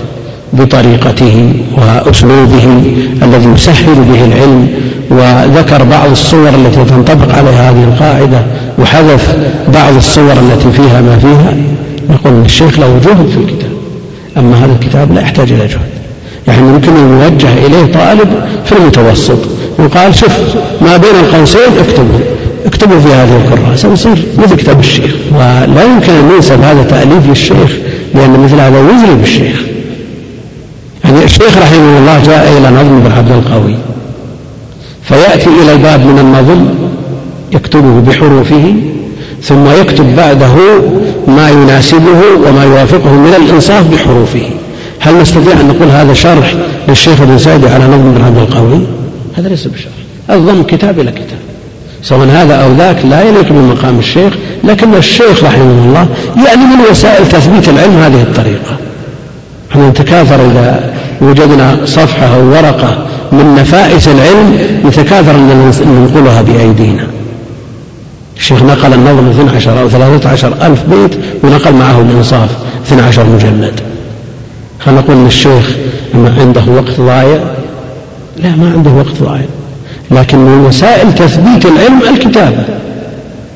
بطريقته 0.52 1.52
وأسلوبه 1.76 2.82
الذي 3.22 3.48
يسهل 3.54 3.94
به 3.94 4.24
العلم 4.24 4.68
وذكر 5.10 5.84
بعض 5.84 6.10
الصور 6.10 6.48
التي 6.48 6.84
تنطبق 6.84 7.34
عليها 7.34 7.70
هذه 7.70 7.84
القاعدة 7.84 8.42
وحذف 8.78 9.36
بعض 9.74 9.96
الصور 9.96 10.32
التي 10.32 10.72
فيها 10.72 11.00
ما 11.00 11.18
فيها 11.18 11.54
نقول 12.10 12.44
الشيخ 12.44 12.78
له 12.78 13.00
جهد 13.04 13.28
في 13.28 13.36
الكتاب. 13.36 13.70
أما 14.36 14.64
هذا 14.64 14.72
الكتاب 14.80 15.12
لا 15.12 15.20
يحتاج 15.20 15.52
إلى 15.52 15.66
جهد. 15.66 15.90
يعني 16.48 16.68
يمكن 16.68 16.96
أن 16.96 17.20
يوجه 17.22 17.66
إليه 17.66 17.92
طالب 17.92 18.28
في 18.64 18.72
المتوسط 18.72 19.38
وقال 19.78 20.14
شوف 20.14 20.32
ما 20.82 20.96
بين 20.96 21.10
القوسين 21.24 21.78
اكتبوا 21.78 22.18
اكتبوا 22.66 23.00
في 23.00 23.08
هذه 23.08 23.36
الكراسة 23.44 23.88
ويصير 23.88 24.24
مثل 24.38 24.56
كتاب 24.56 24.80
الشيخ. 24.80 25.14
ولا 25.34 25.84
يمكن 25.84 26.12
أن 26.12 26.30
ينسب 26.34 26.60
هذا 26.62 26.82
تأليف 26.82 27.28
للشيخ 27.28 27.70
لأن 28.14 28.40
مثل 28.40 28.54
هذا 28.54 28.80
يظلم 28.80 29.20
الشيخ 29.22 29.60
يعني 31.04 31.24
الشيخ 31.24 31.58
رحمه 31.58 31.98
الله 31.98 32.22
جاء 32.24 32.58
إلى 32.58 32.70
نظم 32.70 33.00
بن 33.00 33.12
عبد 33.12 33.30
القوي 33.32 33.76
فيأتي 35.02 35.50
إلى 35.62 35.72
الباب 35.72 36.00
من 36.06 36.18
النظم 36.18 36.66
يكتبه 37.52 38.00
بحروفه 38.00 38.74
ثم 39.42 39.66
يكتب 39.80 40.16
بعده 40.16 40.54
ما 41.36 41.50
يناسبه 41.50 42.20
وما 42.46 42.64
يوافقه 42.64 43.12
من 43.12 43.34
الإنصاف 43.34 43.86
بحروفه. 43.86 44.50
هل 45.00 45.18
نستطيع 45.18 45.52
أن 45.60 45.68
نقول 45.68 45.88
هذا 45.88 46.14
شرح 46.14 46.54
للشيخ 46.88 47.20
ابن 47.20 47.38
سعدي 47.38 47.68
على 47.68 47.84
نظم 47.84 48.12
بن 48.12 48.24
عبد 48.24 48.38
القوي؟ 48.38 48.80
هذا 49.36 49.48
ليس 49.48 49.66
بشرح. 49.66 49.92
الضم 50.30 50.62
كتاب 50.62 51.00
إلى 51.00 51.10
كتاب. 51.10 51.38
سواء 52.02 52.28
هذا 52.28 52.54
أو 52.54 52.72
ذاك 52.72 52.96
لا 53.04 53.22
يليق 53.22 53.52
بمقام 53.52 53.98
الشيخ 53.98 54.32
لكن 54.64 54.94
الشيخ 54.94 55.44
رحمه 55.44 55.84
الله 55.84 56.06
يعني 56.46 56.64
من 56.64 56.90
وسائل 56.90 57.28
تثبيت 57.28 57.68
العلم 57.68 57.96
هذه 57.96 58.22
الطريقة. 58.22 58.76
إحنا 59.70 59.88
نتكاثر 59.88 60.46
إذا 60.50 60.94
وجدنا 61.20 61.78
صفحة 61.84 62.26
أو 62.26 62.50
ورقة 62.50 63.06
من 63.32 63.54
نفائس 63.60 64.08
العلم 64.08 64.58
نتكاثر 64.84 65.30
أن 65.30 65.72
ننقلها 65.86 66.42
بأيدينا. 66.42 67.06
الشيخ 68.40 68.62
نقل 68.62 68.92
النظم 68.94 69.28
12 69.30 69.80
أو 69.80 69.88
13 69.88 70.54
ألف 70.62 70.82
بيت 70.82 71.10
ونقل 71.42 71.74
معه 71.74 72.00
الإنصاف 72.00 72.50
12 72.86 73.26
مجلد 73.26 73.80
هل 74.86 74.94
نقول 74.94 75.16
إن 75.16 75.26
الشيخ 75.26 75.76
عنده 76.14 76.62
وقت 76.68 77.00
ضايع. 77.00 77.40
لا 78.38 78.56
ما 78.56 78.72
عنده 78.74 78.90
وقت 78.90 79.22
ضايع. 79.22 79.44
لكن 80.10 80.38
من 80.38 80.64
وسائل 80.66 81.14
تثبيت 81.14 81.66
العلم 81.66 82.00
الكتابة. 82.14 82.64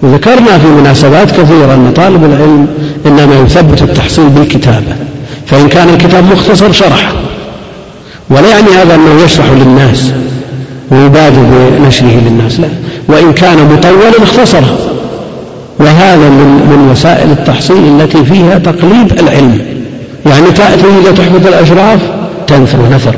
وذكرنا 0.02 0.58
في 0.58 0.66
مناسبات 0.66 1.30
كثيرة 1.30 1.74
أن 1.74 1.92
طالب 1.96 2.24
العلم 2.24 2.66
إنما 3.06 3.34
يثبت 3.46 3.82
التحصيل 3.82 4.28
بالكتابة. 4.28 4.96
فإن 5.46 5.68
كان 5.68 5.88
الكتاب 5.88 6.24
مختصر 6.24 6.72
شرح 6.72 7.12
ولا 8.30 8.48
يعني 8.48 8.68
هذا 8.82 8.94
أنه 8.94 9.24
يشرح 9.24 9.46
للناس. 9.50 10.12
ويبادر 10.94 11.42
بنشره 11.78 12.20
للناس. 12.26 12.60
لا. 12.60 12.68
وإن 13.08 13.32
كان 13.32 13.56
مطولا 13.72 14.22
اختصره. 14.22 14.78
وهذا 15.78 16.28
من 16.28 16.66
من 16.70 16.88
وسائل 16.92 17.30
التحصيل 17.30 18.00
التي 18.00 18.24
فيها 18.24 18.58
تقليب 18.58 19.12
العلم. 19.20 19.58
يعني 20.26 20.50
تأتي 20.50 20.86
إذا 21.02 21.12
تحفظ 21.12 21.46
الأشراف 21.46 22.00
تنثر 22.46 22.78
نثر 22.92 23.14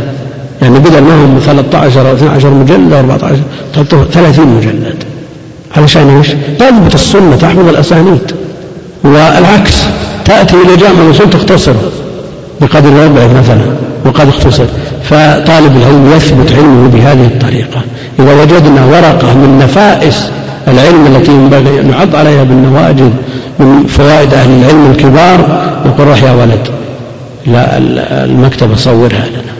يعني 0.63 0.79
بدل 0.79 1.03
ما 1.03 1.15
هم 1.15 1.41
13 1.47 2.11
أو 2.11 2.15
12 2.15 2.51
مجلد 2.51 2.93
أو 2.93 2.99
14 2.99 3.37
30 4.13 4.47
مجلد. 4.47 5.05
علشان 5.77 6.17
إيش؟ 6.17 6.29
تضبط 6.59 6.95
السنة 6.95 7.37
تحفظ 7.37 7.69
الأسانيد. 7.69 8.33
والعكس 9.05 9.75
تأتي 10.25 10.57
إلى 10.57 10.77
جامع 10.77 11.03
الأصول 11.07 11.31
تختصره 11.31 11.91
بقدر 12.61 12.89
ربع 12.89 13.27
مثلا 13.27 13.61
وقد 14.07 14.29
اختصر. 14.29 14.65
فطالب 15.09 15.77
العلم 15.77 16.13
يثبت 16.17 16.53
علمه 16.53 16.89
بهذه 16.89 17.27
الطريقة. 17.27 17.81
إذا 18.19 18.43
وجدنا 18.43 18.85
ورقة 18.85 19.35
من 19.35 19.59
نفائس 19.63 20.31
العلم 20.69 21.07
التي 21.07 21.33
ينبغي 21.33 21.81
أن 21.81 21.91
نعض 21.91 22.17
عليها 22.17 22.45
بالنواجذ 22.45 23.11
من 23.59 23.87
فوائد 23.89 24.35
أهل 24.35 24.51
العلم 24.51 24.91
الكبار 24.91 25.69
نقول 25.87 26.09
روح 26.09 26.23
يا 26.23 26.33
ولد 26.33 26.69
لا 27.47 27.79
المكتبة 28.25 28.77
صورها 28.77 29.27
لنا. 29.27 29.53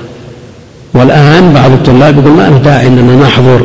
والآن 0.95 1.53
بعض 1.53 1.71
الطلاب 1.71 2.19
يقول 2.19 2.33
ما 2.33 2.49
له 2.49 2.59
داعي 2.59 2.87
أننا 2.87 3.27
نحضر 3.27 3.61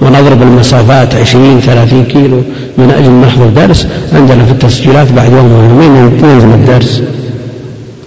ونضرب 0.00 0.42
المسافات 0.42 1.14
عشرين 1.14 1.60
ثلاثين 1.60 2.04
كيلو 2.04 2.42
من 2.78 2.90
أجل 2.98 3.10
نحضر 3.10 3.66
درس. 3.66 3.86
عندنا 4.14 4.44
في 4.44 4.50
التسجيلات 4.50 5.12
بعد 5.12 5.32
يوم 5.32 5.52
أو 5.52 5.62
يومين 5.62 6.12
ينزل 6.22 6.48
الدرس. 6.48 7.02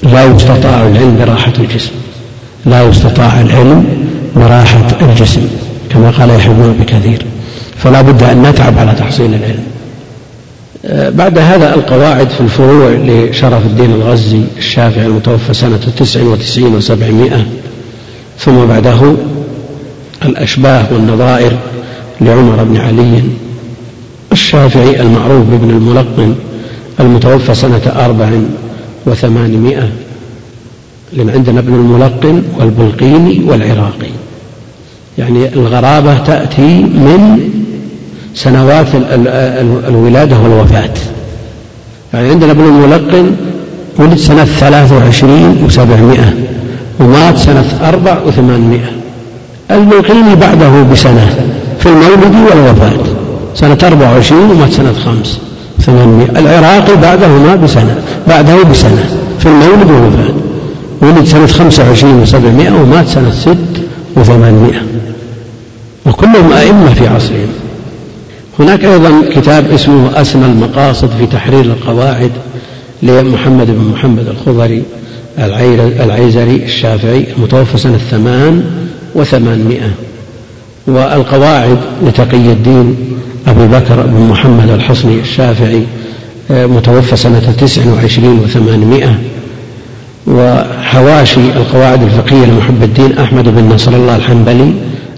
لا 0.04 0.24
يستطاع 0.24 0.88
العلم 0.88 1.18
براحة 1.20 1.54
الجسم. 1.60 1.92
لا 2.70 2.84
يستطاع 2.84 3.42
العلم 3.42 3.86
براحة 4.36 4.88
الجسم 5.02 5.42
كما 5.90 6.10
قال 6.12 6.30
يحيى 6.30 6.54
بن 6.54 6.76
بكثير 6.80 7.26
فلا 7.78 8.02
بد 8.02 8.24
أن 8.24 8.42
نتعب 8.42 8.78
على 8.78 8.94
تحصيل 8.94 9.34
العلم. 9.34 9.64
آه، 10.86 11.10
بعد 11.10 11.38
هذا 11.38 11.76
القواعد 11.76 12.30
في 12.30 12.42
الفروع 12.42 12.90
لشرف 12.90 13.66
الدين 13.66 13.92
الغزي 13.92 14.42
الشافعي 14.58 15.06
المتوفى 15.06 15.54
سنة 15.54 15.80
تسع 15.98 16.24
وتسعين 16.24 16.76
وسبعمائة 16.76 17.46
ثم 18.40 18.66
بعده 18.66 19.16
الأشباه 20.26 20.86
والنظائر 20.92 21.52
لعمر 22.22 22.64
بن 22.64 22.78
علي 22.78 23.24
الشافعي 24.32 25.02
المعروف 25.02 25.46
بابن 25.46 25.70
الملقن 25.70 26.36
المتوفى 27.00 27.56
سنة 27.56 27.82
أربع 28.06 28.30
وثمانمائة. 29.06 29.90
لأن 31.14 31.30
عندنا 31.30 31.60
ابن 31.60 31.74
الملقن 31.74 32.44
والبلقيني 32.60 33.42
والعراقي. 33.46 34.10
يعني 35.18 35.54
الغرابة 35.54 36.18
تأتي 36.18 36.82
من 36.82 37.40
سنوات 38.36 38.88
الولادة 39.88 40.40
والوفاة. 40.40 40.94
يعني 42.14 42.30
عندنا 42.30 42.52
ابن 42.52 42.64
الملقن 42.64 43.32
ولد 43.98 44.18
سنة 44.18 44.46
ثلاثة 44.46 44.98
وعشرين 44.98 45.64
وسبعمائة 45.66 46.34
ومات 47.00 47.38
سنة 47.38 47.66
أربع 47.84 48.18
وثمانمائة. 48.28 48.92
البلقيني 49.72 50.36
بعده 50.36 50.84
بسنة 50.92 51.36
في 51.80 51.86
المولد 51.86 52.36
والوفاة. 52.50 53.04
سنة 53.56 53.78
أربع 53.84 54.12
وعشرين 54.12 54.52
ومات 54.52 54.72
سنة 54.72 54.94
خمس 54.94 55.40
ثمانمائة 55.80 56.40
العراقي 56.40 56.96
بعدهما 57.02 57.56
بسنة 57.56 58.02
بعده 58.28 58.64
بسنة 58.64 59.06
في 59.40 59.46
المولد 59.46 59.92
والوفاة. 59.92 60.39
ولد 61.02 61.26
سنة 61.26 61.48
خمسة 61.48 61.90
وعشرين 61.90 62.16
وسبعمائة 62.16 62.72
ومات 62.72 63.08
سنة 63.08 63.32
ست 63.32 63.82
وثمانمائة. 64.16 64.82
وكلهم 66.06 66.54
أئمة 66.54 66.94
في 66.94 67.08
عصرهم. 67.08 67.50
هناك 68.60 68.86
أيضا 68.86 69.12
كتاب 69.36 69.72
اسمه 69.72 70.22
أسمى 70.22 70.46
المقاصد 70.46 71.10
في 71.20 71.26
تحرير 71.26 71.62
القواعد 71.62 72.32
لمحمد 73.04 73.68
بن 73.68 73.92
محمد 73.94 74.28
الخضري 74.28 74.84
العيزري 76.00 76.64
الشافعي 76.64 77.26
المتوفى 77.38 77.78
سنة 77.78 77.98
ثمان 77.98 78.64
وثمانمائة. 79.16 79.92
والقواعد 80.88 81.78
لتقي 82.06 82.38
الدين 82.38 82.96
أبي 83.48 83.68
بكر 83.68 84.02
بن 84.02 84.30
محمد 84.30 84.70
الحصني 84.70 85.20
الشافعي 85.20 85.84
متوفى 86.50 87.16
سنة 87.16 87.54
تسع 87.60 87.82
وعشرين 87.92 88.40
وثمانمائة. 88.40 89.20
وحواشي 90.28 91.40
القواعد 91.40 92.04
الفقهية 92.04 92.46
لمحب 92.46 92.84
الدين 92.84 93.18
أحمد 93.18 93.44
بن 93.56 93.74
نصر 93.76 93.94
الله 93.94 94.16
الحنبلي 94.16 94.74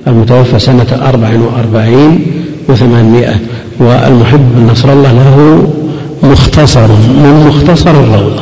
المتوفى 0.08 0.60
سنة 0.60 1.00
أربع 1.10 1.30
وأربعين 1.40 2.26
وثمانمائة. 2.70 3.36
والمحب 3.80 4.56
بن 4.56 4.72
نصر 4.72 4.94
الله 4.94 5.12
له 5.12 5.68
مختصر 6.24 6.88
من 6.88 7.46
مختصر 7.48 7.92
الروضة. 7.92 8.42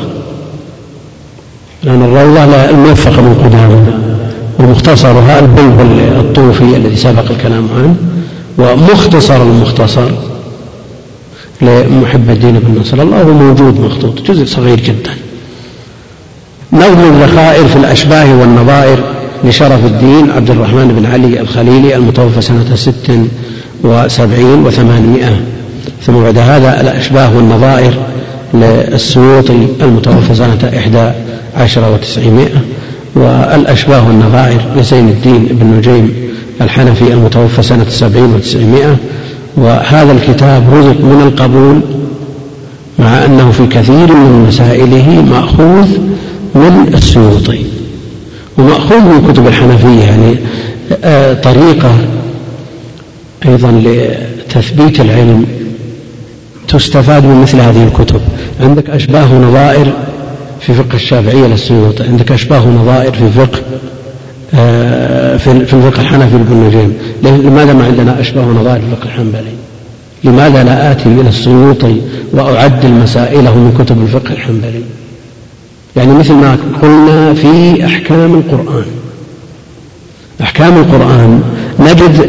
لأن 1.84 2.04
الروضة 2.04 2.70
الموفقة 2.70 3.22
من 3.22 3.36
قدامه 3.44 3.86
ومختصرها 4.60 5.40
البلبل 5.40 6.00
الطوفي 6.20 6.78
الذي 6.78 6.96
سبق 6.96 7.32
الكلام 7.32 7.68
عنه. 7.76 7.96
ومختصر 8.58 9.42
المختصر 9.42 10.12
لمحب 11.62 12.30
الدين 12.30 12.60
بن 12.60 12.82
نصر 12.82 13.02
الله 13.02 13.22
هو 13.22 13.34
موجود 13.34 13.80
مخطوط 13.80 14.22
جزء 14.22 14.46
صغير 14.46 14.80
جدا. 14.80 15.12
نظم 16.74 17.00
الذخائر 17.00 17.68
في 17.68 17.76
الأشباه 17.76 18.36
والنظائر 18.40 19.00
لشرف 19.44 19.86
الدين 19.86 20.32
عبد 20.32 20.50
الرحمن 20.50 20.88
بن 20.88 21.06
علي 21.06 21.42
الخليلي 21.42 21.96
المتوفى 21.96 22.42
سنة 22.42 22.76
ست 22.76 23.12
وسبعين 23.84 24.66
وثمانمائة. 24.66 25.42
ثم 26.06 26.14
بعد 26.14 26.38
هذا 26.38 26.82
الأشباه 26.82 27.36
والنظائر 27.36 27.94
للسيوطي 28.54 29.68
المتوفى 29.82 30.36
سنة 30.36 30.72
إحدى 30.78 31.12
عشر 31.56 31.94
وتسعمائة. 31.94 32.62
والأشباه 33.16 34.08
والنظائر 34.08 34.62
لزين 34.78 35.10
الدين 35.10 35.48
بن 35.52 35.78
نجيم 35.78 36.14
الحنفي 36.62 37.14
المتوفى 37.14 37.64
سنة 37.64 37.86
سبعين 37.90 38.34
وتسعمائة. 38.36 38.96
وهذا 39.58 40.12
الكتاب 40.12 40.64
رزق 40.74 41.02
من 41.02 41.22
القبول 41.28 41.82
مع 43.00 43.26
أنه 43.26 43.52
في 43.52 43.68
كثير 43.68 44.14
من 44.14 44.46
مسائله 44.48 45.26
مأخوذ 45.30 46.09
من 46.56 46.94
السيوطي 46.94 47.66
ومأخوذ 48.58 49.00
من 49.00 49.32
كتب 49.34 49.48
الحنفية 49.48 50.04
يعني 50.04 50.36
آه، 51.04 51.34
طريقة 51.34 51.92
أيضا 53.46 53.72
لتثبيت 53.72 55.00
العلم 55.00 55.46
تستفاد 56.68 57.26
من 57.26 57.42
مثل 57.42 57.60
هذه 57.60 57.84
الكتب. 57.84 58.22
عندك 58.62 58.90
أشباه 58.90 59.34
ونظائر 59.34 59.94
في 60.60 60.74
فقه 60.74 60.96
الشافعية 60.96 61.48
للسيوطي. 61.48 62.04
عندك 62.04 62.32
أشباه 62.32 62.68
ونظائر 62.68 63.12
في 63.14 63.30
فقه 63.30 63.60
آه، 64.54 65.38
في 65.38 65.52
الفقه 65.52 66.02
الحنفي 66.02 66.38
لابن 66.38 66.56
نجيم 66.56 66.94
لماذا 67.24 67.74
ما 67.74 67.86
عندنا 67.86 68.20
أشباه 68.20 68.48
ونظائر 68.48 68.80
في 68.80 68.86
الفقه 68.86 69.06
الحنبلي؟ 69.06 69.54
لماذا 70.24 70.64
لا 70.64 70.92
آتي 70.92 71.10
إلى 71.10 71.30
السيوطي 71.30 71.96
وأعدل 72.34 72.92
مسائله 72.92 73.56
من 73.56 73.76
كتب 73.80 74.02
الفقه 74.02 74.34
الحنبلي؟ 74.34 74.82
يعني 76.00 76.14
مثل 76.14 76.34
ما 76.34 76.58
قلنا 76.82 77.34
في 77.34 77.86
أحكام 77.86 78.34
القرآن. 78.34 78.86
أحكام 80.42 80.78
القرآن 80.78 81.42
نجد 81.80 82.22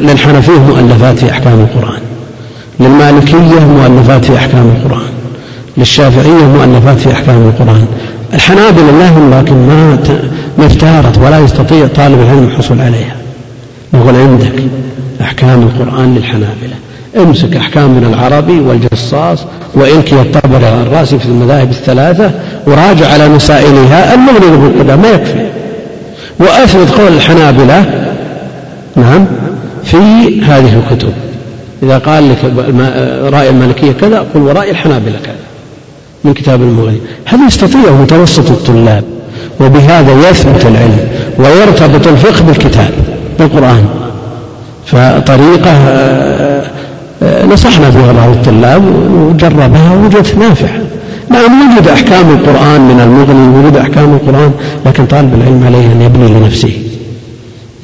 للحنفية 0.00 0.58
مؤلفات 0.58 1.18
في 1.18 1.30
أحكام 1.30 1.60
القرآن 1.60 2.00
للمالكية 2.80 3.60
مؤلفات 3.66 4.24
في 4.24 4.36
أحكام 4.36 4.72
القرآن 4.76 5.10
للشافعية 5.76 6.46
مؤلفات 6.46 6.98
في 6.98 7.12
أحكام 7.12 7.36
القرآن. 7.36 7.86
الحنابلة 8.34 8.90
لهم 8.90 9.34
لكن 9.34 9.54
ما 9.54 9.98
ما 10.58 10.66
ولا 11.18 11.40
يستطيع 11.40 11.86
طالب 11.86 12.20
العلم 12.20 12.44
الحصول 12.44 12.80
عليها. 12.80 13.16
نقول 13.94 14.16
عندك 14.16 14.52
أحكام 15.20 15.62
القرآن 15.62 16.14
للحنابلة. 16.14 16.76
امسك 17.16 17.56
أحكام 17.56 17.90
من 17.90 18.14
العربي 18.14 18.60
والجصاص 18.60 19.38
وإلكي 19.74 20.20
الطبري 20.20 20.68
الراسي 20.68 21.18
في 21.18 21.26
المذاهب 21.26 21.70
الثلاثة 21.70 22.30
وراجع 22.66 23.12
على 23.12 23.28
مسائلها 23.28 24.14
المغني 24.14 24.56
بالقدام 24.56 25.02
ما 25.02 25.08
يكفي. 25.08 25.46
وأثبت 26.40 26.90
قول 26.90 27.12
الحنابلة 27.12 27.84
نعم 28.96 29.26
في 29.84 29.96
هذه 30.42 30.78
الكتب. 30.78 31.12
إذا 31.82 31.98
قال 31.98 32.28
لك 32.28 32.38
رأي 33.34 33.50
المالكية 33.50 33.92
كذا 33.92 34.26
قل 34.34 34.40
ورأي 34.40 34.70
الحنابلة 34.70 35.18
كذا 35.24 35.34
من 36.24 36.34
كتاب 36.34 36.62
المغني. 36.62 36.98
هذا 37.24 37.46
يستطيع 37.46 37.90
متوسط 37.90 38.50
الطلاب 38.50 39.04
وبهذا 39.60 40.30
يثبت 40.30 40.66
العلم 40.66 41.08
ويرتبط 41.38 42.06
الفقه 42.06 42.42
بالكتاب 42.42 42.90
بالقرآن؟ 43.38 43.84
فطريقة 44.86 45.70
آه، 45.70 46.62
نصحنا 47.22 47.90
فيها 47.90 48.12
بعض 48.12 48.28
الطلاب 48.28 48.82
وجربها 49.12 49.94
وجدت 50.04 50.38
نافعة 50.38 50.80
نعم 51.30 51.76
وجد 51.76 51.88
أحكام 51.88 52.30
القرآن 52.30 52.80
من 52.80 53.00
المغني 53.00 53.58
وجد 53.58 53.76
أحكام 53.76 54.14
القرآن 54.14 54.52
لكن 54.86 55.06
طالب 55.06 55.34
العلم 55.34 55.64
عليه 55.66 55.92
أن 55.92 56.02
يبني 56.02 56.28
لنفسه. 56.28 56.72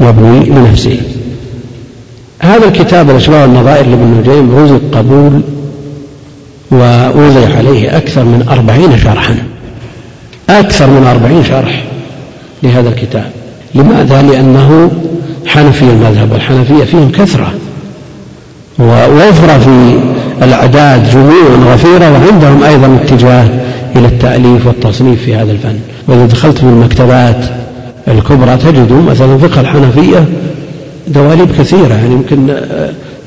يبني 0.00 0.44
لنفسه. 0.44 1.00
هذا 2.40 2.64
الكتاب 2.68 3.10
الأشباه 3.10 3.42
والنظائر 3.42 3.86
لابن 3.86 4.20
نجيم 4.20 4.56
رزق 4.56 4.80
قبول 4.92 5.40
ووضع 6.70 7.56
عليه 7.56 7.96
أكثر 7.96 8.24
من 8.24 8.46
أربعين 8.50 8.98
شرحا. 8.98 9.36
أكثر 10.50 10.86
من 10.86 11.06
أربعين 11.06 11.44
شرح 11.44 11.84
لهذا 12.62 12.88
الكتاب. 12.88 13.30
لماذا؟ 13.74 14.22
لأنه 14.22 14.90
حنفي 15.46 15.82
المذهب 15.82 16.32
والحنفية 16.32 16.84
فيهم 16.84 17.12
كثرة. 17.12 17.52
ووفرة 18.78 19.58
في 19.58 19.98
الأعداد 20.44 21.10
جموع 21.10 21.72
غفيرة 21.74 22.12
وعندهم 22.12 22.62
أيضا 22.62 22.98
اتجاه 23.02 23.46
إلى 23.96 24.06
التأليف 24.06 24.66
والتصنيف 24.66 25.22
في 25.22 25.36
هذا 25.36 25.52
الفن. 25.52 25.78
وإذا 26.08 26.26
دخلت 26.26 26.58
في 26.58 26.64
المكتبات 26.64 27.44
الكبرى 28.08 28.56
تجد 28.56 28.92
مثلا 28.92 29.38
فقه 29.38 29.60
الحنفية 29.60 30.24
دواليب 31.08 31.48
كثيرة 31.58 31.94
يعني 31.94 32.12
يمكن 32.12 32.54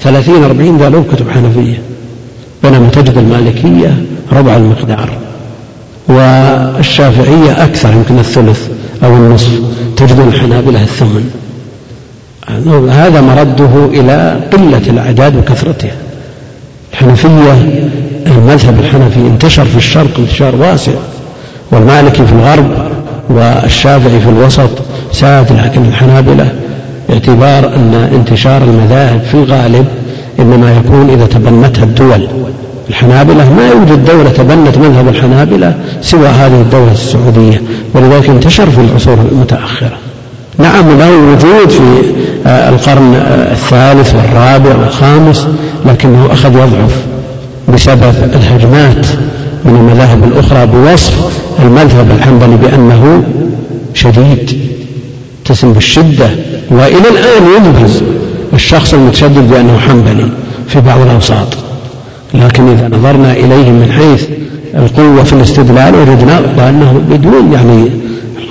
ثلاثين 0.02 0.44
أربعين 0.44 0.78
دالوب 0.78 1.06
كتب 1.16 1.30
حنفية. 1.30 1.78
بينما 2.64 2.90
تجد 2.90 3.18
المالكية 3.18 4.04
ربع 4.32 4.56
المقدار. 4.56 5.10
والشافعية 6.08 7.64
أكثر 7.64 7.92
يمكن 7.92 8.20
الثلث 8.20 8.70
أو 9.04 9.16
النصف 9.16 9.60
تجد 9.98 10.20
الحنابلة 10.20 10.82
الثمن. 10.82 11.45
هذا 12.90 13.22
مرده 13.22 13.86
إلى 13.86 14.40
قلة 14.54 14.82
الأعداد 14.90 15.36
وكثرتها. 15.36 15.96
الحنفية 16.94 17.54
المذهب 18.28 18.80
الحنفي 18.80 19.20
انتشر 19.20 19.66
في 19.66 19.78
الشرق 19.78 20.20
انتشار 20.20 20.56
واسع 20.56 20.92
والمالكي 21.72 22.26
في 22.26 22.34
الغرب 22.34 22.66
والشافعي 23.30 24.20
في 24.20 24.30
الوسط 24.30 24.70
ساد 25.12 25.52
لكن 25.52 25.86
الحنابلة 25.86 26.48
باعتبار 27.10 27.76
أن 27.76 28.10
انتشار 28.14 28.64
المذاهب 28.64 29.22
في 29.22 29.34
الغالب 29.34 29.86
إنما 30.40 30.78
يكون 30.78 31.10
إذا 31.10 31.26
تبنتها 31.26 31.84
الدول. 31.84 32.28
الحنابلة 32.90 33.54
ما 33.54 33.68
يوجد 33.68 34.06
دولة 34.06 34.30
تبنت 34.30 34.78
مذهب 34.78 35.08
الحنابلة 35.08 35.76
سوى 36.02 36.28
هذه 36.28 36.62
الدولة 36.62 36.92
السعودية 36.92 37.62
ولذلك 37.94 38.30
انتشر 38.30 38.70
في 38.70 38.82
العصور 38.82 39.18
المتأخرة. 39.32 39.98
نعم 40.58 40.98
له 41.00 41.12
وجود 41.12 41.70
في 41.70 42.02
القرن 42.46 43.14
آه، 43.16 43.52
الثالث 43.52 44.16
والرابع 44.16 44.76
والخامس 44.76 45.48
لكنه 45.86 46.28
أخذ 46.32 46.54
يضعف 46.54 47.06
بسبب 47.74 48.14
الهجمات 48.34 49.06
من 49.66 49.76
المذاهب 49.76 50.24
الأخرى 50.24 50.66
بوصف 50.66 51.14
المذهب 51.64 52.12
الحنبلي 52.12 52.58
بأنه 52.58 53.24
شديد 53.94 54.60
تسم 55.46 55.74
بالشدة 55.74 56.30
وإلى 56.70 57.10
الآن 57.10 57.44
يبرز 57.58 58.04
الشخص 58.54 58.94
المتشدد 58.94 59.50
بأنه 59.50 59.78
حنبلي 59.78 60.30
في 60.68 60.82
بعض 60.82 61.00
الأوساط. 61.00 61.48
لكن 62.34 62.68
إذا 62.68 62.88
نظرنا 62.98 63.32
إليه 63.32 63.70
من 63.70 63.92
حيث 63.92 64.28
القوة 64.76 65.24
في 65.24 65.34
الاستدلال 65.34 65.96
وجدنا 65.96 66.42
بأنه 66.58 67.02
بدون 67.10 67.54
يعني 67.54 67.86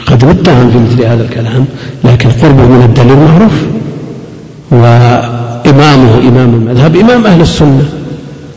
قد 0.07 0.24
متهم 0.24 0.70
في 0.70 0.78
مثل 0.78 1.07
هذا 1.07 1.22
الكلام 1.22 1.64
لكن 2.05 2.28
قربه 2.28 2.62
من 2.62 2.82
الدليل 2.84 3.16
معروف. 3.16 3.53
وإمامه 4.75 6.18
إمام 6.29 6.55
المذهب 6.55 6.97
إمام 6.97 7.27
أهل 7.27 7.41
السنة 7.41 7.85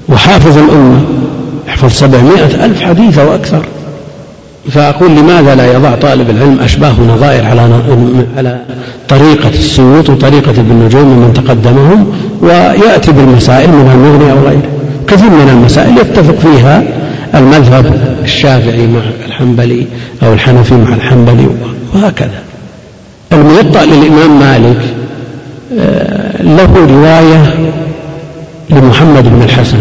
وحافظ 0.10 0.58
الأمة. 0.58 1.02
يحفظ 1.68 1.92
سبعمائة 1.92 2.66
ألف 2.66 2.82
حديث 2.82 3.18
وأكثر 3.18 3.66
فأقول 4.72 5.12
لماذا 5.12 5.56
لا 5.56 5.74
يضع 5.74 5.96
طالب 5.96 6.30
العلم 6.30 6.60
أشباه 6.60 6.94
نظائر 7.16 7.46
على 7.46 7.82
على 8.38 8.60
طريقة 9.10 9.50
السيوط 9.50 10.10
وطريقة 10.10 10.50
ابن 10.50 10.76
نجوم 10.86 11.06
ممن 11.06 11.34
تقدمهم؟ 11.34 12.14
ويأتي 12.42 13.12
بالمسائل 13.12 13.70
من 13.70 13.92
المغني 13.92 14.32
أو 14.32 14.38
غيره. 14.48 14.70
كثير 15.08 15.30
من 15.30 15.50
المسائل 15.50 15.98
يتفق 15.98 16.36
فيها 16.40 16.84
المذهب 17.36 17.94
الشافعي 18.24 18.88
مع 18.88 19.02
الحنبلي 19.28 19.88
أو 20.24 20.34
الحنفي 20.34 20.76
مع 20.76 20.94
الحنبلي 20.94 21.48
وهكذا. 21.96 22.40
الموطأ 23.34 23.86
للإمام 23.86 24.40
مالك 24.40 24.97
له 26.42 26.88
رواية 26.90 27.72
لمحمد 28.70 29.24
بن 29.24 29.42
الحسن 29.42 29.78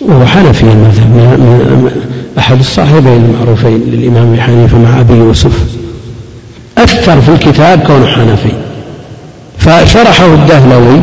وهو 0.00 0.26
حنفي 0.26 0.62
المذهب 0.62 1.92
أحد 2.38 2.58
الصاحبين 2.58 3.24
المعروفين 3.24 3.80
للإمام 3.86 4.40
حنيفة 4.40 4.78
مع 4.78 5.00
أبي 5.00 5.14
يوسف. 5.14 5.52
أكثر 6.78 7.20
في 7.20 7.28
الكتاب 7.28 7.80
كونه 7.80 8.06
حنفي. 8.06 8.52
فشرحه 9.58 10.26
الدهلوي 10.26 11.00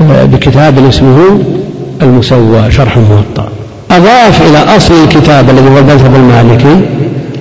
آه، 0.00 0.24
بكتاب 0.24 0.88
اسمه 0.88 1.38
المسوى 2.02 2.70
شرح 2.70 2.96
الموطأ 2.96 3.48
أضاف 3.90 4.42
إلى 4.42 4.76
أصل 4.76 4.94
الكتاب 5.04 5.50
الذي 5.50 5.68
هو 5.68 5.78
المذهب 5.78 6.14
المالكي 6.14 6.80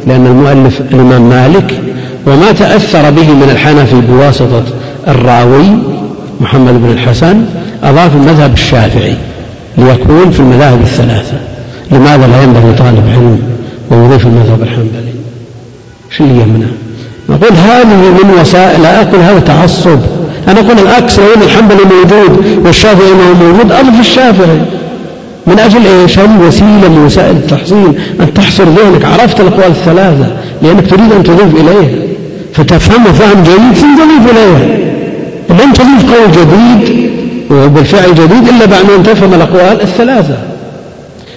لأن 0.07 0.25
المؤلف 0.25 0.81
الإمام 0.81 1.29
مالك 1.29 1.81
وما 2.27 2.51
تأثر 2.51 3.09
به 3.09 3.33
من 3.33 3.49
الحنفي 3.51 4.01
بواسطة 4.01 4.63
الراوي 5.07 5.65
محمد 6.41 6.73
بن 6.83 6.91
الحسن 6.91 7.45
أضاف 7.83 8.15
المذهب 8.15 8.53
الشافعي 8.53 9.15
ليكون 9.77 10.31
في 10.31 10.39
المذاهب 10.39 10.81
الثلاثة. 10.81 11.37
لماذا 11.91 12.27
لا 12.27 12.43
ينبغي 12.43 12.73
طالب 12.73 13.03
علم 13.09 13.39
ويضيف 13.91 14.25
المذهب 14.25 14.61
الحنبلي؟ 14.61 15.13
شو 16.09 16.23
اللي 16.23 16.41
يمنع 16.41 16.67
نقول 17.29 17.51
هذه 17.51 18.23
من 18.23 18.39
وسائل 18.41 18.81
لا 18.81 19.01
أقول 19.01 19.19
هذا 19.19 19.39
تعصب. 19.39 19.99
أنا 20.47 20.59
أقول 20.59 20.79
العكس 20.79 21.19
لو 21.19 21.25
أن 21.37 21.41
الحنبلي 21.41 21.81
موجود 21.83 22.45
والشافعي 22.65 23.11
ما 23.13 23.45
موجود 23.45 23.71
أضف 23.71 23.99
الشافعي. 23.99 24.61
من 25.47 25.59
أجل 25.59 25.87
إيش؟ 25.87 26.19
هذه 26.19 26.47
وسيلة 26.47 26.89
من 26.89 27.03
وسائل 27.05 27.35
التحصيل 27.35 27.93
أن 28.21 28.33
تحصر 28.33 28.63
ذهنك. 28.63 29.05
عرفت 29.05 29.39
الأقوال 29.39 29.67
الثلاثة 29.67 30.27
لأنك 30.61 30.87
تريد 30.89 31.11
أن 31.11 31.23
تضيف 31.23 31.55
إليها. 31.55 32.03
فتفهمه 32.53 33.11
فهم 33.11 33.43
جيد 33.43 33.73
ثم 33.73 33.95
تضيف 33.97 34.31
إليها. 34.31 34.92
لن 35.53 35.73
تضيف 35.73 36.13
قول 36.13 36.31
جديد 36.31 37.11
وبالفعل 37.51 38.15
جديد 38.15 38.47
إلا 38.47 38.65
بعد 38.65 38.89
أن 38.97 39.03
تفهم 39.03 39.33
الأقوال 39.33 39.81
الثلاثة. 39.81 40.37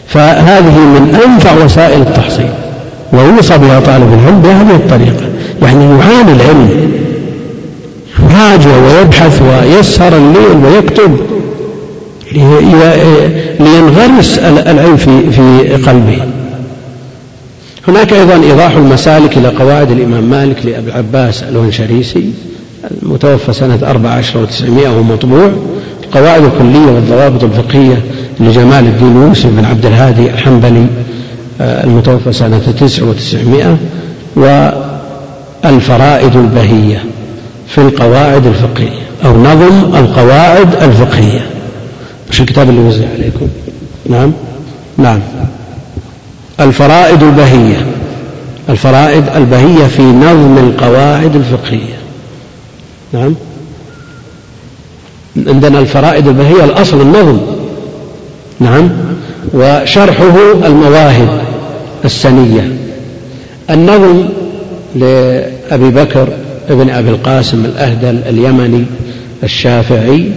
فهذه 0.09 0.79
من 0.79 1.21
أنفع 1.27 1.65
وسائل 1.65 2.01
التحصيل. 2.01 2.51
ويوصى 3.13 3.59
بها 3.59 3.81
طالب 3.81 4.13
العلم 4.13 4.41
بهذه 4.43 4.77
الطريقة. 4.77 5.27
يعني 5.63 5.85
يعاني 5.85 6.33
العلم 6.33 6.91
يراجع 8.31 8.77
ويبحث 8.77 9.43
ويسهر 9.43 10.17
الليل 10.17 10.65
ويكتب 10.65 11.17
لينغرس 13.61 14.39
العلم 14.39 14.97
في 14.97 15.31
في 15.31 15.75
قلبه. 15.87 16.19
هناك 17.89 18.13
أيضا 18.13 18.35
إيضاح 18.35 18.71
المسالك 18.71 19.37
إلى 19.37 19.49
قواعد 19.49 19.91
الإمام 19.91 20.25
مالك 20.25 20.57
لأبي 20.65 20.91
العباس 20.91 21.43
الونشريسي 21.43 22.31
المتوفى 23.03 23.53
سنة 23.53 23.79
أربع 23.83 24.11
عشر 24.11 24.39
وتسعمائة 24.39 24.89
وهو 24.89 25.03
مطبوع. 25.03 25.51
القواعد 26.05 26.43
الكلية 26.43 26.87
والضوابط 26.87 27.45
الفقهية 27.45 28.03
لجمال 28.41 28.87
الدين 28.87 29.17
يوسف 29.23 29.47
بن 29.47 29.65
عبد 29.65 29.87
الهادي 29.87 30.31
الحنبلي 30.31 30.87
آه، 31.61 31.85
المتوفى 31.85 32.33
سنة 32.33 32.59
تسع 32.81 33.05
وتسعمائة 33.05 33.77
والفرائد 35.65 36.37
البهية 36.37 37.05
في 37.69 37.79
القواعد 37.79 38.47
الفقهية 38.47 39.01
أو 39.25 39.37
نظم 39.37 39.95
القواعد 39.97 40.75
الفقهية. 40.83 41.47
مش 42.31 42.41
الكتاب 42.41 42.69
اللي 42.69 42.81
وزع 42.81 43.05
عليكم؟ 43.15 43.49
نعم؟ 44.11 44.33
نعم. 44.99 45.21
الفرائد 46.61 47.23
البهية 47.23 47.87
الفرائد 48.69 49.25
البهية 49.37 49.87
في 49.87 50.03
نظم 50.03 50.59
القواعد 50.59 51.37
الفقهية. 51.37 51.97
نعم. 53.13 53.35
عندنا 55.47 55.79
الفرائد 55.79 56.29
البهية 56.29 56.65
الأصل 56.65 57.01
النظم. 57.01 57.39
نعم. 58.61 58.91
وشرحه 59.55 60.53
المواهب 60.67 61.41
السنية. 62.05 62.73
النظم 63.71 64.29
لأبي 64.97 65.91
بكر 65.91 66.29
ابن 66.69 66.91
أبي 66.91 67.11
القاسم 67.11 67.65
الأهدل 67.65 68.21
اليمني 68.29 68.85
الشافعي 69.43 70.31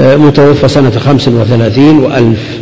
آه، 0.00 0.16
متوفى 0.16 0.68
سنة 0.68 0.90
خمس 0.90 1.28
وثلاثين 1.28 1.98
وألف. 1.98 2.58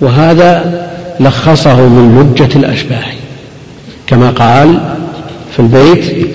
وهذا 0.00 0.82
لخصه 1.20 1.76
من 1.76 2.34
لجة 2.34 2.58
الأشباح. 2.58 3.16
كما 4.06 4.30
قال 4.30 4.80
في 5.52 5.60
البيت 5.60 6.26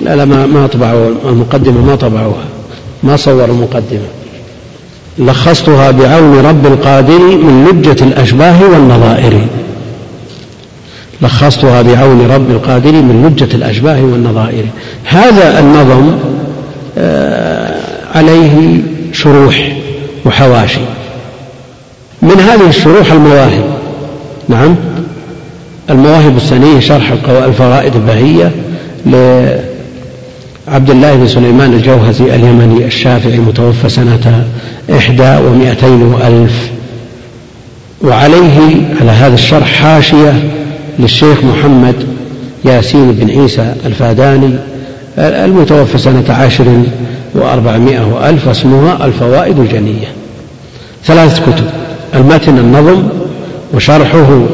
لا 0.00 0.16
لا 0.16 0.24
ما, 0.24 0.46
ما 0.46 0.66
طبعوا. 0.66 1.10
المقدمة 1.28 1.80
ما 1.84 1.94
طبعوها. 1.94 2.44
ما 3.02 3.16
صور 3.16 3.44
المقدمة. 3.44 4.08
لخصتها 5.18 5.90
بعون 5.90 6.38
رب 6.38 6.66
القادر 6.66 7.18
من 7.18 7.68
لجة 7.70 8.04
الأشباه 8.04 8.62
والنظائر. 8.62 9.46
لخصتها 11.22 11.82
بعون 11.82 12.26
رب 12.30 12.50
القادر 12.50 12.92
من 12.92 13.26
لجة 13.26 13.54
الأشباه 13.54 14.02
والنظائر. 14.02 14.64
هذا 15.04 15.60
النظم 15.60 16.12
آه، 16.98 17.74
عليه 18.14 18.80
شروح 19.12 19.76
وحواشي. 20.24 20.80
من 22.22 22.40
هذه 22.40 22.68
الشروح 22.68 23.12
المواهب. 23.12 23.64
نعم. 24.48 24.76
المواهب 25.90 26.36
السنية 26.36 26.80
شرح 26.80 27.12
الفوائد 27.28 27.94
البهية 27.94 28.52
لعبد 30.68 30.90
الله 30.90 31.16
بن 31.16 31.28
سليمان 31.28 31.72
الجوهزي 31.72 32.34
اليمني 32.34 32.84
الشافعي 32.84 33.38
متوفى 33.38 33.88
سنة 33.88 34.44
إحدى 34.96 35.36
ومائتين 35.36 36.02
وألف. 36.02 36.70
وعليه 38.02 38.82
على 39.00 39.10
هذا 39.10 39.34
الشرح 39.34 39.72
حاشية 39.82 40.50
للشيخ 40.98 41.44
محمد 41.44 41.94
ياسين 42.64 43.12
بن 43.12 43.30
عيسى 43.40 43.74
الفاداني 43.86 44.50
المتوفى 45.18 45.98
سنة 45.98 46.24
عشر 46.28 46.82
وأربعمائة 47.34 48.06
وألف 48.14 48.48
اسمها 48.48 49.06
الفوائد 49.06 49.58
الجنية. 49.58 50.08
ثلاث 51.04 51.40
كتب 51.40 51.66
المتن 52.14 52.58
النظم 52.58 53.02
وشرحه 53.74 54.46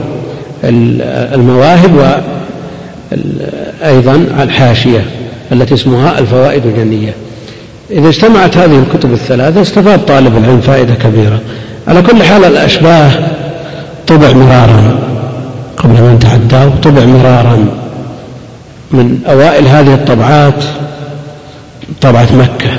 المواهب 1.35 2.19
وأيضا 3.83 4.15
الحاشية. 4.43 5.05
التي 5.53 5.75
اسمها 5.75 6.19
الفوائد 6.19 6.67
الجنية. 6.67 7.15
إذا 7.91 8.09
اجتمعت 8.09 8.57
هذه 8.57 8.79
الكتب 8.79 9.13
الثلاثة 9.13 9.63
استفاد 9.63 10.05
طالب 10.05 10.37
العلم 10.37 10.61
فائدة 10.61 10.95
كبيرة. 10.95 11.41
على 11.89 12.03
كل 12.03 12.23
حال 12.23 12.45
الأشباه 12.45 13.11
طبع 14.07 14.33
مرارا 14.33 14.99
قبل 15.77 15.97
أن 15.97 16.19
تعداه 16.19 16.71
طبع 16.83 17.05
مرارا 17.05 17.67
من 18.91 19.19
أوائل 19.27 19.67
هذه 19.67 19.95
الطبعات 19.95 20.65
طبعة 22.01 22.29
مكة 22.39 22.71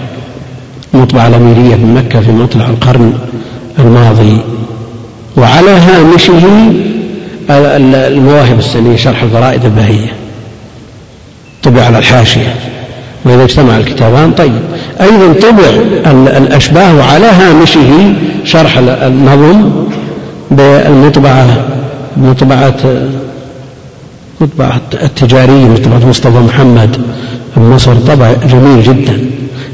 مطبعة 0.94 1.28
الأميرية 1.28 1.76
في 1.76 1.86
مكة 1.86 2.20
في 2.20 2.32
مطلع 2.32 2.66
القرن 2.66 3.14
الماضي. 3.80 4.38
وعلى 5.38 5.72
هامشه 5.72 6.72
المواهب 8.08 8.60
السنية 8.60 8.96
شرح 8.96 9.24
الفرائد 9.24 9.66
البهية. 9.66 10.14
طبع 11.64 11.82
على 11.82 11.98
الحاشية. 11.98 12.56
وإذا 13.26 13.44
اجتمع 13.44 13.78
الكتابان 13.78 14.32
طيب. 14.32 14.60
أيضا 15.02 15.34
طبع 15.34 15.70
الأشباه 16.38 16.96
وعلى 16.96 17.26
هامشه 17.26 18.14
شرح 18.44 18.78
النظم 18.78 19.72
بالمطبعة 20.52 21.48
مطبعة 22.18 22.76
مطبعة 24.42 24.82
التجارية 24.94 25.66
مطبعة 25.66 26.10
مصطفى 26.10 26.40
محمد. 26.40 27.02
مصر 27.58 27.96
طبع 27.96 28.34
جميل 28.52 28.84
جدا. 28.84 29.20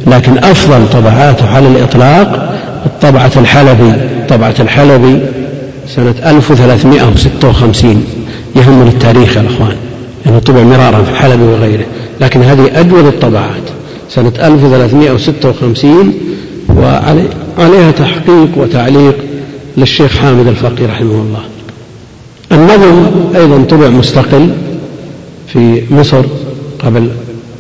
لكن 0.08 0.38
أفضل 0.38 0.90
طبعاته 0.94 1.50
على 1.56 1.68
الإطلاق 1.68 2.54
الطبعة 2.86 3.32
الحلبي. 3.38 3.94
طبعة 4.30 4.56
الحلبي 4.60 5.20
سنة 5.96 6.16
1356 6.26 8.04
يهمني 8.56 8.90
التاريخ 8.90 9.36
يا 9.38 9.42
الأخوان 9.42 9.76
لأنه 10.26 10.40
طبع 10.40 10.64
مرارا 10.64 11.04
في 11.04 11.12
الحلبي 11.12 11.44
وغيره. 11.44 11.86
لكن 12.22 12.42
هذه 12.42 12.80
أجود 12.80 13.06
الطبعات 13.06 13.64
سنة 14.10 14.32
1356 14.44 16.14
وعليها 16.70 17.92
تحقيق 17.92 18.50
وتعليق 18.58 19.16
للشيخ 19.78 20.18
حامد 20.18 20.48
الفقي 20.48 20.86
رحمه 20.86 21.12
الله. 21.12 21.42
النظم 22.52 23.06
أيضا 23.36 23.64
طبع 23.64 23.90
مستقل 23.90 24.50
في 25.48 25.84
مصر 25.92 26.24
قبل 26.86 27.10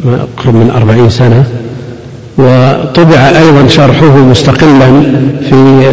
ما 0.05 0.27
أقرب 0.37 0.55
من 0.55 0.69
أربعين 0.75 1.09
سنة 1.09 1.43
وطبع 2.37 3.29
أيضا 3.39 3.67
شرحه 3.67 4.17
مستقلا 4.17 5.01
في 5.49 5.83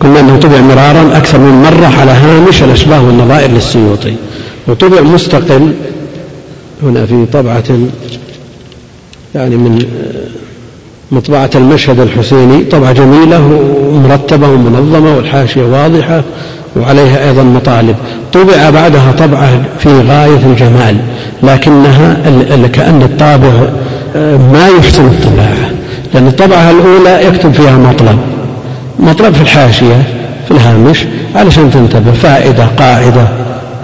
قلنا 0.00 0.20
أنه 0.20 0.36
طبع 0.36 0.60
مرارا 0.60 1.16
أكثر 1.16 1.38
من 1.38 1.62
مرة 1.62 2.00
على 2.00 2.10
هامش 2.10 2.62
الأشباه 2.62 3.06
والنظائر 3.06 3.50
للسيوطي. 3.50 4.14
وطبع 4.68 5.00
مستقل 5.00 5.72
هنا 6.82 7.06
في 7.06 7.26
طبعة 7.32 7.64
يعني 9.34 9.56
من 9.56 9.86
مطبعة 11.12 11.50
المشهد 11.54 12.00
الحسيني 12.00 12.64
طبعة 12.64 12.92
جميلة 12.92 13.40
ومرتبة 13.92 14.48
ومنظمة 14.48 15.16
والحاشية 15.16 15.62
واضحة 15.62 16.22
وعليها 16.76 17.28
أيضا 17.28 17.42
مطالب. 17.42 17.96
طبع 18.32 18.70
بعدها 18.70 19.12
طبعة 19.18 19.62
في 19.78 19.88
غاية 19.88 20.46
الجمال 20.46 20.96
لكنها 21.42 22.16
كأن 22.72 23.02
الطابع 23.02 23.68
آه، 24.16 24.36
ما 24.36 24.68
يحسن 24.78 25.06
الطباعة 25.06 25.70
لأن 26.14 26.26
الطبعة 26.26 26.70
الأولى 26.70 27.26
يكتب 27.26 27.52
فيها 27.52 27.78
مطلب 27.78 28.18
مطلب 28.98 29.34
في 29.34 29.42
الحاشية 29.42 30.02
في 30.48 30.50
الهامش 30.50 31.04
علشان 31.34 31.70
تنتبه 31.70 32.12
فائدة 32.12 32.66
قاعدة. 32.66 33.28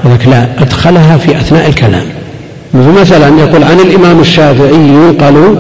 لك 0.05 0.29
لا 0.29 0.47
أدخلها 0.59 1.17
في 1.17 1.37
أثناء 1.37 1.69
الكلام. 1.69 2.03
مثلا 2.75 3.41
يقول 3.41 3.65
عن 3.65 3.81
الإمام 3.81 4.21
الشافعي 4.21 4.75
ينقل 4.75 5.57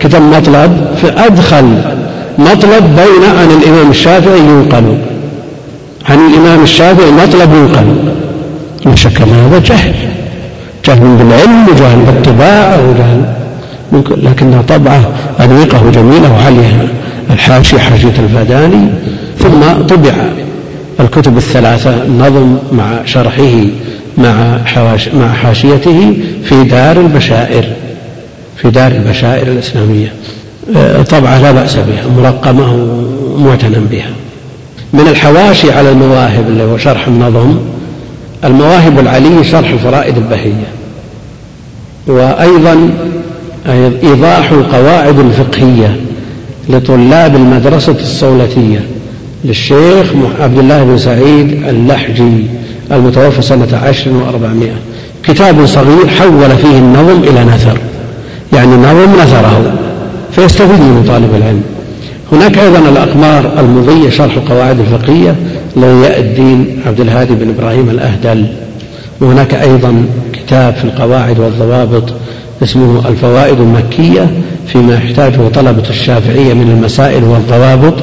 كتب 0.00 0.22
مطلب 0.22 0.86
فأدخل 1.02 1.82
مطلب 2.38 2.84
بين 2.96 3.30
عن 3.38 3.50
الإمام 3.62 3.90
الشافعي 3.90 4.38
ينقل. 4.38 4.98
عن 6.08 6.18
الإمام 6.30 6.62
الشافعي 6.62 7.10
مطلب 7.10 7.54
ينقل. 7.54 8.12
لا 8.86 8.94
شك 8.94 9.20
هذا 9.20 9.58
جهل. 9.58 9.94
جهل 10.84 11.16
بالعلم 11.16 11.66
وجهل 11.68 11.98
بالطباعة 12.06 12.78
وجهل 12.88 13.24
لكنها 14.22 14.62
طبعة 14.62 15.00
أنيقة 15.40 15.86
وجميلة 15.86 16.32
وعليها. 16.32 16.88
الحاشية 17.30 17.78
حاشية 17.78 18.14
الفداني 18.18 18.88
ثم 19.38 19.86
طبع. 19.88 20.12
الكتب 21.00 21.36
الثلاثة 21.36 22.04
النظم 22.04 22.56
مع 22.72 23.04
شرحه 23.04 23.64
مع, 24.18 24.58
حواش 24.64 25.08
مع 25.08 25.32
حاشيته 25.32 26.16
في 26.44 26.64
دار 26.64 27.00
البشائر 27.00 27.64
في 28.56 28.70
دار 28.70 28.92
البشائر 28.92 29.46
الإسلامية. 29.46 30.12
آه، 30.76 31.02
طبعة 31.02 31.42
لا 31.42 31.52
بأس 31.52 31.76
بها 31.76 32.08
مرقمة 32.18 32.74
ومعتنى 33.34 33.76
بها. 33.90 34.10
من 34.92 35.08
الحواشي 35.08 35.72
على 35.72 35.90
المواهب 35.90 36.48
اللي 36.48 36.62
هو 36.62 36.78
شرح 36.78 37.06
النظم 37.06 37.58
المواهب 38.44 38.98
العلي 38.98 39.44
شرح 39.44 39.70
الفرائد 39.70 40.16
البهية. 40.16 40.66
وأيضا 42.06 42.90
إيضاح 44.02 44.50
القواعد 44.50 45.18
الفقهية 45.18 45.96
لطلاب 46.68 47.36
المدرسة 47.36 47.96
الصولتية. 48.00 48.80
للشيخ 49.44 50.06
عبد 50.40 50.58
الله 50.58 50.84
بن 50.84 50.98
سعيد 50.98 51.64
اللحجي 51.68 52.46
المتوفى 52.92 53.42
سنة 53.42 53.76
عشر 53.82 54.10
وأربعمائة. 54.12 54.74
كتاب 55.24 55.66
صغير 55.66 56.08
حول 56.08 56.50
فيه 56.50 56.78
النظم 56.78 57.22
إلى 57.22 57.44
نثر 57.44 57.78
يعني 58.52 58.76
نظم 58.76 59.12
نثره 59.22 59.72
فيستفيد 60.32 60.80
منه 60.80 61.04
طالب 61.08 61.34
العلم. 61.34 61.62
هناك 62.32 62.58
أيضا 62.58 62.78
الأقمار 62.78 63.60
المضية 63.60 64.10
شرح 64.10 64.36
القواعد 64.36 64.80
الفقهية 64.80 65.34
لضياء 65.76 66.20
الدين 66.20 66.80
عبد 66.86 67.00
الهادي 67.00 67.34
بن 67.34 67.48
إبراهيم 67.58 67.90
الأهدل. 67.90 68.46
وهناك 69.20 69.54
أيضا 69.54 70.04
كتاب 70.32 70.74
في 70.74 70.84
القواعد 70.84 71.38
والضوابط 71.38 72.12
اسمه 72.62 73.08
الفوائد 73.08 73.60
المكية 73.60 74.30
فيما 74.66 74.94
يحتاجه 74.94 75.48
طلبة 75.54 75.90
الشافعية 75.90 76.54
من 76.54 76.70
المسائل 76.78 77.24
والضوابط. 77.24 77.94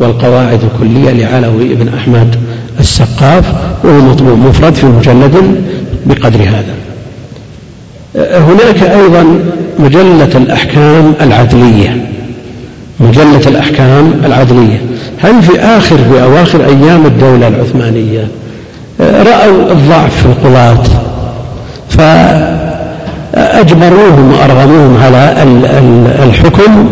والقواعد 0.00 0.60
الكلية 0.62 1.10
لعلوي 1.10 1.74
بن 1.74 1.88
أحمد 1.98 2.36
السقاف 2.80 3.44
وهو 3.84 4.00
مطبوع 4.00 4.34
مفرد 4.34 4.74
في 4.74 4.86
مجلد 4.86 5.64
بقدر 6.06 6.40
هذا. 6.40 6.74
هناك 8.16 8.82
أيضا 8.82 9.24
مجلة 9.78 10.30
الأحكام 10.34 11.14
العدلية. 11.20 12.06
مجلة 13.00 13.42
الأحكام 13.46 14.12
العدلية. 14.24 14.80
هل 15.18 15.42
في 15.42 15.60
آخر 15.60 15.96
في 15.96 16.22
أواخر 16.22 16.64
أيام 16.64 17.06
الدولة 17.06 17.48
العثمانية 17.48 18.28
رأوا 19.00 19.72
الضعف 19.72 20.22
في 20.22 20.26
القضاة 20.26 20.82
فأجبروهم 23.34 24.32
وأرغموهم 24.32 24.96
على 25.02 25.34
الحكم 26.24 26.86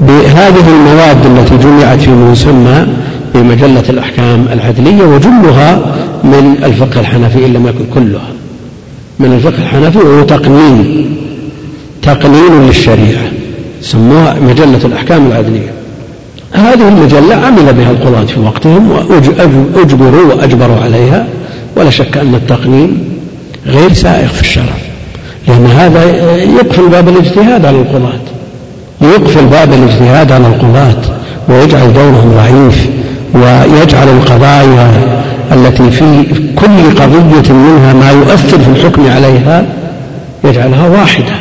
بهذه 0.00 0.68
المواد 0.68 1.26
التي 1.26 1.56
جمعت 1.56 2.00
في 2.00 2.10
مسمى 2.10 2.86
بمجلة 3.34 3.84
الأحكام 3.88 4.46
العدلية 4.52 5.02
وجلها 5.04 5.78
من 6.24 6.56
الفقه 6.64 7.00
الحنفي 7.00 7.46
إن 7.46 7.52
لم 7.52 7.66
يكن 7.66 7.84
كلها 7.94 8.28
من 9.18 9.32
الفقه 9.32 9.62
الحنفي 9.62 9.98
وهو 9.98 10.22
تقنين 10.24 11.06
تقنين 12.02 12.66
للشريعة 12.66 13.30
سموها 13.82 14.36
مجلة 14.40 14.80
الأحكام 14.84 15.26
العدلية. 15.26 15.72
هذه 16.52 16.88
المجلة 16.88 17.34
عمل 17.34 17.72
بها 17.72 17.90
القضاة 17.90 18.24
في 18.24 18.40
وقتهم 18.40 18.90
وأجبروا 18.90 20.34
وأجبروا 20.34 20.80
عليها 20.80 21.26
ولا 21.76 21.90
شك 21.90 22.16
أن 22.16 22.34
التقنين 22.34 23.04
غير 23.66 23.92
سائغ 23.92 24.28
في 24.28 24.40
الشرع 24.40 24.74
لأن 25.48 25.66
هذا 25.66 26.04
يقفل 26.42 26.88
باب 26.88 27.08
الاجتهاد 27.08 27.66
على 27.66 27.80
القضاة. 27.80 28.20
يقفل 29.02 29.46
باب 29.46 29.72
الاجتهاد 29.72 30.32
على 30.32 30.46
القضاة 30.46 30.96
ويجعل 31.48 31.92
دورهم 31.92 32.32
ضعيف 32.36 32.88
ويجعل 33.34 34.08
القضايا 34.08 34.90
التي 35.52 35.90
في 35.90 36.24
كل 36.56 37.00
قضية 37.02 37.52
منها 37.52 37.92
ما 37.92 38.10
يؤثر 38.10 38.58
في 38.58 38.68
الحكم 38.68 39.10
عليها 39.10 39.64
يجعلها 40.44 40.88
واحدة. 40.88 41.32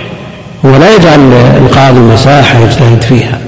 ولا 0.63 0.95
يجعل 0.95 1.19
القاضي 1.57 1.99
مساحة 1.99 2.59
يجتهد 2.59 3.01
فيها. 3.01 3.39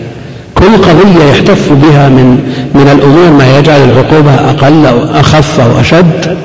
كل 0.55 0.77
قضية 0.77 1.23
يحتف 1.31 1.71
بها 1.71 2.09
من 2.09 2.37
من 2.75 2.87
الأمور 2.91 3.31
ما 3.31 3.57
يجعل 3.57 3.79
العقوبة 3.83 4.33
أقل 4.33 4.85
أو 4.85 5.19
أخف 5.19 5.59
أو 5.59 5.79
أشد 5.79 6.37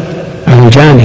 عن 0.49 0.65
الجاني 0.65 1.03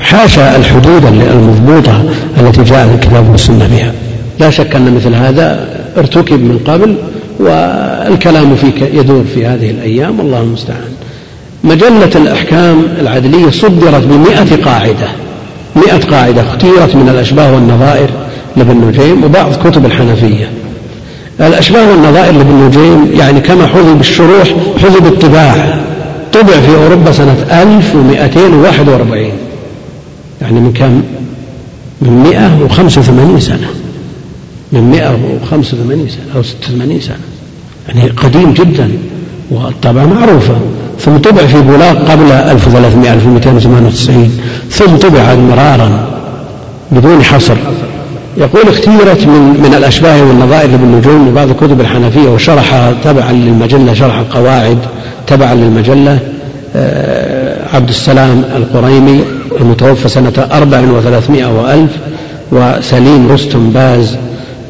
حاشا 0.00 0.56
الحدود 0.56 1.04
المضبوطة 1.06 2.02
التي 2.40 2.62
جاء 2.62 2.94
الكتاب 2.94 3.30
والسنة 3.30 3.68
بها. 3.72 3.92
لا 4.40 4.50
شك 4.50 4.76
أن 4.76 4.94
مثل 4.94 5.14
هذا 5.14 5.68
ارتكب 5.96 6.40
من 6.40 6.58
قبل 6.66 6.96
والكلام 7.40 8.56
فيك 8.56 8.82
يدور 8.94 9.24
في 9.34 9.46
هذه 9.46 9.70
الأيام 9.70 10.18
والله 10.18 10.40
المستعان. 10.40 10.94
مجلة 11.64 12.10
الأحكام 12.14 12.82
العدلية 13.00 13.50
صدرت 13.50 14.02
بمئة 14.04 14.64
قاعدة 14.64 15.08
مئة 15.76 16.10
قاعدة 16.10 16.42
اختيرت 16.42 16.96
من 16.96 17.08
الأشباه 17.08 17.54
والنظائر 17.54 18.10
لابن 18.56 18.76
نجيم 18.88 19.24
وبعض 19.24 19.52
كتب 19.64 19.86
الحنفية. 19.86 20.50
الأشباه 21.40 21.90
والنظائر 21.90 22.32
لابن 22.32 22.66
نجيم 22.66 23.20
يعني 23.20 23.40
كما 23.40 23.66
حظي 23.66 23.94
بالشروح 23.94 24.54
حظي 24.82 25.00
بالطباعة 25.00 25.80
طبع 26.32 26.60
في 26.60 26.76
أوروبا 26.76 27.12
سنة 27.12 27.36
1241 27.62 29.24
يعني 30.42 30.60
من 30.60 30.72
كم؟ 30.72 31.02
من 32.02 32.22
185 32.30 33.40
سنة. 33.40 33.83
من 34.74 34.90
185 34.90 36.08
سنة 36.08 36.36
أو 36.36 36.42
86 36.42 37.00
سنة. 37.00 37.16
يعني 37.88 38.10
قديم 38.10 38.52
جدا 38.52 38.90
والطبعة 39.50 40.06
معروفة. 40.06 40.54
ثم 41.00 41.16
طبع 41.16 41.46
في 41.46 41.60
بولاق 41.60 42.10
قبل 42.10 42.32
1300 42.32 43.12
1298 43.12 44.38
ثم 44.70 44.96
طبع 44.96 45.34
مرارا 45.34 46.08
بدون 46.92 47.22
حصر. 47.22 47.56
يقول 48.36 48.68
اختيرت 48.68 49.26
من 49.26 49.60
من 49.62 49.74
الأشباه 49.78 50.22
والنظائر 50.22 50.76
بالنجوم 50.76 51.28
لبعض 51.28 51.52
كتب 51.52 51.80
الحنفية 51.80 52.28
وشرحها 52.28 52.94
تبعا 53.04 53.32
للمجلة 53.32 53.94
شرح 53.94 54.18
القواعد 54.18 54.78
تبعا 55.26 55.54
للمجلة. 55.54 56.18
آه، 56.76 57.76
عبد 57.76 57.88
السلام 57.88 58.44
القريمي 58.56 59.24
المتوفى 59.60 60.08
سنة 60.08 60.48
أربع 60.52 60.80
وثلاثمائة 60.80 61.46
وألف 61.46 61.90
وسليم 62.52 63.32
رستم 63.32 63.70
باز 63.70 64.16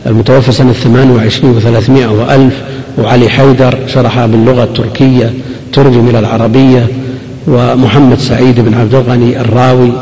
المتوفى 0.07 0.53
سنة 0.53 0.73
ثمان 0.73 1.11
وعشرين 1.11 1.51
وثلاثمائة 1.51 2.07
وألف 2.07 2.55
وعلي 2.99 3.29
حيدر 3.29 3.79
شرحها 3.87 4.27
باللغة 4.27 4.65
التركية 4.65 5.33
ترجم 5.73 6.09
إلى 6.09 6.19
العربية 6.19 6.87
ومحمد 7.49 8.19
سعيد 8.19 8.61
بن 8.61 8.75
عبد 8.75 8.95
الغني 8.95 9.41
الراوي 9.41 9.93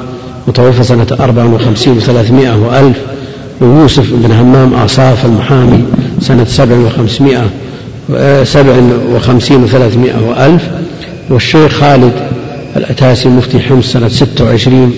متوفى 0.48 0.82
سنة 0.84 1.06
أربع 1.20 1.44
وخمسين 1.44 1.96
وثلاثمائة 1.96 2.56
وألف 2.56 2.96
ويوسف 3.60 4.12
بن 4.12 4.32
همام 4.32 4.74
أصاف 4.74 5.26
المحامي 5.26 5.84
سنة 6.20 6.44
سبع 6.44 6.76
وخمسمائة 6.76 7.46
سبع 8.44 8.72
وخمسين 9.14 9.62
وثلاثمائة 9.64 10.16
وألف 10.28 10.62
والشيخ 11.30 11.72
خالد 11.72 12.12
الأتاسي 12.76 13.28
مفتي 13.28 13.60
حمص 13.60 13.92
سنة 13.92 14.08
ستة 14.08 14.44
وعشرين 14.44 14.92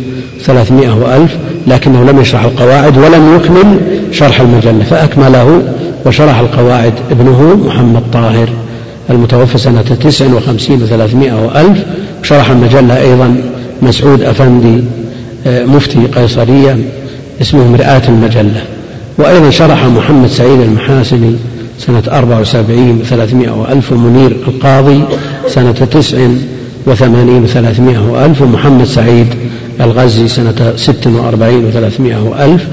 ثلاثمائة 0.45 0.91
وألف 0.95 1.37
لكنه 1.67 2.05
لم 2.11 2.21
يشرح 2.21 2.45
القواعد 2.45 2.99
ولم 2.99 3.35
يكمل 3.37 3.79
شرح 4.15 4.41
المجلة 4.41 4.85
فأكمله 4.91 5.63
وشرح 6.07 6.39
القواعد 6.39 6.93
ابنه 7.11 7.57
محمد 7.67 8.03
طاهر 8.13 8.49
المتوفى 9.11 9.59
سنة 9.59 9.83
تسع 9.83 10.27
وخمسين 10.35 10.83
وثلاثمائة 10.83 11.47
وألف. 11.47 11.85
شرح 12.23 12.51
المجلة 12.51 13.01
أيضا 13.01 13.37
مسعود 13.83 14.23
أفندي 14.23 14.85
آه، 15.47 15.65
مفتي 15.65 16.07
قيصرية 16.07 16.79
اسمه 17.41 17.69
مرآة 17.69 18.03
المجلة. 18.09 18.63
وأيضا 19.19 19.51
شرح 19.51 19.85
محمد 19.85 20.29
سعيد 20.29 20.61
المحاسني 20.61 21.37
سنة 21.79 22.03
أربع 22.09 22.41
وسبعين 22.41 23.01
وثلاثمائة 23.01 23.51
وألف 23.51 23.93
ومنير 23.93 24.37
القاضي 24.49 25.05
سنة 25.49 25.73
تسع 25.73 26.19
وثمانين 26.87 27.43
وثلاثمائة 27.43 28.11
وألف 28.11 28.43
ومحمد 28.43 28.85
سعيد 28.85 29.27
الغزي 29.81 30.29
سنة 30.29 30.73
ست 30.77 31.07
وأربعين 31.07 31.65
وثلاثمائة 31.65 32.23
وألف. 32.23 32.67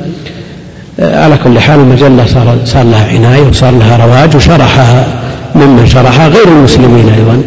على 1.00 1.38
كل 1.44 1.60
حال 1.60 1.80
المجلة 1.80 2.26
صار, 2.26 2.58
صار 2.66 2.84
لها 2.84 3.08
عناية 3.08 3.42
وصار 3.42 3.72
لها 3.72 4.06
رواج 4.06 4.36
وشرحها 4.36 5.08
ممن 5.56 5.88
شرحها 5.88 6.28
غير 6.28 6.48
المسلمين 6.48 7.10
أيضا 7.10 7.42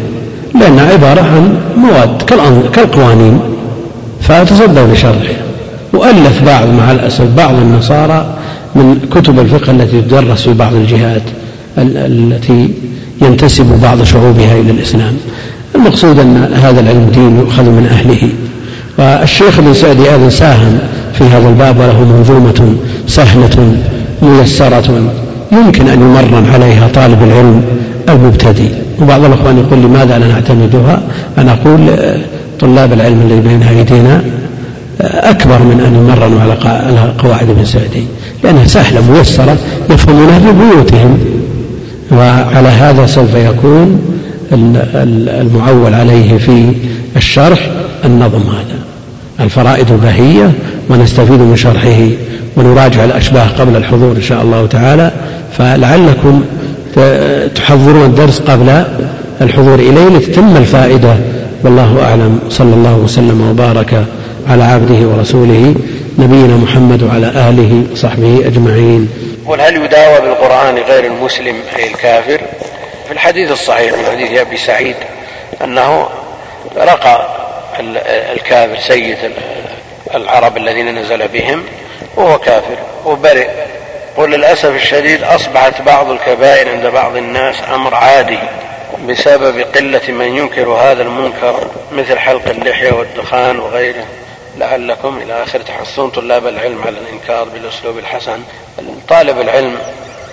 لأنها 0.59 0.93
عبارة 0.93 1.21
عن 1.21 1.57
مواد 1.77 2.21
كالقوانين 2.73 3.39
فتصدوا 4.21 4.93
لشرحها 4.93 5.45
وألف 5.93 6.43
بعض 6.45 6.67
مع 6.67 6.91
الأسف 6.91 7.25
بعض 7.37 7.53
النصارى 7.53 8.35
من 8.75 8.99
كتب 9.11 9.39
الفقه 9.39 9.71
التي 9.71 10.01
تدرس 10.01 10.41
في 10.41 10.53
بعض 10.53 10.73
الجهات 10.73 11.21
التي 11.77 12.69
ينتسب 13.21 13.79
بعض 13.81 14.03
شعوبها 14.03 14.53
إلى 14.53 14.71
الإسلام. 14.71 15.13
المقصود 15.75 16.19
أن 16.19 16.53
هذا 16.63 16.79
العلم 16.79 17.09
دين 17.13 17.39
يؤخذ 17.39 17.63
من 17.63 17.87
أهله. 17.91 18.29
والشيخ 18.97 19.59
ابن 19.59 19.73
سعدي 19.73 20.11
أيضا 20.11 20.29
ساهم 20.29 20.79
في 21.17 21.23
هذا 21.23 21.49
الباب 21.49 21.79
وله 21.79 22.03
منظومة 22.03 22.75
سهلة 23.07 23.77
ميسرة. 24.21 25.11
يمكن 25.51 25.87
أن 25.87 26.01
يمرن 26.01 26.45
عليها 26.53 26.87
طالب 26.87 27.23
العلم 27.23 27.61
المبتدئ 28.09 28.69
وبعض 29.01 29.23
الأخوان 29.23 29.57
يقول 29.57 29.79
لماذا 29.79 30.19
لا 30.19 30.27
نعتمدها؟ 30.27 31.01
أنا 31.37 31.51
أقول 31.53 31.89
طلاب 32.59 32.93
العلم 32.93 33.21
الذي 33.21 33.41
بين 33.41 33.63
أيدينا 33.63 34.21
أكبر 35.01 35.59
من 35.59 35.83
أن 35.87 35.95
يمرنوا 35.95 36.41
على 36.41 36.53
قواعد 37.19 37.49
ابن 37.49 37.65
سعدي. 37.65 38.03
لأنها 38.43 38.67
سهلة 38.67 39.11
ميسرة 39.11 39.57
يفهمونها 39.89 40.39
في 40.39 40.45
بيوتهم. 40.45 41.17
وعلى 42.11 42.67
هذا 42.67 43.05
سوف 43.05 43.35
يكون 43.35 44.01
المعول 45.41 45.93
عليه 45.93 46.37
في 46.37 46.73
الشرح 47.15 47.69
النظم 48.05 48.41
هذا. 48.41 48.79
الفرائد 49.39 49.91
البهية 49.91 50.51
ونستفيد 50.89 51.39
من 51.39 51.55
شرحه 51.55 52.09
ونراجع 52.57 53.03
الأشباه 53.03 53.47
قبل 53.59 53.75
الحضور 53.75 54.15
إن 54.15 54.21
شاء 54.21 54.41
الله 54.41 54.67
تعالى. 54.67 55.11
فلعلكم 55.57 56.45
تحضرون 57.55 58.05
الدرس 58.05 58.39
قبل 58.39 58.83
الحضور 59.41 59.79
إليه 59.79 60.07
لتتم 60.17 60.57
الفائدة. 60.57 61.15
والله 61.63 62.03
أعلم. 62.03 62.39
صلى 62.49 62.73
الله 62.73 62.95
وسلم 62.95 63.49
وبارك 63.49 64.05
على 64.49 64.63
عبده 64.63 65.07
ورسوله 65.07 65.75
نبينا 66.19 66.55
محمد 66.55 67.03
وعلى 67.03 67.27
آله 67.27 67.83
وصحبه 67.91 68.43
أجمعين. 68.45 69.09
قل 69.47 69.61
هل 69.61 69.75
يداوى 69.75 70.21
بالقرآن 70.21 70.75
غير 70.75 71.05
المسلم 71.05 71.55
أي 71.77 71.87
الكافر؟ 71.87 72.41
في 73.07 73.11
الحديث 73.11 73.51
الصحيح 73.51 73.93
من 73.93 74.05
حديث 74.05 74.39
أبي 74.39 74.57
سعيد 74.57 74.95
أنه 75.63 76.05
رقى 76.77 77.27
الكافر 78.35 78.77
سيد 78.87 79.17
العرب 80.15 80.57
الذين 80.57 80.99
نزل 80.99 81.27
بهم 81.27 81.63
وهو 82.15 82.39
كافر 82.39 82.77
وبرئ. 83.05 83.47
وللأسف 84.17 84.75
الشديد 84.75 85.23
أصبحت 85.23 85.81
بعض 85.81 86.09
الكبائر 86.09 86.69
عند 86.69 86.85
بعض 86.85 87.15
الناس 87.15 87.55
أمر 87.73 87.95
عادي 87.95 88.39
بسبب 89.07 89.59
قلة 89.59 90.01
من 90.07 90.37
ينكر 90.37 90.69
هذا 90.69 91.03
المنكر 91.03 91.67
مثل 91.91 92.19
حلق 92.19 92.49
اللحية 92.49 92.91
والدخان 92.91 93.59
وغيره. 93.59 94.05
لعلكم 94.57 95.19
إلى 95.23 95.43
آخر 95.43 95.61
تحثون 95.61 96.09
طلاب 96.09 96.47
العلم 96.47 96.81
على 96.85 96.95
الإنكار 96.97 97.43
بالأسلوب 97.43 97.97
الحسن. 97.97 98.39
طالب 99.09 99.41
العلم 99.41 99.77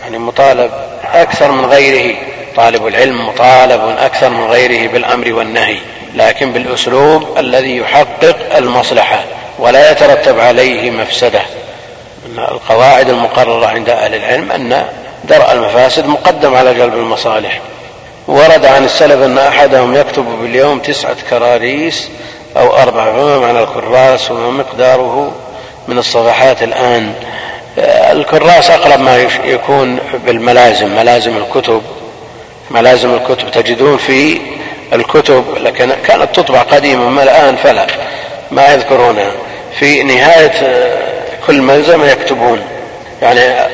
يعني 0.02 0.18
مطالب 0.18 0.70
أكثر 1.14 1.50
من 1.50 1.64
غيره. 1.64 2.16
طالب 2.56 2.86
العلم 2.86 3.28
مطالب 3.28 3.96
أكثر 3.98 4.30
من 4.30 4.44
غيره 4.44 4.92
بالأمر 4.92 5.32
والنهي 5.32 5.76
لكن 6.14 6.52
بالأسلوب 6.52 7.38
الذي 7.38 7.76
يحقق 7.76 8.56
المصلحة. 8.56 9.24
ولا 9.58 9.90
يترتب 9.90 10.40
عليه 10.40 10.90
مفسدة. 10.90 11.40
أن 12.26 12.38
القواعد 12.38 13.08
المقررة 13.08 13.66
عند 13.66 13.90
أهل 13.90 14.14
العلم 14.14 14.52
أن 14.52 14.84
درء 15.24 15.52
المفاسد 15.52 16.06
مقدم 16.06 16.54
على 16.54 16.74
جلب 16.74 16.94
المصالح. 16.94 17.60
ورد 18.28 18.66
عن 18.66 18.84
السلف 18.84 19.22
أن 19.22 19.38
أحدهم 19.38 19.96
يكتب 19.96 20.24
باليوم 20.42 20.78
تسعة 20.78 21.16
كراريس 21.30 22.08
أو 22.56 22.76
أربعة 22.76 23.12
فما 23.12 23.38
معنى 23.38 23.60
الكراس 23.62 24.30
وما 24.30 24.50
مقداره 24.50 25.32
من 25.88 25.98
الصفحات 25.98 26.62
الآن؟ 26.62 27.12
الكراس 28.12 28.70
أقرب 28.70 29.00
ما 29.00 29.16
يكون 29.44 29.98
بالملازم 30.26 30.96
ملازم 30.96 31.36
الكتب. 31.36 31.82
ملازم 32.70 33.14
الكتب 33.14 33.50
تجدون 33.50 33.96
في 33.96 34.40
الكتب 34.92 35.44
لكن 35.60 35.92
كانت 36.06 36.28
تطبع 36.34 36.62
قديما 36.62 37.06
أما 37.08 37.22
الآن 37.22 37.56
فلا. 37.56 37.86
ما 38.52 38.68
يذكرونها 38.68 39.30
في 39.78 40.02
نهاية 40.02 40.52
كل 41.46 41.62
ملزمة 41.62 42.06
يكتبون. 42.06 42.60
يعني 43.22 43.70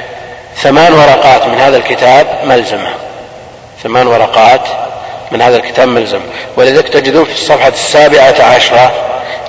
ثمان 0.57 0.93
ورقات 0.93 1.47
من 1.47 1.59
هذا 1.59 1.77
الكتاب 1.77 2.27
ملزمة. 2.45 2.95
ثمان 3.83 4.07
ورقات 4.07 4.61
من 5.31 5.43
هذا 5.43 5.57
الكتاب 5.57 5.89
ملزم. 5.89 6.21
ولذلك 6.57 6.89
تجدون 6.89 7.25
في 7.25 7.33
الصفحة 7.33 7.69
السابعة 7.69 8.43
عشرة 8.43 8.93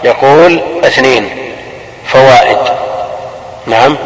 يقول 0.03 0.61
اثنين 0.83 1.29
فوائد. 2.07 2.57
نعم. 3.67 3.97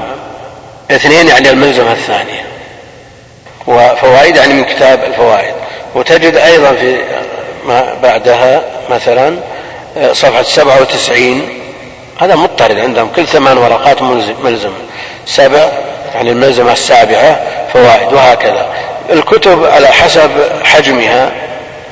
اثنين 0.91 1.27
يعني 1.27 1.49
الملزمة 1.49 1.91
الثانية. 1.91 2.45
وفوائد 3.67 4.35
يعني 4.35 4.53
من 4.53 4.63
كتاب 4.63 5.03
الفوائد. 5.03 5.53
وتجد 5.95 6.35
أيضا 6.35 6.71
في 6.71 6.97
ما 7.65 7.93
بعدها 8.03 8.61
مثلا 8.89 9.37
صفحة 10.11 10.43
سبعة 10.43 10.81
وتسعين. 10.81 11.59
هذا 12.21 12.35
مضطرد 12.35 12.79
عندهم. 12.79 13.09
كل 13.15 13.27
ثمان 13.27 13.57
ورقات 13.57 14.01
ملزمة 14.43 14.73
سبع 15.25 15.71
يعني 16.15 16.31
الملزمة 16.31 16.71
السابعة 16.71 17.39
فوائد 17.73 18.13
وهكذا. 18.13 18.65
الكتب 19.09 19.65
على 19.65 19.87
حسب 19.87 20.31
حجمها 20.63 21.31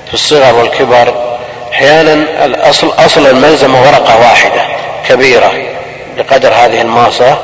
في 0.08 0.14
الصغر 0.14 0.56
والكبر. 0.56 1.38
أحيانا 1.74 2.46
الاصل 2.46 2.94
أصل 2.98 3.28
الملزمة 3.28 3.82
ورقة 3.82 4.20
واحدة 4.20 4.62
كبيرة 5.10 5.52
بقدر 6.18 6.54
هذه 6.54 6.82
الماصه 6.82 7.38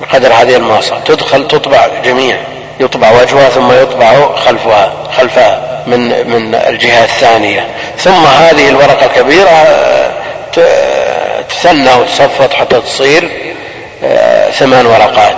بقدر 0.00 0.32
هذه 0.32 0.56
الماصه 0.56 1.00
تدخل 1.04 1.48
تطبع 1.48 1.88
جميع. 2.04 2.36
يطبع 2.80 3.10
وجهها 3.10 3.48
ثم 3.48 3.72
يطبع 3.72 4.34
خلفها 4.36 4.92
خلفها 5.16 5.82
من 5.86 6.30
من 6.30 6.54
الجهة 6.54 7.04
الثانية. 7.04 7.66
ثم 7.98 8.26
هذه 8.26 8.68
الورقة 8.68 9.06
الكبيرة 9.06 9.66
تثنى 11.48 11.94
وتصفط 11.94 12.52
حتى 12.52 12.80
تصير 12.80 13.30
آه، 14.04 14.50
ثمان 14.50 14.86
ورقات. 14.86 15.36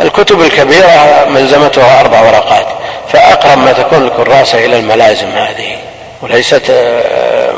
الكتب 0.00 0.40
الكبيرة 0.40 1.24
ملزمتها 1.28 2.00
أربع 2.00 2.20
ورقات. 2.20 2.66
فأقرب 3.12 3.58
ما 3.58 3.72
تكون 3.72 4.02
الكراسة 4.02 4.64
إلى 4.64 4.78
الملازم 4.78 5.28
هذه. 5.28 5.76
وليست 6.22 6.70
آه، 6.70 7.52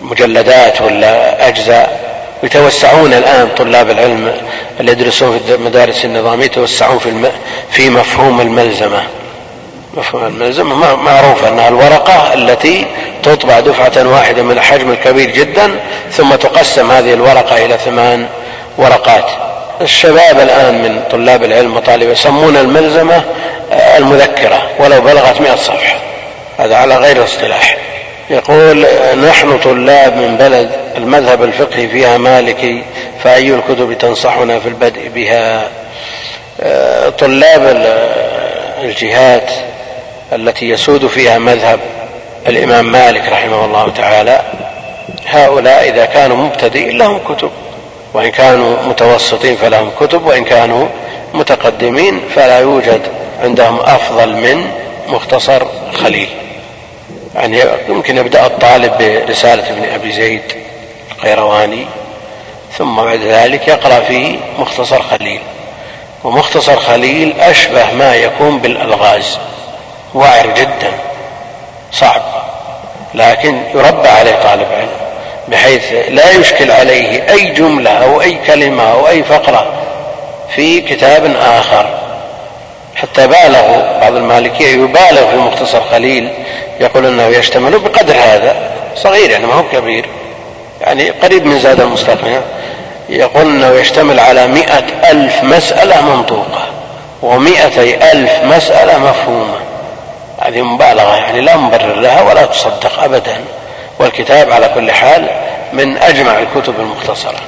مجلدات 0.00 0.80
ولا 0.80 1.48
أجزاء. 1.48 1.99
يتوسعون 2.42 3.12
الآن 3.12 3.48
طلاب 3.56 3.90
العلم 3.90 4.32
اللي 4.80 4.92
يدرسون 4.92 5.40
في 5.46 5.54
المدارس 5.54 6.04
النظامية 6.04 6.44
يتوسعون 6.44 6.98
في 6.98 7.30
في 7.70 7.90
مفهوم 7.90 8.40
الملزمة. 8.40 9.02
مفهوم 9.94 10.26
الملزمة 10.26 10.96
معروف 10.96 11.44
أنها 11.44 11.68
الورقة 11.68 12.34
التي 12.34 12.86
تطبع 13.22 13.60
دفعة 13.60 14.08
واحدة 14.08 14.42
من 14.42 14.58
الحجم 14.58 14.90
الكبير 14.90 15.30
جدا 15.30 15.80
ثم 16.12 16.34
تقسم 16.34 16.90
هذه 16.90 17.14
الورقة 17.14 17.64
إلى 17.64 17.78
ثمان 17.78 18.26
ورقات. 18.78 19.26
الشباب 19.80 20.40
الآن 20.40 20.82
من 20.82 21.02
طلاب 21.10 21.44
العلم 21.44 21.76
وطالب 21.76 22.10
يسمون 22.10 22.56
الملزمة 22.56 23.22
المذكرة 23.72 24.62
ولو 24.78 25.00
بلغت 25.00 25.40
مئة 25.40 25.56
صفحة. 25.56 25.98
هذا 26.58 26.76
على 26.76 26.96
غير 26.96 27.16
الاصطلاح 27.16 27.76
يقول 28.30 28.86
نحن 29.28 29.58
طلاب 29.58 30.16
من 30.16 30.36
بلد 30.36 30.70
المذهب 30.96 31.42
الفقهي 31.42 31.88
فيها 31.88 32.18
مالكي 32.18 32.82
فأي 33.22 33.54
الكتب 33.54 33.98
تنصحنا 33.98 34.60
في 34.60 34.68
البدء 34.68 35.08
بها؟ 35.08 35.68
طلاب 37.10 37.86
الجهات 38.82 39.50
التي 40.32 40.68
يسود 40.70 41.06
فيها 41.06 41.38
مذهب 41.38 41.80
الإمام 42.46 42.92
مالك 42.92 43.28
رحمه 43.32 43.64
الله 43.64 43.90
تعالى 43.90 44.42
هؤلاء 45.26 45.88
إذا 45.88 46.04
كانوا 46.04 46.36
مبتدئين 46.36 46.98
لهم 46.98 47.18
كتب 47.18 47.50
وإن 48.14 48.30
كانوا 48.30 48.76
متوسطين 48.82 49.56
فلهم 49.56 49.90
كتب 50.00 50.26
وإن 50.26 50.44
كانوا 50.44 50.86
متقدمين 51.34 52.20
فلا 52.34 52.58
يوجد 52.58 53.00
عندهم 53.42 53.80
أفضل 53.80 54.32
من 54.32 54.70
مختصر 55.08 55.62
خليل. 55.94 56.28
يعني 57.34 57.62
يمكن 57.88 58.16
يبدأ 58.16 58.46
الطالب 58.46 58.98
برسالة 58.98 59.70
ابن 59.70 59.94
أبي 59.94 60.12
زيد 60.12 60.42
القيرواني 61.12 61.86
ثم 62.78 62.96
بعد 62.96 63.20
ذلك 63.20 63.68
يقرأ 63.68 64.00
في 64.00 64.38
مختصر 64.58 65.02
خليل. 65.02 65.40
ومختصر 66.24 66.76
خليل 66.76 67.40
أشبه 67.40 67.92
ما 67.92 68.14
يكون 68.14 68.58
بالألغاز 68.58 69.38
وعر 70.14 70.46
جدا 70.46 70.92
صعب 71.92 72.22
لكن 73.14 73.62
يربى 73.74 74.08
عليه 74.08 74.32
طالب 74.42 74.66
علم 74.72 74.88
بحيث 75.48 75.92
لا 76.08 76.30
يشكل 76.30 76.70
عليه 76.70 77.32
أي 77.32 77.50
جملة 77.50 77.90
أو 77.90 78.20
أي 78.20 78.38
كلمة 78.46 78.92
أو 78.92 79.08
أي 79.08 79.22
فقرة 79.22 79.72
في 80.56 80.80
كتاب 80.80 81.36
آخر. 81.40 81.99
حتى 83.02 83.26
بالغوا 83.26 84.00
بعض 84.00 84.14
المالكية 84.14 84.68
يبالغ 84.68 85.30
في 85.30 85.36
مختصر 85.36 85.80
خليل 85.90 86.28
يقول 86.80 87.06
أنه 87.06 87.26
يشتمل 87.26 87.78
بقدر 87.78 88.14
هذا. 88.14 88.70
صغير 88.96 89.30
يعني 89.30 89.46
ما 89.46 89.54
هو 89.54 89.62
كبير. 89.72 90.06
يعني 90.80 91.10
قريب 91.10 91.46
من 91.46 91.58
زاد 91.58 91.80
المستقنع. 91.80 92.40
يقول 93.08 93.42
أنه 93.42 93.70
يشتمل 93.70 94.20
على 94.20 94.46
مئة 94.46 95.10
ألف 95.10 95.44
مسألة 95.44 96.00
منطوقة 96.00 96.66
ومئتي 97.22 98.12
ألف 98.12 98.32
مسألة 98.44 98.98
مفهومة. 98.98 99.58
هذه 100.40 100.62
مبالغة 100.62 101.16
يعني 101.16 101.40
لا 101.40 101.56
مبرر 101.56 101.94
لها 101.94 102.22
ولا 102.22 102.44
تصدق 102.44 103.02
أبدا. 103.02 103.36
والكتاب 103.98 104.52
على 104.52 104.70
كل 104.74 104.92
حال 104.92 105.26
من 105.72 105.96
أجمع 105.96 106.38
الكتب 106.38 106.80
المختصرة. 106.80 107.40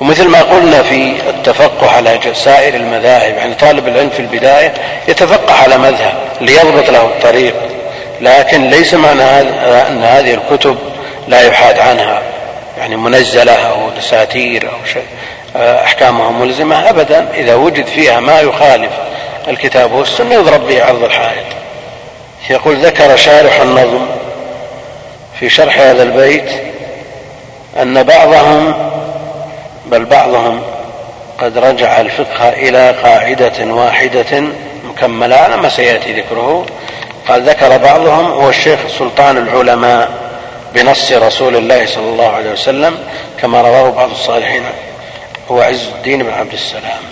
ومثل 0.00 0.28
ما 0.28 0.42
قلنا 0.42 0.82
في 0.82 1.14
التفقه 1.28 1.90
على 1.90 2.20
سائر 2.32 2.74
المذاهب 2.74 3.36
يعني 3.36 3.54
طالب 3.54 3.88
العلم 3.88 4.10
في 4.10 4.20
البداية 4.20 4.74
يتفقه 5.08 5.54
على 5.54 5.78
مذهب 5.78 6.12
ليضبط 6.40 6.90
له 6.90 7.02
الطريق 7.02 7.54
لكن 8.20 8.70
ليس 8.70 8.94
معنى 8.94 9.22
أن 9.22 10.04
هذه 10.04 10.34
الكتب 10.34 10.78
لا 11.28 11.40
يحاد 11.40 11.78
عنها 11.78 12.22
يعني 12.78 12.96
منزلة 12.96 13.52
أو 13.52 13.90
دساتير 13.98 14.68
أو 14.68 14.86
شيء 14.92 15.06
أحكامها 15.56 16.30
ملزمة 16.30 16.90
أبدا. 16.90 17.28
إذا 17.34 17.54
وجد 17.54 17.86
فيها 17.86 18.20
ما 18.20 18.40
يخالف 18.40 18.90
الكتاب 19.48 19.92
والسنة 19.92 20.34
يضرب 20.34 20.66
به 20.66 20.84
عرض 20.84 21.04
الحائط. 21.04 21.44
يقول 22.50 22.76
ذكر 22.76 23.16
شارح 23.16 23.60
النظم 23.60 24.06
في 25.40 25.48
شرح 25.48 25.80
هذا 25.80 26.02
البيت 26.02 26.50
أن 27.82 28.02
بعضهم 28.02 28.74
بل 29.90 30.04
بعضهم 30.04 30.62
قد 31.40 31.58
رجع 31.58 32.00
الفقه 32.00 32.48
إلى 32.48 32.90
قاعدة 32.90 33.74
واحدة 33.74 34.42
مكملة 34.84 35.36
على 35.36 35.56
ما 35.56 35.68
سيأتي 35.68 36.12
ذكره. 36.12 36.66
قال 37.28 37.42
ذكر 37.42 37.76
بعضهم 37.78 38.26
هو 38.32 38.48
الشيخ 38.48 38.78
سلطان 38.98 39.36
العلماء 39.36 40.10
بنص 40.74 41.12
رسول 41.12 41.56
الله 41.56 41.86
صلى 41.86 42.04
الله 42.04 42.28
عليه 42.28 42.52
وسلم 42.52 42.98
كما 43.40 43.60
رواه 43.60 43.90
بعض 43.90 44.10
الصالحين 44.10 44.62
هو 45.50 45.60
عز 45.60 45.88
الدين 45.96 46.22
بن 46.22 46.32
عبد 46.32 46.52
السلام. 46.52 47.02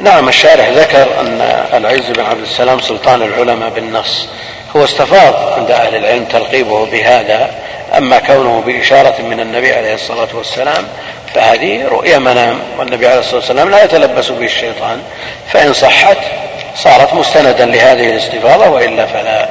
نعم 0.00 0.28
الشارح 0.28 0.68
ذكر 0.68 1.20
أن 1.20 1.40
العز 1.74 2.10
بن 2.10 2.24
عبد 2.24 2.42
السلام 2.42 2.80
سلطان 2.80 3.22
العلماء 3.22 3.70
بالنص. 3.70 4.28
هو 4.76 4.84
استفاض 4.84 5.34
عند 5.58 5.70
أهل 5.70 5.96
العلم 5.96 6.24
تلقيبه 6.24 6.86
بهذا 6.86 7.50
أما 7.98 8.18
كونه 8.18 8.62
بإشارة 8.66 9.22
من 9.22 9.40
النبي 9.40 9.72
عليه 9.72 9.94
الصلاة 9.94 10.28
والسلام 10.34 10.84
فهذه 11.36 11.88
رؤيا 11.88 12.18
منام 12.18 12.58
والنبي 12.78 13.06
عليه 13.06 13.18
الصلاة 13.18 13.36
والسلام 13.36 13.70
لا 13.70 13.84
يتلبس 13.84 14.28
به 14.30 14.44
الشيطان 14.44 15.02
فإن 15.52 15.72
صحت 15.72 16.16
صارت 16.74 17.14
مستندا 17.14 17.64
لهذه 17.64 18.10
الاستفاضة 18.10 18.68
وإلا 18.68 19.06
فلا. 19.06 19.48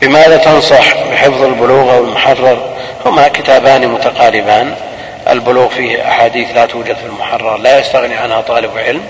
بماذا 0.00 0.36
تنصح 0.36 0.94
بحفظ 1.10 1.42
البلوغ 1.42 1.94
أو 1.94 2.04
المحرر؟ 2.04 2.76
هما 3.06 3.28
كتابان 3.28 3.88
متقاربان. 3.88 4.74
البلوغ 5.28 5.68
فيه 5.68 6.08
أحاديث 6.08 6.48
لا 6.54 6.66
توجد 6.66 6.96
في 6.96 7.06
المحرر 7.06 7.56
لا 7.56 7.78
يستغني 7.78 8.14
عنها 8.14 8.40
طالب 8.40 8.78
علم. 8.78 9.02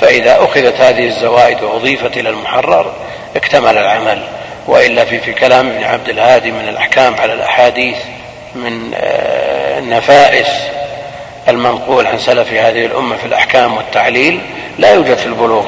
فإذا 0.00 0.44
أخذت 0.44 0.80
هذه 0.80 1.06
الزوائد 1.06 1.62
وأضيفت 1.62 2.16
إلى 2.16 2.28
المحرر 2.28 2.92
اكتمل 3.36 3.78
العمل. 3.78 4.22
وإلا 4.66 5.04
في 5.04 5.20
في 5.20 5.32
كلام 5.32 5.68
ابن 5.68 5.84
عبد 5.84 6.08
الهادي 6.08 6.50
من 6.50 6.68
الأحكام 6.68 7.14
على 7.20 7.32
الأحاديث 7.32 7.96
من 8.54 8.90
آه، 8.94 9.78
النفائس. 9.78 10.77
المنقول 11.48 12.06
عن 12.06 12.18
سلف 12.18 12.52
هذه 12.52 12.86
الأمة 12.86 13.16
في 13.16 13.26
الأحكام 13.26 13.76
والتعليل 13.76 14.40
لا 14.78 14.94
يوجد 14.94 15.16
في 15.16 15.26
البلوغ. 15.26 15.66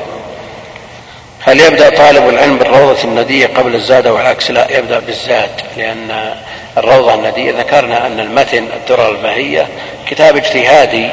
هل 1.43 1.61
يبدأ 1.61 1.90
طالب 1.90 2.28
العلم 2.28 2.59
بالروضة 2.59 3.05
الندية 3.05 3.47
قبل 3.47 3.74
الزاد 3.74 4.07
أو 4.07 4.19
العكس 4.19 4.51
لا 4.51 4.78
يبدأ 4.78 4.98
بالزاد 4.98 5.51
لأن 5.77 6.35
الروضة 6.78 7.15
الندية 7.15 7.52
ذكرنا 7.52 8.07
أن 8.07 8.20
المتن 8.20 8.65
الدرر 8.77 9.11
البهية 9.11 9.69
كتاب 10.07 10.36
اجتهادي 10.36 11.09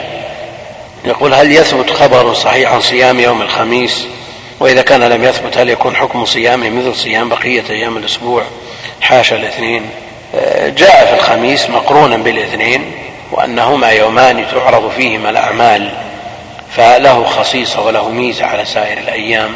يقول 1.06 1.34
هل 1.34 1.52
يثبت 1.52 1.89
خبر 1.89 2.34
صحيح 2.34 2.73
عن 2.73 2.81
صيام 2.81 3.19
يوم 3.19 3.41
الخميس؟ 3.41 4.07
وإذا 4.60 4.81
كان 4.81 5.03
لم 5.03 5.23
يثبت 5.23 5.57
هل 5.57 5.69
يكون 5.69 5.95
حكم 5.95 6.26
صيامه 6.26 6.69
مثل 6.69 6.95
صيام 6.95 7.30
بقية 7.30 7.64
أيام 7.69 7.98
الأسبوع؟ 7.98 8.44
حاشا 9.02 9.35
الاثنين. 9.35 9.81
جاء 10.77 11.06
في 11.06 11.14
الخميس 11.14 11.69
مقرونا 11.69 12.18
بالاثنين. 12.18 12.91
وأنهما 13.32 13.90
يومان 13.90 14.45
تعرض 14.52 14.91
فيهما 14.91 15.30
الأعمال 15.30 15.91
فله 16.76 17.24
خصيصة 17.24 17.86
وله 17.86 18.10
ميزة 18.10 18.45
على 18.45 18.66
سائر 18.66 18.98
الأيام 18.98 19.49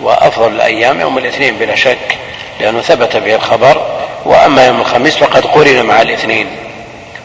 وأفضل 0.00 0.54
الأيام 0.54 1.00
يوم 1.00 1.18
الاثنين 1.18 1.56
بلا 1.56 1.74
شك 1.74 2.18
لأنه 2.60 2.80
ثبت 2.80 3.16
به 3.16 3.34
الخبر 3.34 3.86
وأما 4.24 4.66
يوم 4.66 4.80
الخميس 4.80 5.16
فقد 5.16 5.46
قرن 5.46 5.86
مع 5.86 6.02
الاثنين 6.02 6.46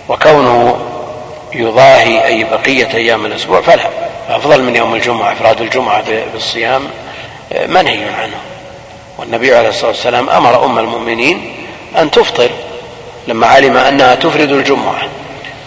وكونه 0.09 0.79
يضاهي 1.53 2.25
أي 2.25 2.43
بقية 2.43 2.89
أيام 2.93 3.25
الأسبوع 3.25 3.61
فلا 3.61 3.89
أفضل 4.29 4.63
من 4.63 4.75
يوم 4.75 4.95
الجمعة 4.95 5.31
إفراد 5.31 5.61
الجمعة 5.61 6.03
بالصيام 6.33 6.87
منهي 7.67 8.03
عنه. 8.03 8.37
والنبي 9.17 9.55
عليه 9.55 9.69
الصلاة 9.69 9.91
والسلام 9.91 10.29
أمر 10.29 10.65
أم 10.65 10.79
المؤمنين 10.79 11.55
أن 11.97 12.11
تفطر 12.11 12.49
لما 13.27 13.47
علم 13.47 13.77
أنها 13.77 14.15
تفرد 14.15 14.51
الجمعة. 14.51 15.01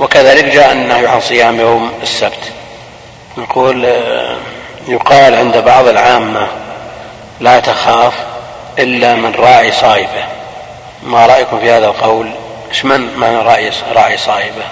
وكذلك 0.03 0.45
جاء 0.45 0.73
النهي 0.73 1.07
عن 1.07 1.21
صيام 1.21 1.61
يوم 1.61 1.93
السبت. 2.03 2.53
يقول 3.39 3.87
آه، 3.87 4.37
يقال 4.89 5.35
عند 5.35 5.57
بعض 5.57 5.89
العامة 5.89 6.49
لا 7.41 7.61
تخاف 7.61 8.13
إلا 8.79 9.15
من 9.15 9.35
راعي 9.35 9.73
صائبة 9.73 10.25
ما 11.03 11.27
رأيكم 11.27 11.61
في 11.61 11.71
هذا 11.71 11.87
القول؟ 11.87 12.31
إيش 12.71 12.85
من 12.85 13.01
من 13.01 13.37
راعي 13.37 13.71
راعي 13.95 14.17
صائبة 14.17 14.63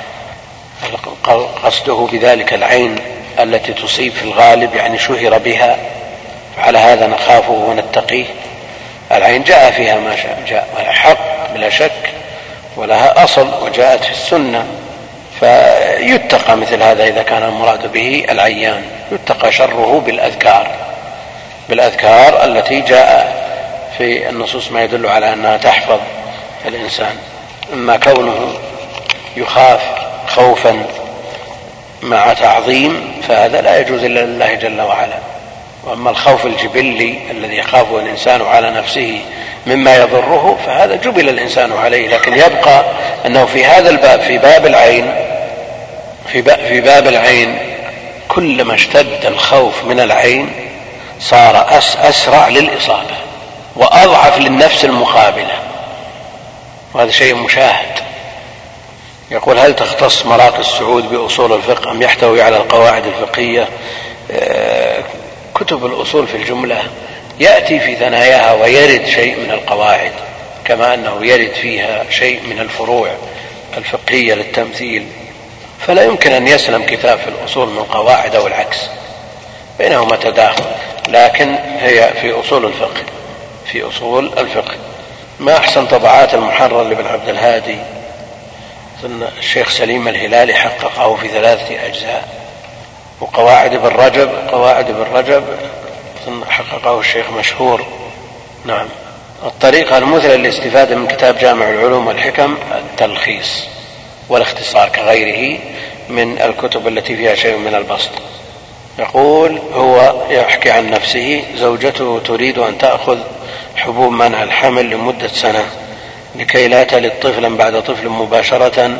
قصده 1.64 2.08
بذلك 2.12 2.54
العين 2.54 3.00
التي 3.38 3.72
تصيب 3.72 4.12
في 4.12 4.22
الغالب 4.22 4.74
يعني 4.74 4.98
شهر 4.98 5.38
بها؟ 5.38 5.78
فعلى 6.56 6.78
هذا 6.78 7.06
نخافه 7.06 7.52
ونتقيه. 7.52 8.26
العين 9.12 9.42
جاء 9.42 9.70
فيها 9.70 9.98
ما 9.98 10.16
شاء 10.16 10.42
جاء 10.48 10.92
حق 10.92 11.52
بلا 11.54 11.70
شك 11.70 12.12
ولها 12.76 13.24
أصل 13.24 13.48
وجاءت 13.64 14.04
في 14.04 14.10
السنة. 14.10 14.66
فيتقى 15.40 16.56
مثل 16.56 16.82
هذا 16.82 17.04
إذا 17.04 17.22
كان 17.22 17.42
المراد 17.42 17.92
به 17.92 18.26
العيان. 18.30 18.82
يتقى 19.12 19.52
شره 19.52 20.02
بالأذكار. 20.06 20.70
بالأذكار 21.68 22.44
التي 22.44 22.80
جاء 22.80 23.40
في 23.98 24.28
النصوص 24.28 24.72
ما 24.72 24.84
يدل 24.84 25.06
على 25.06 25.32
أنها 25.32 25.56
تحفظ 25.56 26.00
الإنسان. 26.66 27.16
أما 27.72 27.96
كونه 27.96 28.54
يخاف 29.36 29.80
خوفا 30.26 30.86
مع 32.02 32.32
تعظيم 32.32 33.20
فهذا 33.28 33.60
لا 33.60 33.80
يجوز 33.80 34.04
إلا 34.04 34.20
لله 34.20 34.54
جل 34.54 34.80
وعلا. 34.80 35.18
وأما 35.84 36.10
الخوف 36.10 36.46
الجبلي 36.46 37.18
الذي 37.30 37.56
يخافه 37.56 37.98
الإنسان 37.98 38.42
على 38.42 38.70
نفسه 38.70 39.20
مما 39.66 39.96
يضره 39.96 40.58
فهذا 40.66 40.96
جبل 40.96 41.28
الإنسان 41.28 41.72
عليه. 41.72 42.08
لكن 42.08 42.32
يبقى 42.32 42.84
أنه 43.26 43.44
في 43.44 43.64
هذا 43.64 43.90
الباب 43.90 44.20
في 44.20 44.38
باب 44.38 44.66
العين 44.66 45.14
في 46.32 46.42
باب, 46.42 46.58
في 46.58 46.80
باب 46.80 47.06
العين 47.06 47.58
كلما 48.28 48.74
اشتد 48.74 49.26
الخوف 49.26 49.84
من 49.84 50.00
العين 50.00 50.52
صار 51.20 51.66
أسرع 51.98 52.48
للإصابة 52.48 53.16
وأضعف 53.76 54.38
للنفس 54.38 54.84
المقابلة. 54.84 55.58
وهذا 56.94 57.10
شيء 57.10 57.34
مشاهد. 57.34 58.00
يقول 59.30 59.58
هل 59.58 59.76
تختص 59.76 60.26
مراكز 60.26 60.58
السعود 60.58 61.10
بأصول 61.10 61.52
الفقه 61.52 61.90
أم 61.90 62.02
يحتوي 62.02 62.42
على 62.42 62.56
القواعد 62.56 63.06
الفقهية؟ 63.06 63.68
آه، 64.30 65.02
كتب 65.60 65.86
الأصول 65.86 66.26
في 66.26 66.36
الجملة 66.36 66.82
يأتي 67.40 67.80
في 67.80 67.96
ثناياها 67.96 68.52
ويرد 68.52 69.06
شيء 69.06 69.36
من 69.36 69.50
القواعد 69.50 70.12
كما 70.64 70.94
أنه 70.94 71.26
يرد 71.26 71.52
فيها 71.52 72.10
شيء 72.10 72.40
من 72.42 72.60
الفروع 72.60 73.10
الفقهية 73.76 74.34
للتمثيل. 74.34 75.06
فلا 75.86 76.02
يمكن 76.02 76.32
أن 76.32 76.48
يسلم 76.48 76.82
كتاب 76.82 77.18
في 77.18 77.28
الأصول 77.28 77.68
من 77.68 77.82
قواعد 77.82 78.34
أو 78.34 78.46
العكس 78.46 78.78
بينهما 79.78 80.16
تداخل 80.16 80.64
لكن 81.08 81.54
هي 81.80 82.12
في 82.20 82.32
أصول 82.32 82.66
الفقه 82.66 83.02
في 83.72 83.82
أصول 83.82 84.38
الفقه. 84.38 84.74
ما 85.40 85.56
أحسن 85.56 85.86
طبعات 85.86 86.34
المحرر 86.34 86.82
لابن 86.82 87.06
عبد 87.06 87.28
الهادي؟ 87.28 87.78
الشيخ 89.38 89.70
سليم 89.70 90.08
الهلالي 90.08 90.54
حققه 90.54 91.16
في 91.16 91.28
ثلاثة 91.28 91.86
أجزاء. 91.86 92.39
وقواعد 93.20 93.74
ابن 93.74 93.86
رجب 93.86 94.30
قواعد 94.52 94.90
ابن 94.90 95.04
رجب 95.14 95.44
حققه 96.48 97.00
الشيخ 97.00 97.30
مشهور. 97.30 97.86
نعم. 98.64 98.86
الطريقة 99.44 99.98
المثلى 99.98 100.36
للاستفادة 100.36 100.96
من 100.96 101.06
كتاب 101.06 101.38
جامع 101.38 101.68
العلوم 101.70 102.06
والحكم 102.06 102.56
التلخيص 102.72 103.64
والاختصار 104.28 104.88
كغيره 104.88 105.58
من 106.08 106.42
الكتب 106.42 106.88
التي 106.88 107.16
فيها 107.16 107.34
شيء 107.34 107.56
من 107.56 107.74
البسط. 107.74 108.10
يقول 108.98 109.58
هو 109.74 110.14
يحكي 110.30 110.70
عن 110.70 110.90
نفسه 110.90 111.44
زوجته 111.56 112.20
تريد 112.24 112.58
أن 112.58 112.78
تأخذ 112.78 113.18
حبوب 113.76 114.12
منع 114.12 114.42
الحمل 114.42 114.90
لمدة 114.90 115.28
سنة 115.28 115.64
لكي 116.36 116.68
لا 116.68 116.84
تلد 116.84 117.12
طفلا 117.22 117.56
بعد 117.56 117.82
طفل 117.82 118.08
مباشرة 118.08 118.96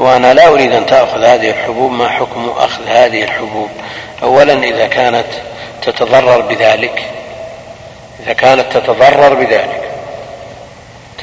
وأنا 0.00 0.34
لا 0.34 0.48
أريد 0.48 0.72
أن 0.72 0.86
تأخذ 0.86 1.24
هذه 1.24 1.50
الحبوب 1.50 1.92
ما 1.92 2.08
حكم 2.08 2.52
أخذ 2.56 2.86
هذه 2.88 3.24
الحبوب؟ 3.24 3.68
أولا 4.22 4.52
إذا 4.52 4.86
كانت 4.86 5.26
تتضرر 5.82 6.40
بذلك 6.40 7.02
إذا 8.24 8.32
كانت 8.32 8.72
تتضرر 8.72 9.34
بذلك 9.34 9.90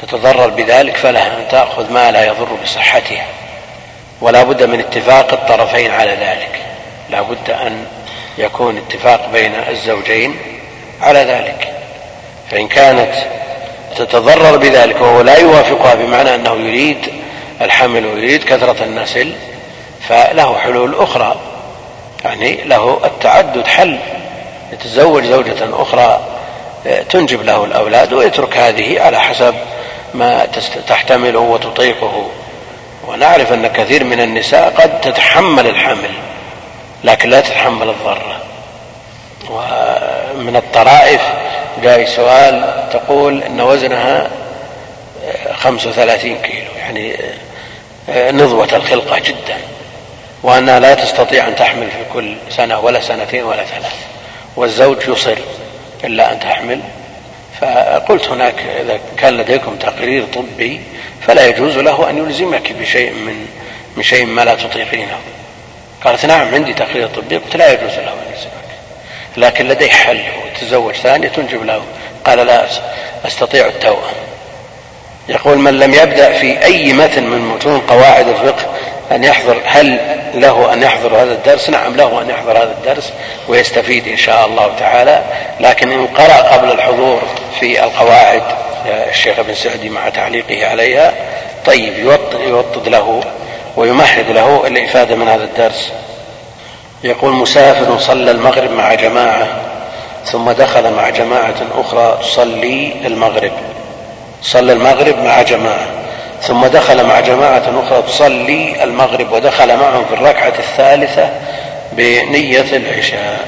تتضرر 0.02 0.46
بذلك 0.46 0.96
فلها 0.96 1.26
أن 1.26 1.48
تأخذ 1.50 1.92
ما 1.92 2.10
لا 2.10 2.26
يضر 2.26 2.48
بصحتها 2.62 3.26
ولا 4.20 4.42
بد 4.42 4.62
من 4.62 4.80
اتفاق 4.80 5.32
الطرفين 5.32 5.90
على 5.90 6.10
ذلك 6.10 6.60
لا 7.10 7.22
بد 7.22 7.50
أن 7.50 7.86
يكون 8.38 8.76
اتفاق 8.78 9.28
بين 9.32 9.54
الزوجين 9.68 10.36
على 11.02 11.18
ذلك. 11.18 11.68
فإن 12.50 12.68
كانت 12.68 13.14
تتضرر 13.96 14.56
بذلك 14.56 15.00
وهو 15.00 15.20
لا 15.20 15.36
يوافقها 15.36 15.94
بمعنى 15.94 16.34
أنه 16.34 16.54
يريد 16.54 17.17
الحمل 17.60 18.06
ويريد 18.06 18.44
كثرة 18.44 18.84
النسل 18.84 19.32
فله 20.08 20.58
حلول 20.58 20.94
أخرى. 20.94 21.36
يعني 22.24 22.64
له 22.64 23.00
التعدد 23.04 23.66
حل. 23.66 23.98
يتزوج 24.72 25.24
زوجة 25.24 25.82
أخرى 25.82 26.20
آه، 26.86 27.02
تنجب 27.02 27.42
له 27.42 27.64
الأولاد 27.64 28.12
ويترك 28.12 28.56
هذه 28.56 29.00
على 29.00 29.20
حسب 29.20 29.54
ما 30.14 30.46
تحتمله 30.88 31.38
وتطيقه. 31.38 32.30
ونعرف 33.08 33.52
أن 33.52 33.66
كثير 33.66 34.04
من 34.04 34.20
النساء 34.20 34.70
قد 34.70 35.00
تتحمل 35.00 35.66
الحمل 35.66 36.10
لكن 37.04 37.30
لا 37.30 37.40
تتحمل 37.40 37.88
الضرة. 37.88 38.40
ومن 39.50 40.56
الطرائف 40.56 41.22
جاي 41.82 42.06
سؤال 42.06 42.84
تقول 42.92 43.42
أن 43.42 43.60
وزنها 43.60 44.30
آه، 45.24 45.52
خمسة 45.52 45.90
وثلاثين 45.90 46.38
كيلو. 46.38 46.70
يعني 46.78 47.16
نضوة 48.10 48.76
الخلقة 48.76 49.18
جدا. 49.18 49.56
وأنها 50.42 50.80
لا 50.80 50.94
تستطيع 50.94 51.48
أن 51.48 51.56
تحمل 51.56 51.90
في 51.90 52.12
كل 52.12 52.36
سنة 52.50 52.80
ولا 52.80 53.00
سنتين 53.00 53.44
ولا 53.44 53.64
ثلاث. 53.64 53.94
والزوج 54.56 55.08
يصر 55.08 55.36
إلا 56.04 56.32
أن 56.32 56.40
تحمل. 56.40 56.80
فقلت 57.60 58.28
هناك 58.28 58.54
إذا 58.80 58.98
كان 59.16 59.36
لديكم 59.36 59.76
تقرير 59.76 60.24
طبي 60.34 60.80
فلا 61.26 61.46
يجوز 61.46 61.78
له 61.78 62.10
أن 62.10 62.18
يلزمك 62.18 62.72
بشيء 62.72 63.12
من 63.12 63.46
من 63.96 64.02
شيء 64.02 64.26
ما 64.26 64.44
لا 64.44 64.54
تطيقينه. 64.54 65.18
قالت 66.04 66.26
نعم 66.26 66.54
عندي 66.54 66.74
تقرير 66.74 67.08
طبي. 67.08 67.36
قلت 67.36 67.56
لا 67.56 67.72
يجوز 67.72 67.94
له 67.94 68.12
أن 68.12 68.32
يلزمك. 68.32 68.52
لكن 69.36 69.68
لديه 69.68 69.90
حل 69.90 70.22
وتزوج 70.44 70.94
ثانية 70.94 71.28
تنجب 71.28 71.64
له. 71.64 71.82
قال 72.24 72.38
لا 72.46 72.66
أستطيع 73.26 73.66
التوأم 73.66 74.14
يقول 75.28 75.58
من 75.58 75.78
لم 75.78 75.94
يبدأ 75.94 76.32
في 76.32 76.64
أي 76.64 76.92
متن 76.92 77.26
من 77.26 77.48
متون 77.48 77.80
قواعد 77.80 78.28
الفقه 78.28 78.66
أن 79.12 79.24
يحضر 79.24 79.60
هل 79.64 79.98
له 80.34 80.72
أن 80.72 80.82
يحضر 80.82 81.16
هذا 81.16 81.32
الدرس؟ 81.32 81.70
نعم 81.70 81.96
له 81.96 82.22
أن 82.22 82.30
يحضر 82.30 82.52
هذا 82.52 82.74
الدرس 82.78 83.12
ويستفيد 83.48 84.08
إن 84.08 84.16
شاء 84.16 84.46
الله 84.46 84.70
تعالى 84.78 85.22
لكن 85.60 85.92
إن 85.92 86.06
قرأ 86.06 86.34
قبل 86.34 86.72
الحضور 86.72 87.22
في 87.60 87.84
القواعد 87.84 88.42
الشيخ 88.86 89.38
ابن 89.38 89.54
سعدي 89.54 89.88
مع 89.88 90.08
تعليقه 90.08 90.66
عليها 90.66 91.12
طيب 91.66 91.98
يوطد, 91.98 92.40
يوطد 92.40 92.88
له 92.88 93.20
ويمهد 93.76 94.30
له 94.30 94.66
الإفادة 94.66 95.16
من 95.16 95.28
هذا 95.28 95.44
الدرس. 95.44 95.92
يقول 97.04 97.32
مسافر 97.32 97.98
صلى 97.98 98.30
المغرب 98.30 98.70
مع 98.70 98.94
جماعة 98.94 99.48
ثم 100.24 100.50
دخل 100.50 100.92
مع 100.92 101.10
جماعة 101.10 101.54
أخرى 101.74 102.18
تصلي 102.22 102.92
المغرب. 103.04 103.52
صلى 104.42 104.72
المغرب 104.72 105.18
مع 105.18 105.42
جماعة 105.42 105.86
ثم 106.42 106.66
دخل 106.66 107.06
مع 107.06 107.20
جماعة 107.20 107.62
أخرى 107.86 108.02
تصلي 108.02 108.84
المغرب 108.84 109.32
ودخل 109.32 109.76
معهم 109.76 110.04
في 110.04 110.14
الركعة 110.14 110.52
الثالثة 110.58 111.30
بنية 111.92 112.76
العشاء. 112.76 113.38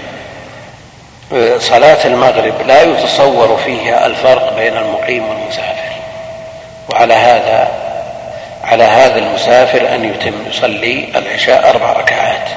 صلاة 1.58 2.06
المغرب 2.06 2.54
لا 2.66 2.82
يتصور 2.82 3.60
فيها 3.64 4.06
الفرق 4.06 4.56
بين 4.56 4.76
المقيم 4.76 5.28
والمسافر. 5.28 5.90
وعلى 6.88 7.14
هذا 7.14 7.68
على 8.64 8.84
هذا 8.84 9.18
المسافر 9.18 9.94
أن 9.94 10.04
يتم 10.04 10.34
يصلي 10.50 11.08
العشاء 11.16 11.70
أربع 11.70 11.92
ركعات. 11.92 12.48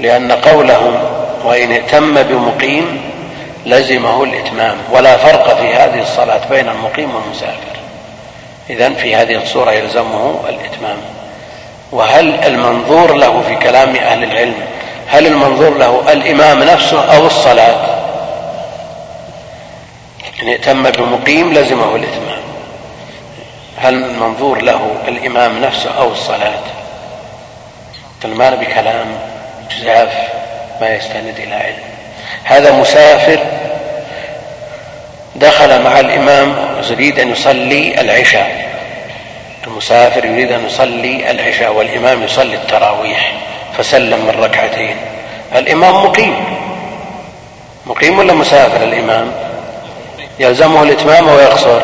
لأن 0.00 0.32
قولهم 0.32 1.04
وإن 1.44 1.72
ائتم 1.72 2.22
بمقيم 2.22 3.13
لزمه 3.66 4.24
الإتمام 4.24 4.76
ولا 4.90 5.16
فرق 5.16 5.56
في 5.60 5.74
هذه 5.74 6.02
الصلاة 6.02 6.48
بين 6.50 6.68
المقيم 6.68 7.14
والمسافر. 7.14 7.76
إذا 8.70 8.94
في 8.94 9.16
هذه 9.16 9.42
الصورة 9.42 9.70
يلزمه 9.72 10.40
الإتمام. 10.48 10.96
وهل 11.92 12.34
المنظور 12.44 13.14
له 13.14 13.42
في 13.48 13.56
كلام 13.56 13.96
أهل 13.96 14.24
العلم 14.24 14.54
هل 15.08 15.26
المنظور 15.26 15.78
له 15.78 16.12
الإمام 16.12 16.62
نفسه 16.62 17.16
أو 17.16 17.26
الصلاة؟ 17.26 18.04
إن 20.42 20.48
ائتم 20.48 20.90
بمقيم 20.90 21.52
لزمه 21.52 21.96
الإتمام. 21.96 22.42
هل 23.78 23.94
المنظور 23.94 24.62
له 24.62 24.94
الإمام 25.08 25.60
نفسه 25.60 25.90
أو 25.98 26.12
الصلاة؟ 26.12 26.60
ما 28.24 28.50
بكلام 28.50 29.06
جزاف 29.70 30.12
ما 30.80 30.94
يستند 30.94 31.38
إلى 31.38 31.54
علم. 31.54 31.93
هذا 32.44 32.72
مسافر 32.72 33.38
دخل 35.36 35.82
مع 35.82 36.00
الإمام 36.00 36.54
يريد 36.90 37.18
أن 37.18 37.32
يصلي 37.32 38.00
العشاء. 38.00 38.74
المسافر 39.66 40.24
يريد 40.24 40.52
أن 40.52 40.66
يصلي 40.66 41.30
العشاء 41.30 41.72
والإمام 41.72 42.22
يصلي 42.22 42.54
التراويح 42.54 43.32
فسلم 43.78 44.26
من 44.26 44.44
ركعتين. 44.44 44.96
الإمام 45.56 46.04
مقيم. 46.04 46.34
مقيم 47.86 48.18
ولا 48.18 48.32
مسافر 48.32 48.82
الإمام؟ 48.82 49.32
يلزمه 50.38 50.82
الإتمام 50.82 51.28
ويقصر 51.28 51.80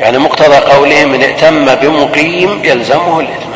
يعني 0.00 0.18
مقتضى 0.18 0.56
قولهم 0.56 1.08
من 1.08 1.22
ائتم 1.22 1.74
بمقيم 1.74 2.60
يلزمه 2.64 3.20
الإتمام. 3.20 3.49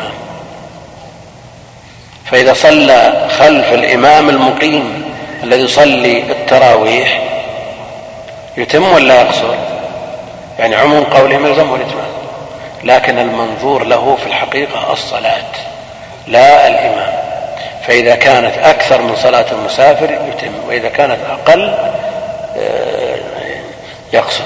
فإذا 2.25 2.53
صلى 2.53 3.27
خلف 3.29 3.73
الإمام 3.73 4.29
المقيم 4.29 5.05
الذي 5.43 5.63
يصلي 5.63 6.17
التراويح 6.17 7.21
يتم 8.57 8.91
ولا 8.91 9.21
يقصر؟ 9.21 9.55
يعني 10.59 10.75
عموم 10.75 11.03
قولهم 11.03 11.45
يلزمه 11.45 11.75
الإتمام 11.75 12.05
لكن 12.83 13.19
المنظور 13.19 13.83
له 13.83 14.17
في 14.21 14.27
الحقيقة 14.27 14.93
الصلاة 14.93 15.51
لا 16.27 16.67
الإمام. 16.67 17.13
فإذا 17.87 18.15
كانت 18.15 18.57
أكثر 18.57 19.01
من 19.01 19.15
صلاة 19.15 19.45
المسافر 19.51 20.09
يتم 20.11 20.51
وإذا 20.67 20.89
كانت 20.89 21.17
أقل 21.29 21.75
آه، 22.57 23.15
يقصر. 24.13 24.43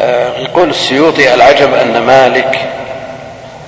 آه، 0.00 0.38
يقول 0.38 0.70
السيوطي 0.70 1.34
العجب 1.34 1.74
أن 1.74 2.02
مالك 2.02 2.58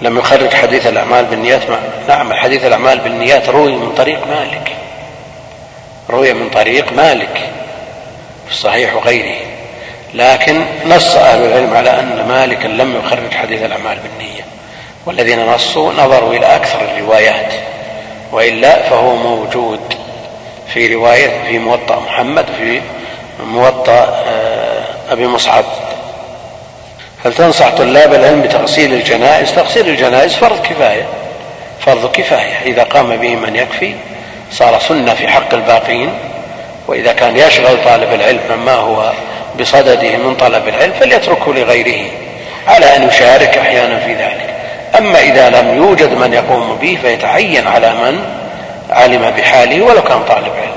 لم 0.00 0.18
يخرج 0.18 0.54
حديث 0.54 0.86
الأعمال 0.86 1.24
بالنيات 1.24 1.60
نعم 2.08 2.32
حديث 2.32 2.64
الأعمال 2.64 2.98
بالنيات 2.98 3.48
روي 3.48 3.72
من 3.72 3.94
طريق 3.94 4.26
مالك. 4.26 4.72
روي 6.10 6.32
من 6.32 6.50
طريق 6.50 6.92
مالك 6.92 7.50
في 8.46 8.52
الصحيح 8.52 8.96
وغيره. 8.96 9.36
لكن 10.14 10.64
نص 10.86 11.16
أهل 11.16 11.40
العلم 11.40 11.76
على 11.76 11.90
أن 11.90 12.24
مالكا 12.28 12.68
لم 12.68 12.96
يخرج 12.96 13.34
حديث 13.34 13.62
الأعمال 13.62 13.98
بالنية. 13.98 14.44
والذين 15.06 15.46
نصوا 15.46 15.92
نظروا 15.92 16.34
إلى 16.34 16.56
أكثر 16.56 16.80
الروايات. 16.80 17.52
وإلا 18.32 18.82
فهو 18.82 19.16
موجود 19.16 19.80
في 20.74 20.94
رواية 20.94 21.44
في 21.48 21.58
موطأ 21.58 22.00
محمد 22.00 22.46
في 22.58 22.80
موطأ 23.44 24.24
آه، 24.28 24.84
أبي 25.10 25.26
مصعب. 25.26 25.64
هل 27.26 27.34
تنصح 27.34 27.68
طلاب 27.68 28.14
العلم 28.14 28.42
بتغسيل 28.42 28.94
الجنائز؟ 28.94 29.52
تغسيل 29.52 29.88
الجنائز 29.88 30.34
فرض 30.34 30.62
كفاية 30.62 31.06
فرض 31.80 32.10
كفاية. 32.12 32.60
إذا 32.66 32.82
قام 32.82 33.16
به 33.16 33.36
من 33.36 33.56
يكفي 33.56 33.94
صار 34.52 34.78
سنة 34.78 35.14
في 35.14 35.28
حق 35.28 35.54
الباقين. 35.54 36.10
وإذا 36.88 37.12
كان 37.12 37.36
يشغل 37.36 37.84
طالب 37.84 38.12
العلم 38.14 38.40
عما 38.50 38.74
هو 38.74 39.12
بصدده 39.60 40.16
من 40.16 40.36
طلب 40.40 40.68
العلم 40.68 40.92
فليتركه 41.00 41.54
لغيره 41.54 42.10
على 42.68 42.96
أن 42.96 43.08
يشارك 43.08 43.58
أحيانا 43.58 43.98
في 43.98 44.14
ذلك. 44.14 44.54
أما 44.98 45.20
إذا 45.20 45.50
لم 45.50 45.76
يوجد 45.76 46.12
من 46.12 46.32
يقوم 46.32 46.76
به 46.80 46.98
فيتعين 47.02 47.66
على 47.66 47.90
من 47.94 48.24
علم 48.90 49.30
بحاله 49.30 49.82
ولو 49.82 50.02
كان 50.02 50.22
طالب 50.28 50.52
علم. 50.56 50.76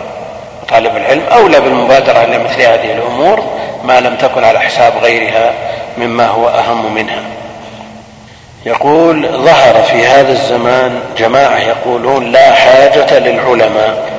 طالب 0.69 0.97
العلم 0.97 1.23
أولى 1.31 1.59
بالمبادرة 1.59 2.23
إلى 2.23 2.37
مثل 2.37 2.61
هذه 2.61 2.91
الأمور 2.91 3.43
ما 3.83 3.99
لم 3.99 4.15
تكن 4.15 4.43
على 4.43 4.59
حساب 4.59 4.93
غيرها. 5.01 5.53
مما 5.99 6.27
هو 6.27 6.49
أهم 6.49 6.93
منها. 6.95 7.23
يقول 8.65 9.27
ظهر 9.27 9.83
في 9.83 10.07
هذا 10.07 10.31
الزمان 10.31 10.99
جماعة 11.17 11.57
يقولون 11.59 12.31
لا 12.31 12.53
حاجة 12.53 13.19
للعلماء 13.19 14.09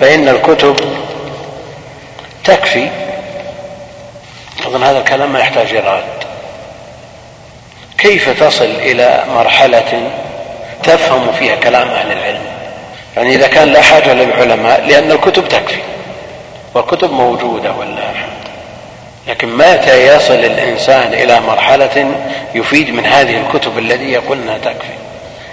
فإن 0.00 0.28
الكتب 0.28 0.76
تكفي 2.44 2.88
أظن 4.66 4.82
هذا 4.82 4.98
الكلام 4.98 5.32
ما 5.32 5.38
يحتاج 5.38 5.74
إراد 5.74 6.04
كيف 7.98 8.42
تصل 8.44 8.64
إلى 8.64 9.24
مرحلة 9.34 10.10
تفهم 10.82 11.32
فيها 11.32 11.56
كلام 11.56 11.88
أهل 11.88 12.12
العلم؟ 12.12 12.44
يعني 13.16 13.34
إذا 13.34 13.46
كان 13.48 13.68
لا 13.68 13.82
حاجة 13.82 14.12
للعلماء 14.12 14.84
لأن 14.86 15.10
الكتب 15.10 15.48
تكفي. 15.48 15.80
والكتب 16.74 17.12
موجودة 17.12 17.72
والله 17.72 18.14
لكن 19.26 19.56
متى 19.56 20.16
يصل 20.16 20.34
الإنسان 20.34 21.14
إلى 21.14 21.40
مرحلة 21.40 22.14
يفيد 22.54 22.90
من 22.90 23.06
هذه 23.06 23.36
الكتب 23.36 23.78
الذي 23.78 24.12
يقول 24.12 24.38
أنها 24.38 24.58
تكفي. 24.58 24.94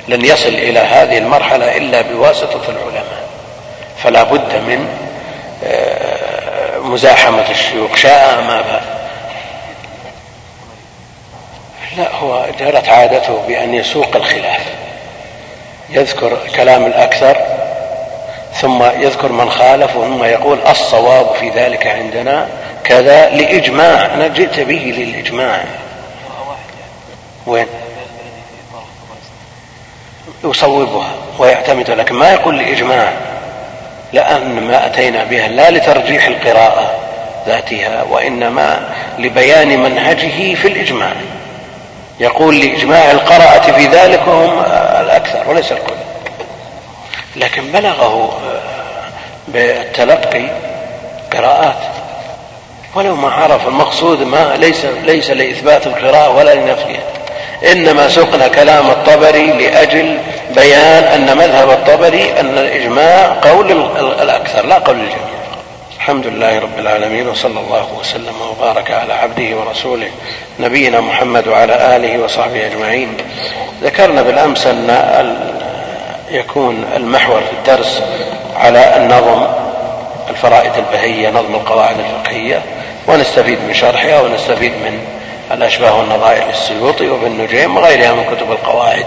لن 0.08 0.26
يصل 0.26 0.50
إلى 0.50 0.80
هذه 0.80 1.18
المرحلة 1.18 1.78
إلا 1.78 2.02
بواسطة 2.02 2.62
العلماء. 2.70 3.24
فلا 4.04 4.24
بد 4.24 4.56
من 4.56 4.88
آه، 5.64 6.80
مزاحمة 6.80 7.52
الشيوخ. 7.52 7.96
شاء 7.96 8.42
ما 8.42 8.60
أبى 8.60 8.86
لا 11.98 12.16
هو 12.16 12.46
جرت 12.60 12.90
عادته 12.90 13.44
بأن 13.48 13.74
يسوق 13.74 14.16
الخلاف. 14.16 14.62
يذكر 15.90 16.38
كلام 16.56 16.86
الأكثر 16.86 17.38
ثم 18.54 18.84
يذكر 18.84 19.32
من 19.32 19.50
خالف 19.50 19.92
ثم 19.92 20.24
يقول 20.24 20.60
الصواب 20.68 21.36
في 21.40 21.50
ذلك 21.50 21.88
عندنا. 21.88 22.48
كذا 22.84 23.30
لإجماع. 23.30 24.06
أنا 24.14 24.28
جئت 24.28 24.60
به 24.60 24.94
للإجماع. 24.98 25.64
وين؟ 27.48 27.68
يصوبها 30.44 31.10
ويعتمد 31.40 31.90
لكن 31.90 32.16
ما 32.16 32.34
يقول 32.34 32.58
لإجماع. 32.58 33.14
لأن 34.14 34.64
ما 34.64 34.86
أتينا 34.86 35.24
بها 35.24 35.48
لا 35.48 35.72
لترجيح 35.72 36.26
القراءة 36.26 36.92
ذاتها 37.48 38.04
وإنما 38.04 38.90
لبيان 39.20 39.84
منهجه 39.84 40.56
في 40.56 40.68
الإجماع. 40.68 41.14
يقول 42.20 42.60
لإجماع 42.60 43.12
القراءة 43.12 43.72
في 43.72 43.88
ذلك 43.88 44.28
وهم 44.28 44.60
الأكثر 45.02 45.50
وليس 45.50 45.72
الكل. 45.72 45.96
لكن 47.36 47.72
بلغه 47.72 48.40
بالتلقي 49.48 50.50
قراءات 51.34 51.93
ولو 52.96 53.16
ما 53.16 53.30
عرف 53.32 53.68
المقصود 53.68 54.24
ما 54.24 54.56
ليس 54.58 54.86
ليس 54.86 55.30
لإثبات 55.30 55.88
القراءة 55.88 56.38
ولا 56.38 56.56
لنفيها 56.56 57.04
إنما 57.72 58.10
سقنا 58.10 58.48
كلام 58.48 58.90
الطبري 58.90 59.52
لأجل 59.52 60.18
بيان 60.56 61.04
أن 61.04 61.38
مذهب 61.38 61.70
الطبري 61.70 62.40
أن 62.40 62.58
الإجماع 62.58 63.36
قول 63.42 63.72
الأكثر 64.22 64.66
لا 64.66 64.78
قول 64.78 64.96
الجميع. 64.96 65.34
الحمد 65.96 66.28
لله 66.28 66.60
رب 66.60 66.80
العالمين 66.80 67.30
وصلى 67.30 67.60
الله 67.60 67.88
وسلم 68.00 68.34
وبارك 68.52 68.92
على 68.92 69.14
عبده 69.14 69.58
ورسوله 69.58 70.10
نبينا 70.60 71.02
محمد 71.02 71.48
وعلى 71.48 71.96
آله 71.96 72.24
وصحبه 72.24 72.66
أجمعين. 72.66 73.18
ذكرنا 73.84 74.22
بالأمس 74.22 74.68
أن 74.68 75.54
يكون 76.32 76.86
المحور 76.96 77.42
في 77.42 77.54
الدرس 77.54 78.02
على 78.56 78.98
النظم 78.98 79.48
الفرائد 80.30 80.72
البهية 80.78 81.30
نظم 81.30 81.56
القواعد 81.56 81.96
الفقهية. 82.00 82.62
ونستفيد 83.08 83.60
من 83.68 83.74
شرحها 83.74 84.22
ونستفيد 84.22 84.72
من 84.72 85.00
الأشباه 85.52 85.98
والنظائر 86.00 86.48
للسيوطي 86.48 87.10
وابن 87.10 87.42
نجيم 87.42 87.78
وغيرها 87.78 88.12
من 88.12 88.24
كتب 88.36 88.52
القواعد 88.52 89.06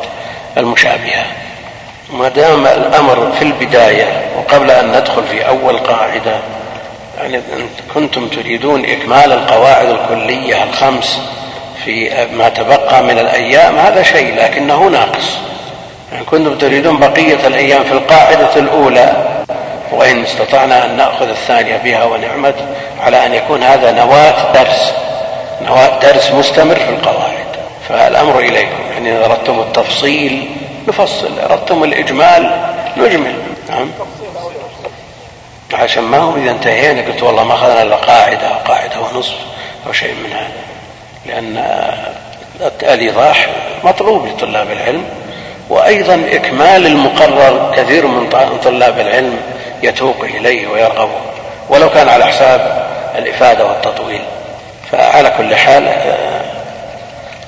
المشابهة. 0.59 1.25
ما 2.13 2.29
دام 2.29 2.67
الأمر 2.67 3.33
في 3.39 3.43
البداية 3.43 4.23
وقبل 4.39 4.71
أن 4.71 4.89
ندخل 4.89 5.23
في 5.25 5.49
أول 5.49 5.79
قاعدة 5.79 6.37
يعني 7.19 7.41
كنتم 7.95 8.29
تريدون 8.29 8.85
إكمال 8.85 9.33
القواعد 9.33 9.89
الكلية 9.89 10.65
الخمس 10.65 11.21
في 11.85 12.27
ما 12.33 12.49
تبقى 12.49 13.03
من 13.03 13.19
الأيام 13.19 13.79
هذا 13.79 14.03
شيء 14.03 14.35
لكنه 14.35 14.89
ناقص. 14.89 15.39
إن 16.13 16.25
كنتم 16.25 16.59
تريدون 16.59 16.99
بقية 16.99 17.47
الأيام 17.47 17.85
في 17.85 17.93
القاعدة 17.93 18.57
الأولى 18.57 19.36
وإن 19.93 20.23
استطعنا 20.23 20.85
أن 20.85 20.97
نأخذ 20.97 21.29
الثانية 21.29 21.77
بها 21.77 22.05
ونعمت 22.05 22.55
على 23.01 23.27
أن 23.27 23.35
يكون 23.35 23.63
هذا 23.63 23.93
نواة 23.93 24.53
درس. 24.53 24.95
نواة 25.63 26.01
درس 26.01 26.31
مستمر 26.31 26.77
في 26.77 26.89
القواعد. 26.89 27.47
فالأمر 27.89 28.39
إليكم. 28.39 28.79
يعني 28.93 29.11
إن 29.11 29.23
أردتم 29.23 29.61
التفصيل 29.61 30.51
نفصل. 30.89 31.39
أردتم 31.51 31.85
الإجمال 31.85 32.51
نجمل. 32.97 33.35
نعم. 33.71 33.91
عشان 35.75 36.03
ما 36.03 36.19
هو 36.19 36.37
إذا 36.37 36.51
انتهينا 36.51 37.03
قلت 37.03 37.23
والله 37.23 37.45
ما 37.45 37.55
أخذنا 37.55 37.83
إلا 37.83 37.97
قاعدة 37.97 38.49
أو 38.49 38.55
قاعدة 38.55 39.01
ونصف 39.01 39.35
أو 39.87 39.93
شيء 39.93 40.15
من 40.15 40.33
هذا. 40.33 40.67
لأن 41.27 41.65
الإيضاح 42.83 43.49
مطلوب 43.85 44.27
لطلاب 44.27 44.71
العلم 44.71 45.05
وأيضا 45.71 46.23
إكمال 46.33 46.87
المقرر 46.87 47.75
كثير 47.77 48.07
من 48.07 48.29
طلاب 48.65 48.99
العلم 48.99 49.37
يتوق 49.83 50.25
إليه 50.25 50.67
ويرغب. 50.67 51.11
ولو 51.69 51.91
كان 51.91 52.09
على 52.09 52.27
حساب 52.27 52.87
الإفادة 53.19 53.67
والتطويل. 53.67 54.23
فعلى 54.93 55.33
كل 55.39 55.57
حال 55.57 55.89
آه، 55.89 56.41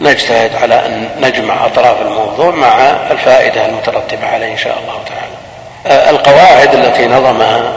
نجتهد 0.01 0.57
على 0.63 0.87
أن 0.87 1.09
نجمع 1.21 1.67
أطراف 1.67 2.01
الموضوع 2.03 2.51
مع 2.51 2.77
الفائدة 3.11 3.67
المترتبة 3.67 4.27
عليه 4.27 4.53
إن 4.53 4.59
شاء 4.59 4.79
الله 4.79 5.01
تعالى. 5.09 5.39
آه، 5.87 6.11
القواعد 6.11 6.75
التي 6.75 7.07
نظمها 7.07 7.73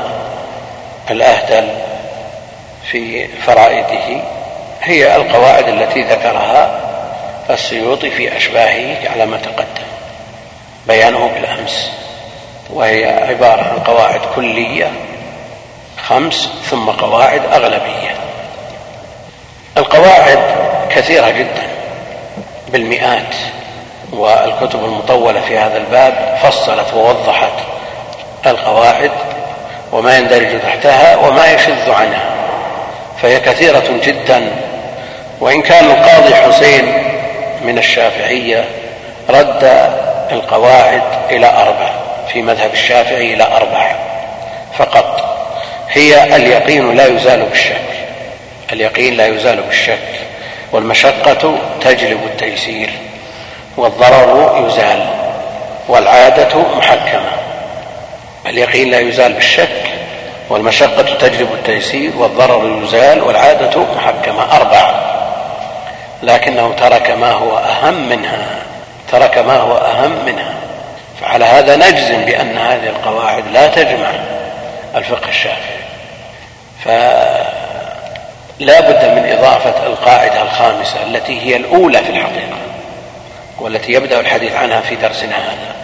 الأهدل 1.11 1.67
في 2.91 3.27
فرائده 3.27 4.21
هي 4.81 5.15
القواعد 5.15 5.67
التي 5.67 6.01
ذكرها 6.01 6.79
السيوطي 7.49 8.11
في 8.11 8.37
أشباهه 8.37 9.09
على 9.11 9.25
ما 9.25 9.37
تقدم. 9.37 9.87
بيانه 10.87 11.31
بالأمس. 11.33 11.91
وهي 12.73 13.05
عبارة 13.29 13.61
عن 13.61 13.79
قواعد 13.79 14.19
كلية 14.35 14.91
خمس 16.07 16.49
ثم 16.69 16.89
قواعد 16.89 17.41
أغلبية. 17.53 18.15
القواعد 19.77 20.39
كثيرة 20.89 21.29
جدا 21.29 21.67
بالمئات 22.69 23.35
والكتب 24.13 24.85
المطولة 24.85 25.41
في 25.41 25.57
هذا 25.57 25.77
الباب 25.77 26.37
فصلت 26.43 26.93
ووضحت 26.93 27.53
القواعد 28.45 29.11
وما 29.91 30.17
يندرج 30.17 30.61
تحتها 30.61 31.15
وما 31.15 31.51
يشذ 31.53 31.91
عنها 31.91 32.31
فهي 33.21 33.39
كثيرة 33.39 33.99
جدا. 34.03 34.51
وإن 35.39 35.61
كان 35.61 35.85
القاضي 35.85 36.35
حسين 36.35 37.03
من 37.61 37.77
الشافعية 37.77 38.65
رد 39.29 39.63
القواعد 40.31 41.01
إلى 41.29 41.47
أربع 41.47 41.89
في 42.33 42.41
مذهب 42.41 42.73
الشافعي 42.73 43.33
إلى 43.33 43.43
أربع. 43.43 43.95
فقط 44.77 45.37
هي 45.89 46.35
اليقين 46.35 46.95
لا 46.95 47.05
يزال 47.05 47.41
بالشك. 47.45 47.81
اليقين 48.73 49.17
لا 49.17 49.27
يزال 49.27 49.61
بالشك. 49.61 49.99
والمشقة 50.71 51.55
تجلب 51.81 52.19
التيسير. 52.25 52.89
والضرر 53.77 54.65
يزال. 54.67 55.05
والعادة 55.87 56.57
محكمة. 56.77 57.31
اليقين 58.45 58.91
لا 58.91 58.99
يزال 58.99 59.33
بالشك. 59.33 59.83
والمشقة 60.49 61.15
تجلب 61.15 61.53
التيسير. 61.53 62.11
والضرر 62.17 62.83
يزال. 62.83 63.23
والعادة 63.23 63.81
محكمة. 63.95 64.55
أربع. 64.55 64.91
لكنه 66.23 66.73
ترك 66.79 67.11
ما 67.11 67.31
هو 67.31 67.57
أهم 67.57 68.09
منها. 68.09 68.47
ترك 69.11 69.37
ما 69.37 69.57
هو 69.57 69.77
أهم 69.77 70.25
منها. 70.25 70.60
فعلى 71.21 71.45
هذا 71.45 71.75
نجزم 71.75 72.25
بأن 72.25 72.57
هذه 72.57 72.89
القواعد 72.89 73.43
لا 73.53 73.67
تجمع 73.67 74.09
الفقه 74.95 75.29
الشافعي. 75.29 75.81
فلا 76.85 78.79
بد 78.79 79.05
من 79.05 79.37
إضافة 79.37 79.85
القاعدة 79.87 80.41
الخامسة 80.41 81.03
التي 81.03 81.41
هي 81.41 81.55
الأولى 81.55 81.97
في 81.97 82.09
الحقيقة 82.09 82.57
والتي 83.59 83.91
يبدأ 83.91 84.19
الحديث 84.19 84.55
عنها 84.55 84.81
في 84.81 84.95
درسنا 84.95 85.35
هذا 85.35 85.75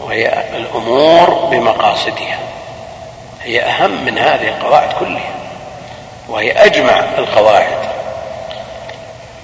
وهي 0.00 0.44
الأمور 0.56 1.30
بمقاصدها. 1.30 2.38
هي 3.44 3.62
أهم 3.62 4.04
من 4.04 4.18
هذه 4.18 4.48
القواعد 4.48 4.92
كلها 5.00 5.32
وهي 6.28 6.52
أجمع 6.52 7.04
القواعد. 7.18 7.92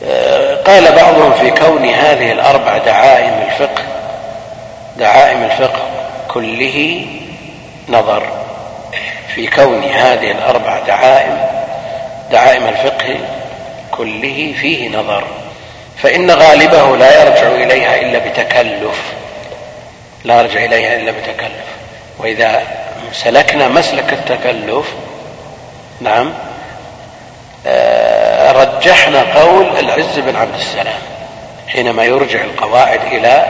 آه، 0.05 0.55
قال 0.55 0.93
بعضهم 0.97 1.33
في 1.33 1.51
كون 1.51 1.85
هذه 1.85 2.33
الأربع 2.33 2.79
دعائم 2.79 3.43
الفقه 3.49 3.98
دعائم 4.99 5.43
الفقه 5.43 5.81
كله 6.29 7.07
نظر 7.89 8.23
في 9.35 9.47
كون 9.47 9.85
هذه 9.85 10.31
الأربع 10.31 10.79
دعائم 10.79 11.39
دعائم 12.31 12.69
الفقه 12.69 13.17
كله 13.91 14.55
فيه 14.61 14.89
نظر. 14.89 15.25
فإن 15.97 16.31
غالبه 16.31 16.97
لا 16.97 17.23
يرجع 17.23 17.49
إليها 17.49 18.01
إلا 18.01 18.19
بتكلف 18.19 19.13
لا 20.25 20.41
يرجع 20.41 20.65
إليها 20.65 20.97
إلا 20.97 21.13
بتكلف. 21.13 21.69
وإذا 22.19 22.63
سلكنا 23.13 23.69
مسلك 23.69 24.13
التكلف 24.13 24.87
نعم 26.01 26.33
آه، 27.67 28.53
رجحنا 28.53 29.41
قول 29.41 29.67
العز 29.79 30.19
بن 30.19 30.37
عبد 30.37 30.55
السلام 30.55 30.99
حينما 31.69 32.05
يرجع 32.05 32.45
القواعد 32.45 33.01
إلى 33.13 33.47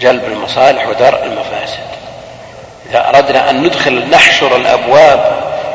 جلب 0.00 0.24
المصالح 0.24 0.88
ودرء 0.88 1.24
المفاسد. 1.24 1.90
إذا 2.90 3.08
أردنا 3.08 3.50
أن 3.50 3.62
ندخل 3.62 4.04
نحشر 4.10 4.56
الأبواب 4.56 5.32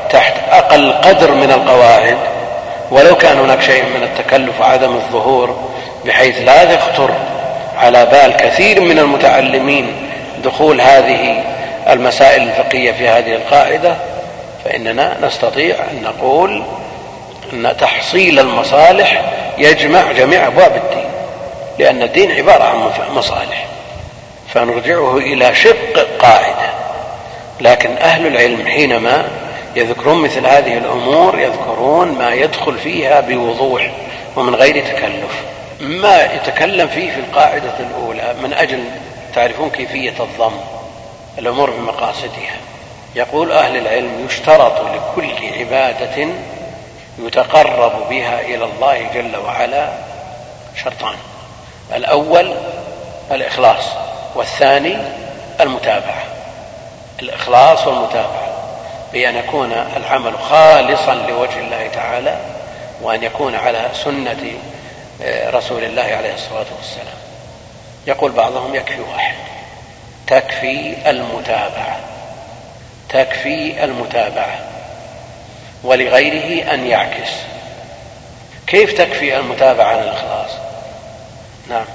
تحت 0.09 0.33
أقل 0.51 0.93
قدر 0.93 1.31
من 1.31 1.51
القواعد 1.51 2.17
ولو 2.91 3.15
كان 3.15 3.39
هناك 3.39 3.61
شيء 3.61 3.83
من 3.83 4.03
التكلف 4.03 4.61
وعدم 4.61 4.95
الظهور 4.95 5.55
بحيث 6.05 6.41
لا 6.41 6.73
يخطر 6.73 7.11
على 7.77 8.05
بال 8.05 8.37
كثير 8.37 8.81
من 8.81 8.99
المتعلمين 8.99 10.09
دخول 10.43 10.81
هذه 10.81 11.43
المسائل 11.89 12.41
الفقهية 12.43 12.91
في 12.91 13.07
هذه 13.07 13.35
القاعدة 13.35 13.95
فإننا 14.65 15.17
نستطيع 15.21 15.75
أن 15.75 16.03
نقول 16.03 16.63
أن 17.53 17.77
تحصيل 17.79 18.39
المصالح 18.39 19.21
يجمع 19.57 20.11
جميع 20.11 20.47
أبواب 20.47 20.75
الدين 20.75 21.09
لأن 21.79 22.01
الدين 22.01 22.31
عبارة 22.31 22.63
عن 22.63 22.91
مصالح. 23.15 23.65
فنرجعه 24.55 25.17
إلى 25.17 25.55
شق 25.55 26.07
قاعدة. 26.19 26.69
لكن 27.61 27.97
أهل 27.97 28.27
العلم 28.27 28.67
حينما 28.67 29.27
يذكرون 29.75 30.21
مثل 30.21 30.47
هذه 30.47 30.77
الأمور 30.77 31.39
يذكرون 31.39 32.07
ما 32.07 32.33
يدخل 32.33 32.77
فيها 32.77 33.19
بوضوح 33.19 33.91
ومن 34.35 34.55
غير 34.55 34.85
تكلف. 34.85 35.43
ما 35.79 36.23
يتكلم 36.23 36.87
فيه 36.87 37.11
في 37.11 37.19
القاعدة 37.19 37.73
الأولى 37.79 38.35
من 38.43 38.53
أجل 38.53 38.83
تعرفون 39.35 39.69
كيفية 39.69 40.13
الضم 40.19 40.57
الأمور 41.39 41.69
بمقاصدها 41.69 42.57
يقول 43.15 43.51
أهل 43.51 43.77
العلم 43.77 44.25
يشترط 44.29 44.81
لكل 44.81 45.31
عبادة 45.59 46.27
يتقرب 47.19 48.09
بها 48.09 48.41
إلى 48.41 48.65
الله 48.65 49.09
جل 49.13 49.37
وعلا 49.37 49.89
شرطان. 50.83 51.15
الأول 51.95 52.53
الإخلاص. 53.31 53.85
والثاني 54.35 54.97
المتابعة 55.61 56.23
الإخلاص 57.21 57.87
والمتابعة 57.87 58.55
بأن 59.13 59.35
يكون 59.35 59.71
العمل 59.71 60.39
خالصا 60.39 61.13
لوجه 61.13 61.59
الله 61.59 61.87
تعالى 61.87 62.37
وأن 63.01 63.23
يكون 63.23 63.55
على 63.55 63.89
سنة 63.93 64.51
آه، 65.23 65.49
رسول 65.49 65.83
الله 65.83 66.03
عليه 66.03 66.33
الصلاة 66.33 66.65
والسلام. 66.77 67.15
يقول 68.07 68.31
بعضهم 68.31 68.75
يكفي 68.75 69.01
واحد 69.01 69.35
تكفي 70.27 70.95
المتابعة 71.09 71.99
تكفي 73.09 73.83
المتابعة 73.83 74.59
ولغيره 75.83 76.73
أن 76.73 76.87
يعكس. 76.87 77.29
كيف 78.67 78.93
تكفي 78.93 79.37
المتابعة 79.37 79.85
عن 79.85 79.99
الإخلاص؟ 79.99 80.51
نعم. 81.69 81.85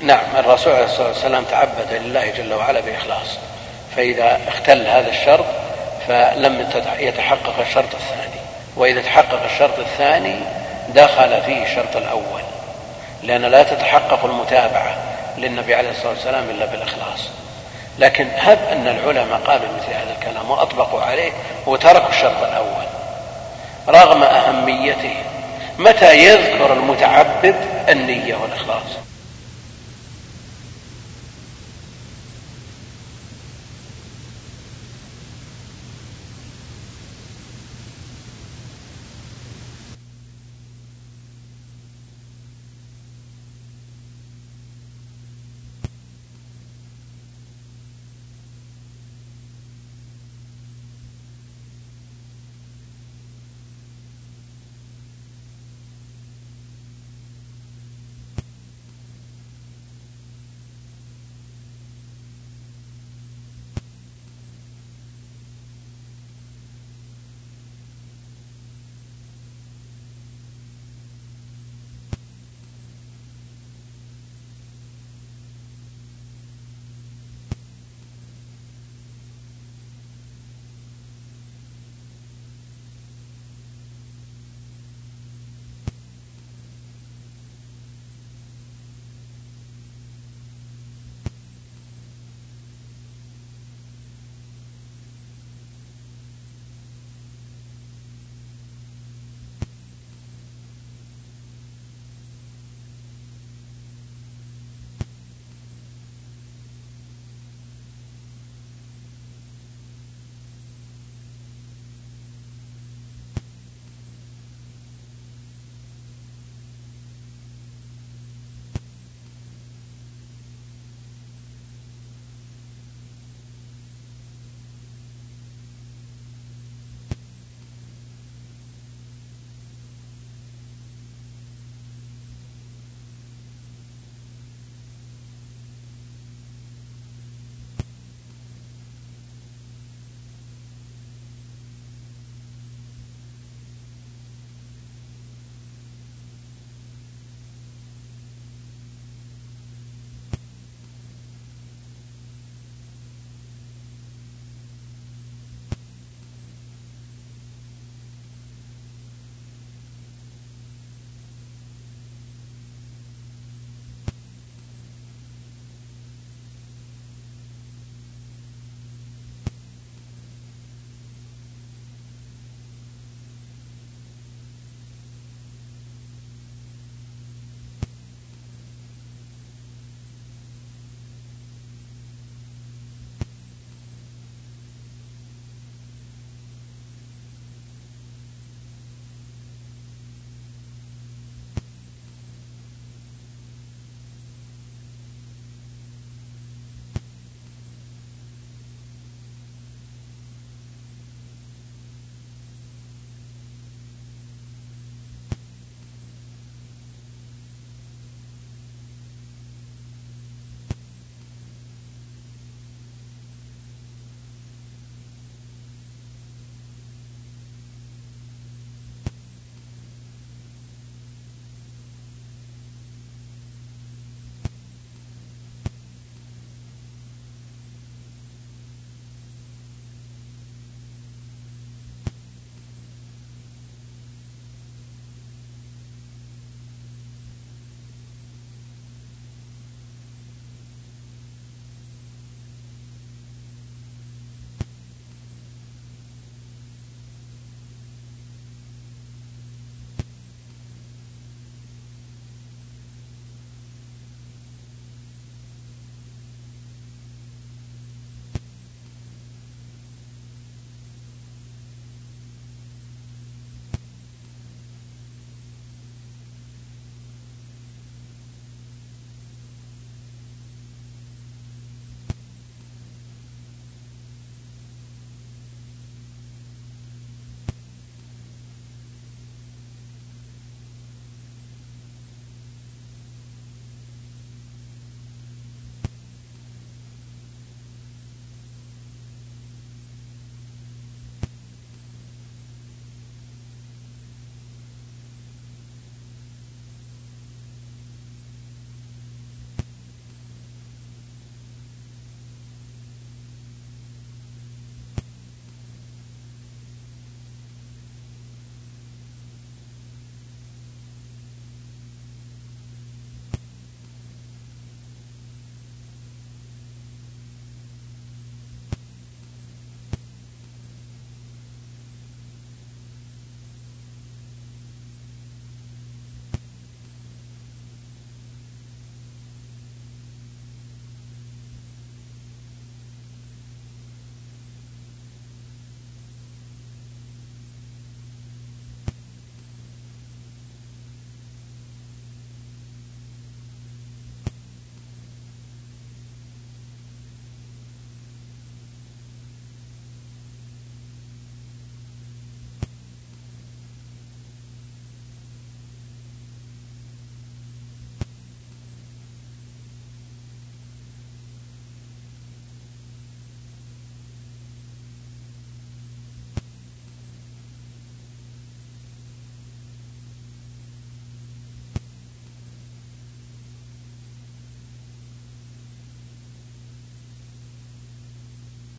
نعم 0.00 0.36
الرسول 0.38 0.72
عليه 0.72 0.84
الصلاة 0.84 1.08
والسلام 1.08 1.44
تعبد 1.44 1.92
لله 1.92 2.30
جل 2.30 2.54
وعلا 2.54 2.80
بإخلاص. 2.80 3.38
فإذا 3.96 4.40
اختل 4.48 4.86
هذا 4.86 5.08
الشرط 5.08 5.44
فلم 6.08 6.66
يتحقق 6.98 7.54
الشرط 7.60 7.94
الثاني. 7.94 8.40
وإذا 8.76 9.00
تحقق 9.00 9.44
الشرط 9.44 9.78
الثاني 9.78 10.36
دخل 10.88 11.42
فيه 11.42 11.62
الشرط 11.62 11.96
الأول 11.96 12.42
لأن 13.22 13.42
لا 13.42 13.62
تتحقق 13.62 14.24
المتابعة 14.24 14.96
للنبي 15.38 15.74
عليه 15.74 15.90
الصلاة 15.90 16.10
والسلام 16.10 16.50
إلا 16.50 16.66
بالإخلاص. 16.66 17.28
لكن 17.98 18.28
هب 18.38 18.58
أن 18.72 18.86
العلماء 18.86 19.40
قالوا 19.46 19.68
مثل 19.78 19.92
هذا 19.94 20.16
الكلام 20.18 20.50
وأطبقوا 20.50 21.02
عليه 21.02 21.32
وتركوا 21.66 22.08
الشرط 22.08 22.42
الأول. 22.42 22.86
رغم 23.88 24.22
أهميته 24.22 25.16
متى 25.78 26.16
يذكر 26.18 26.72
المتعبد 26.72 27.54
النية 27.88 28.34
والإخلاص؟ 28.34 29.07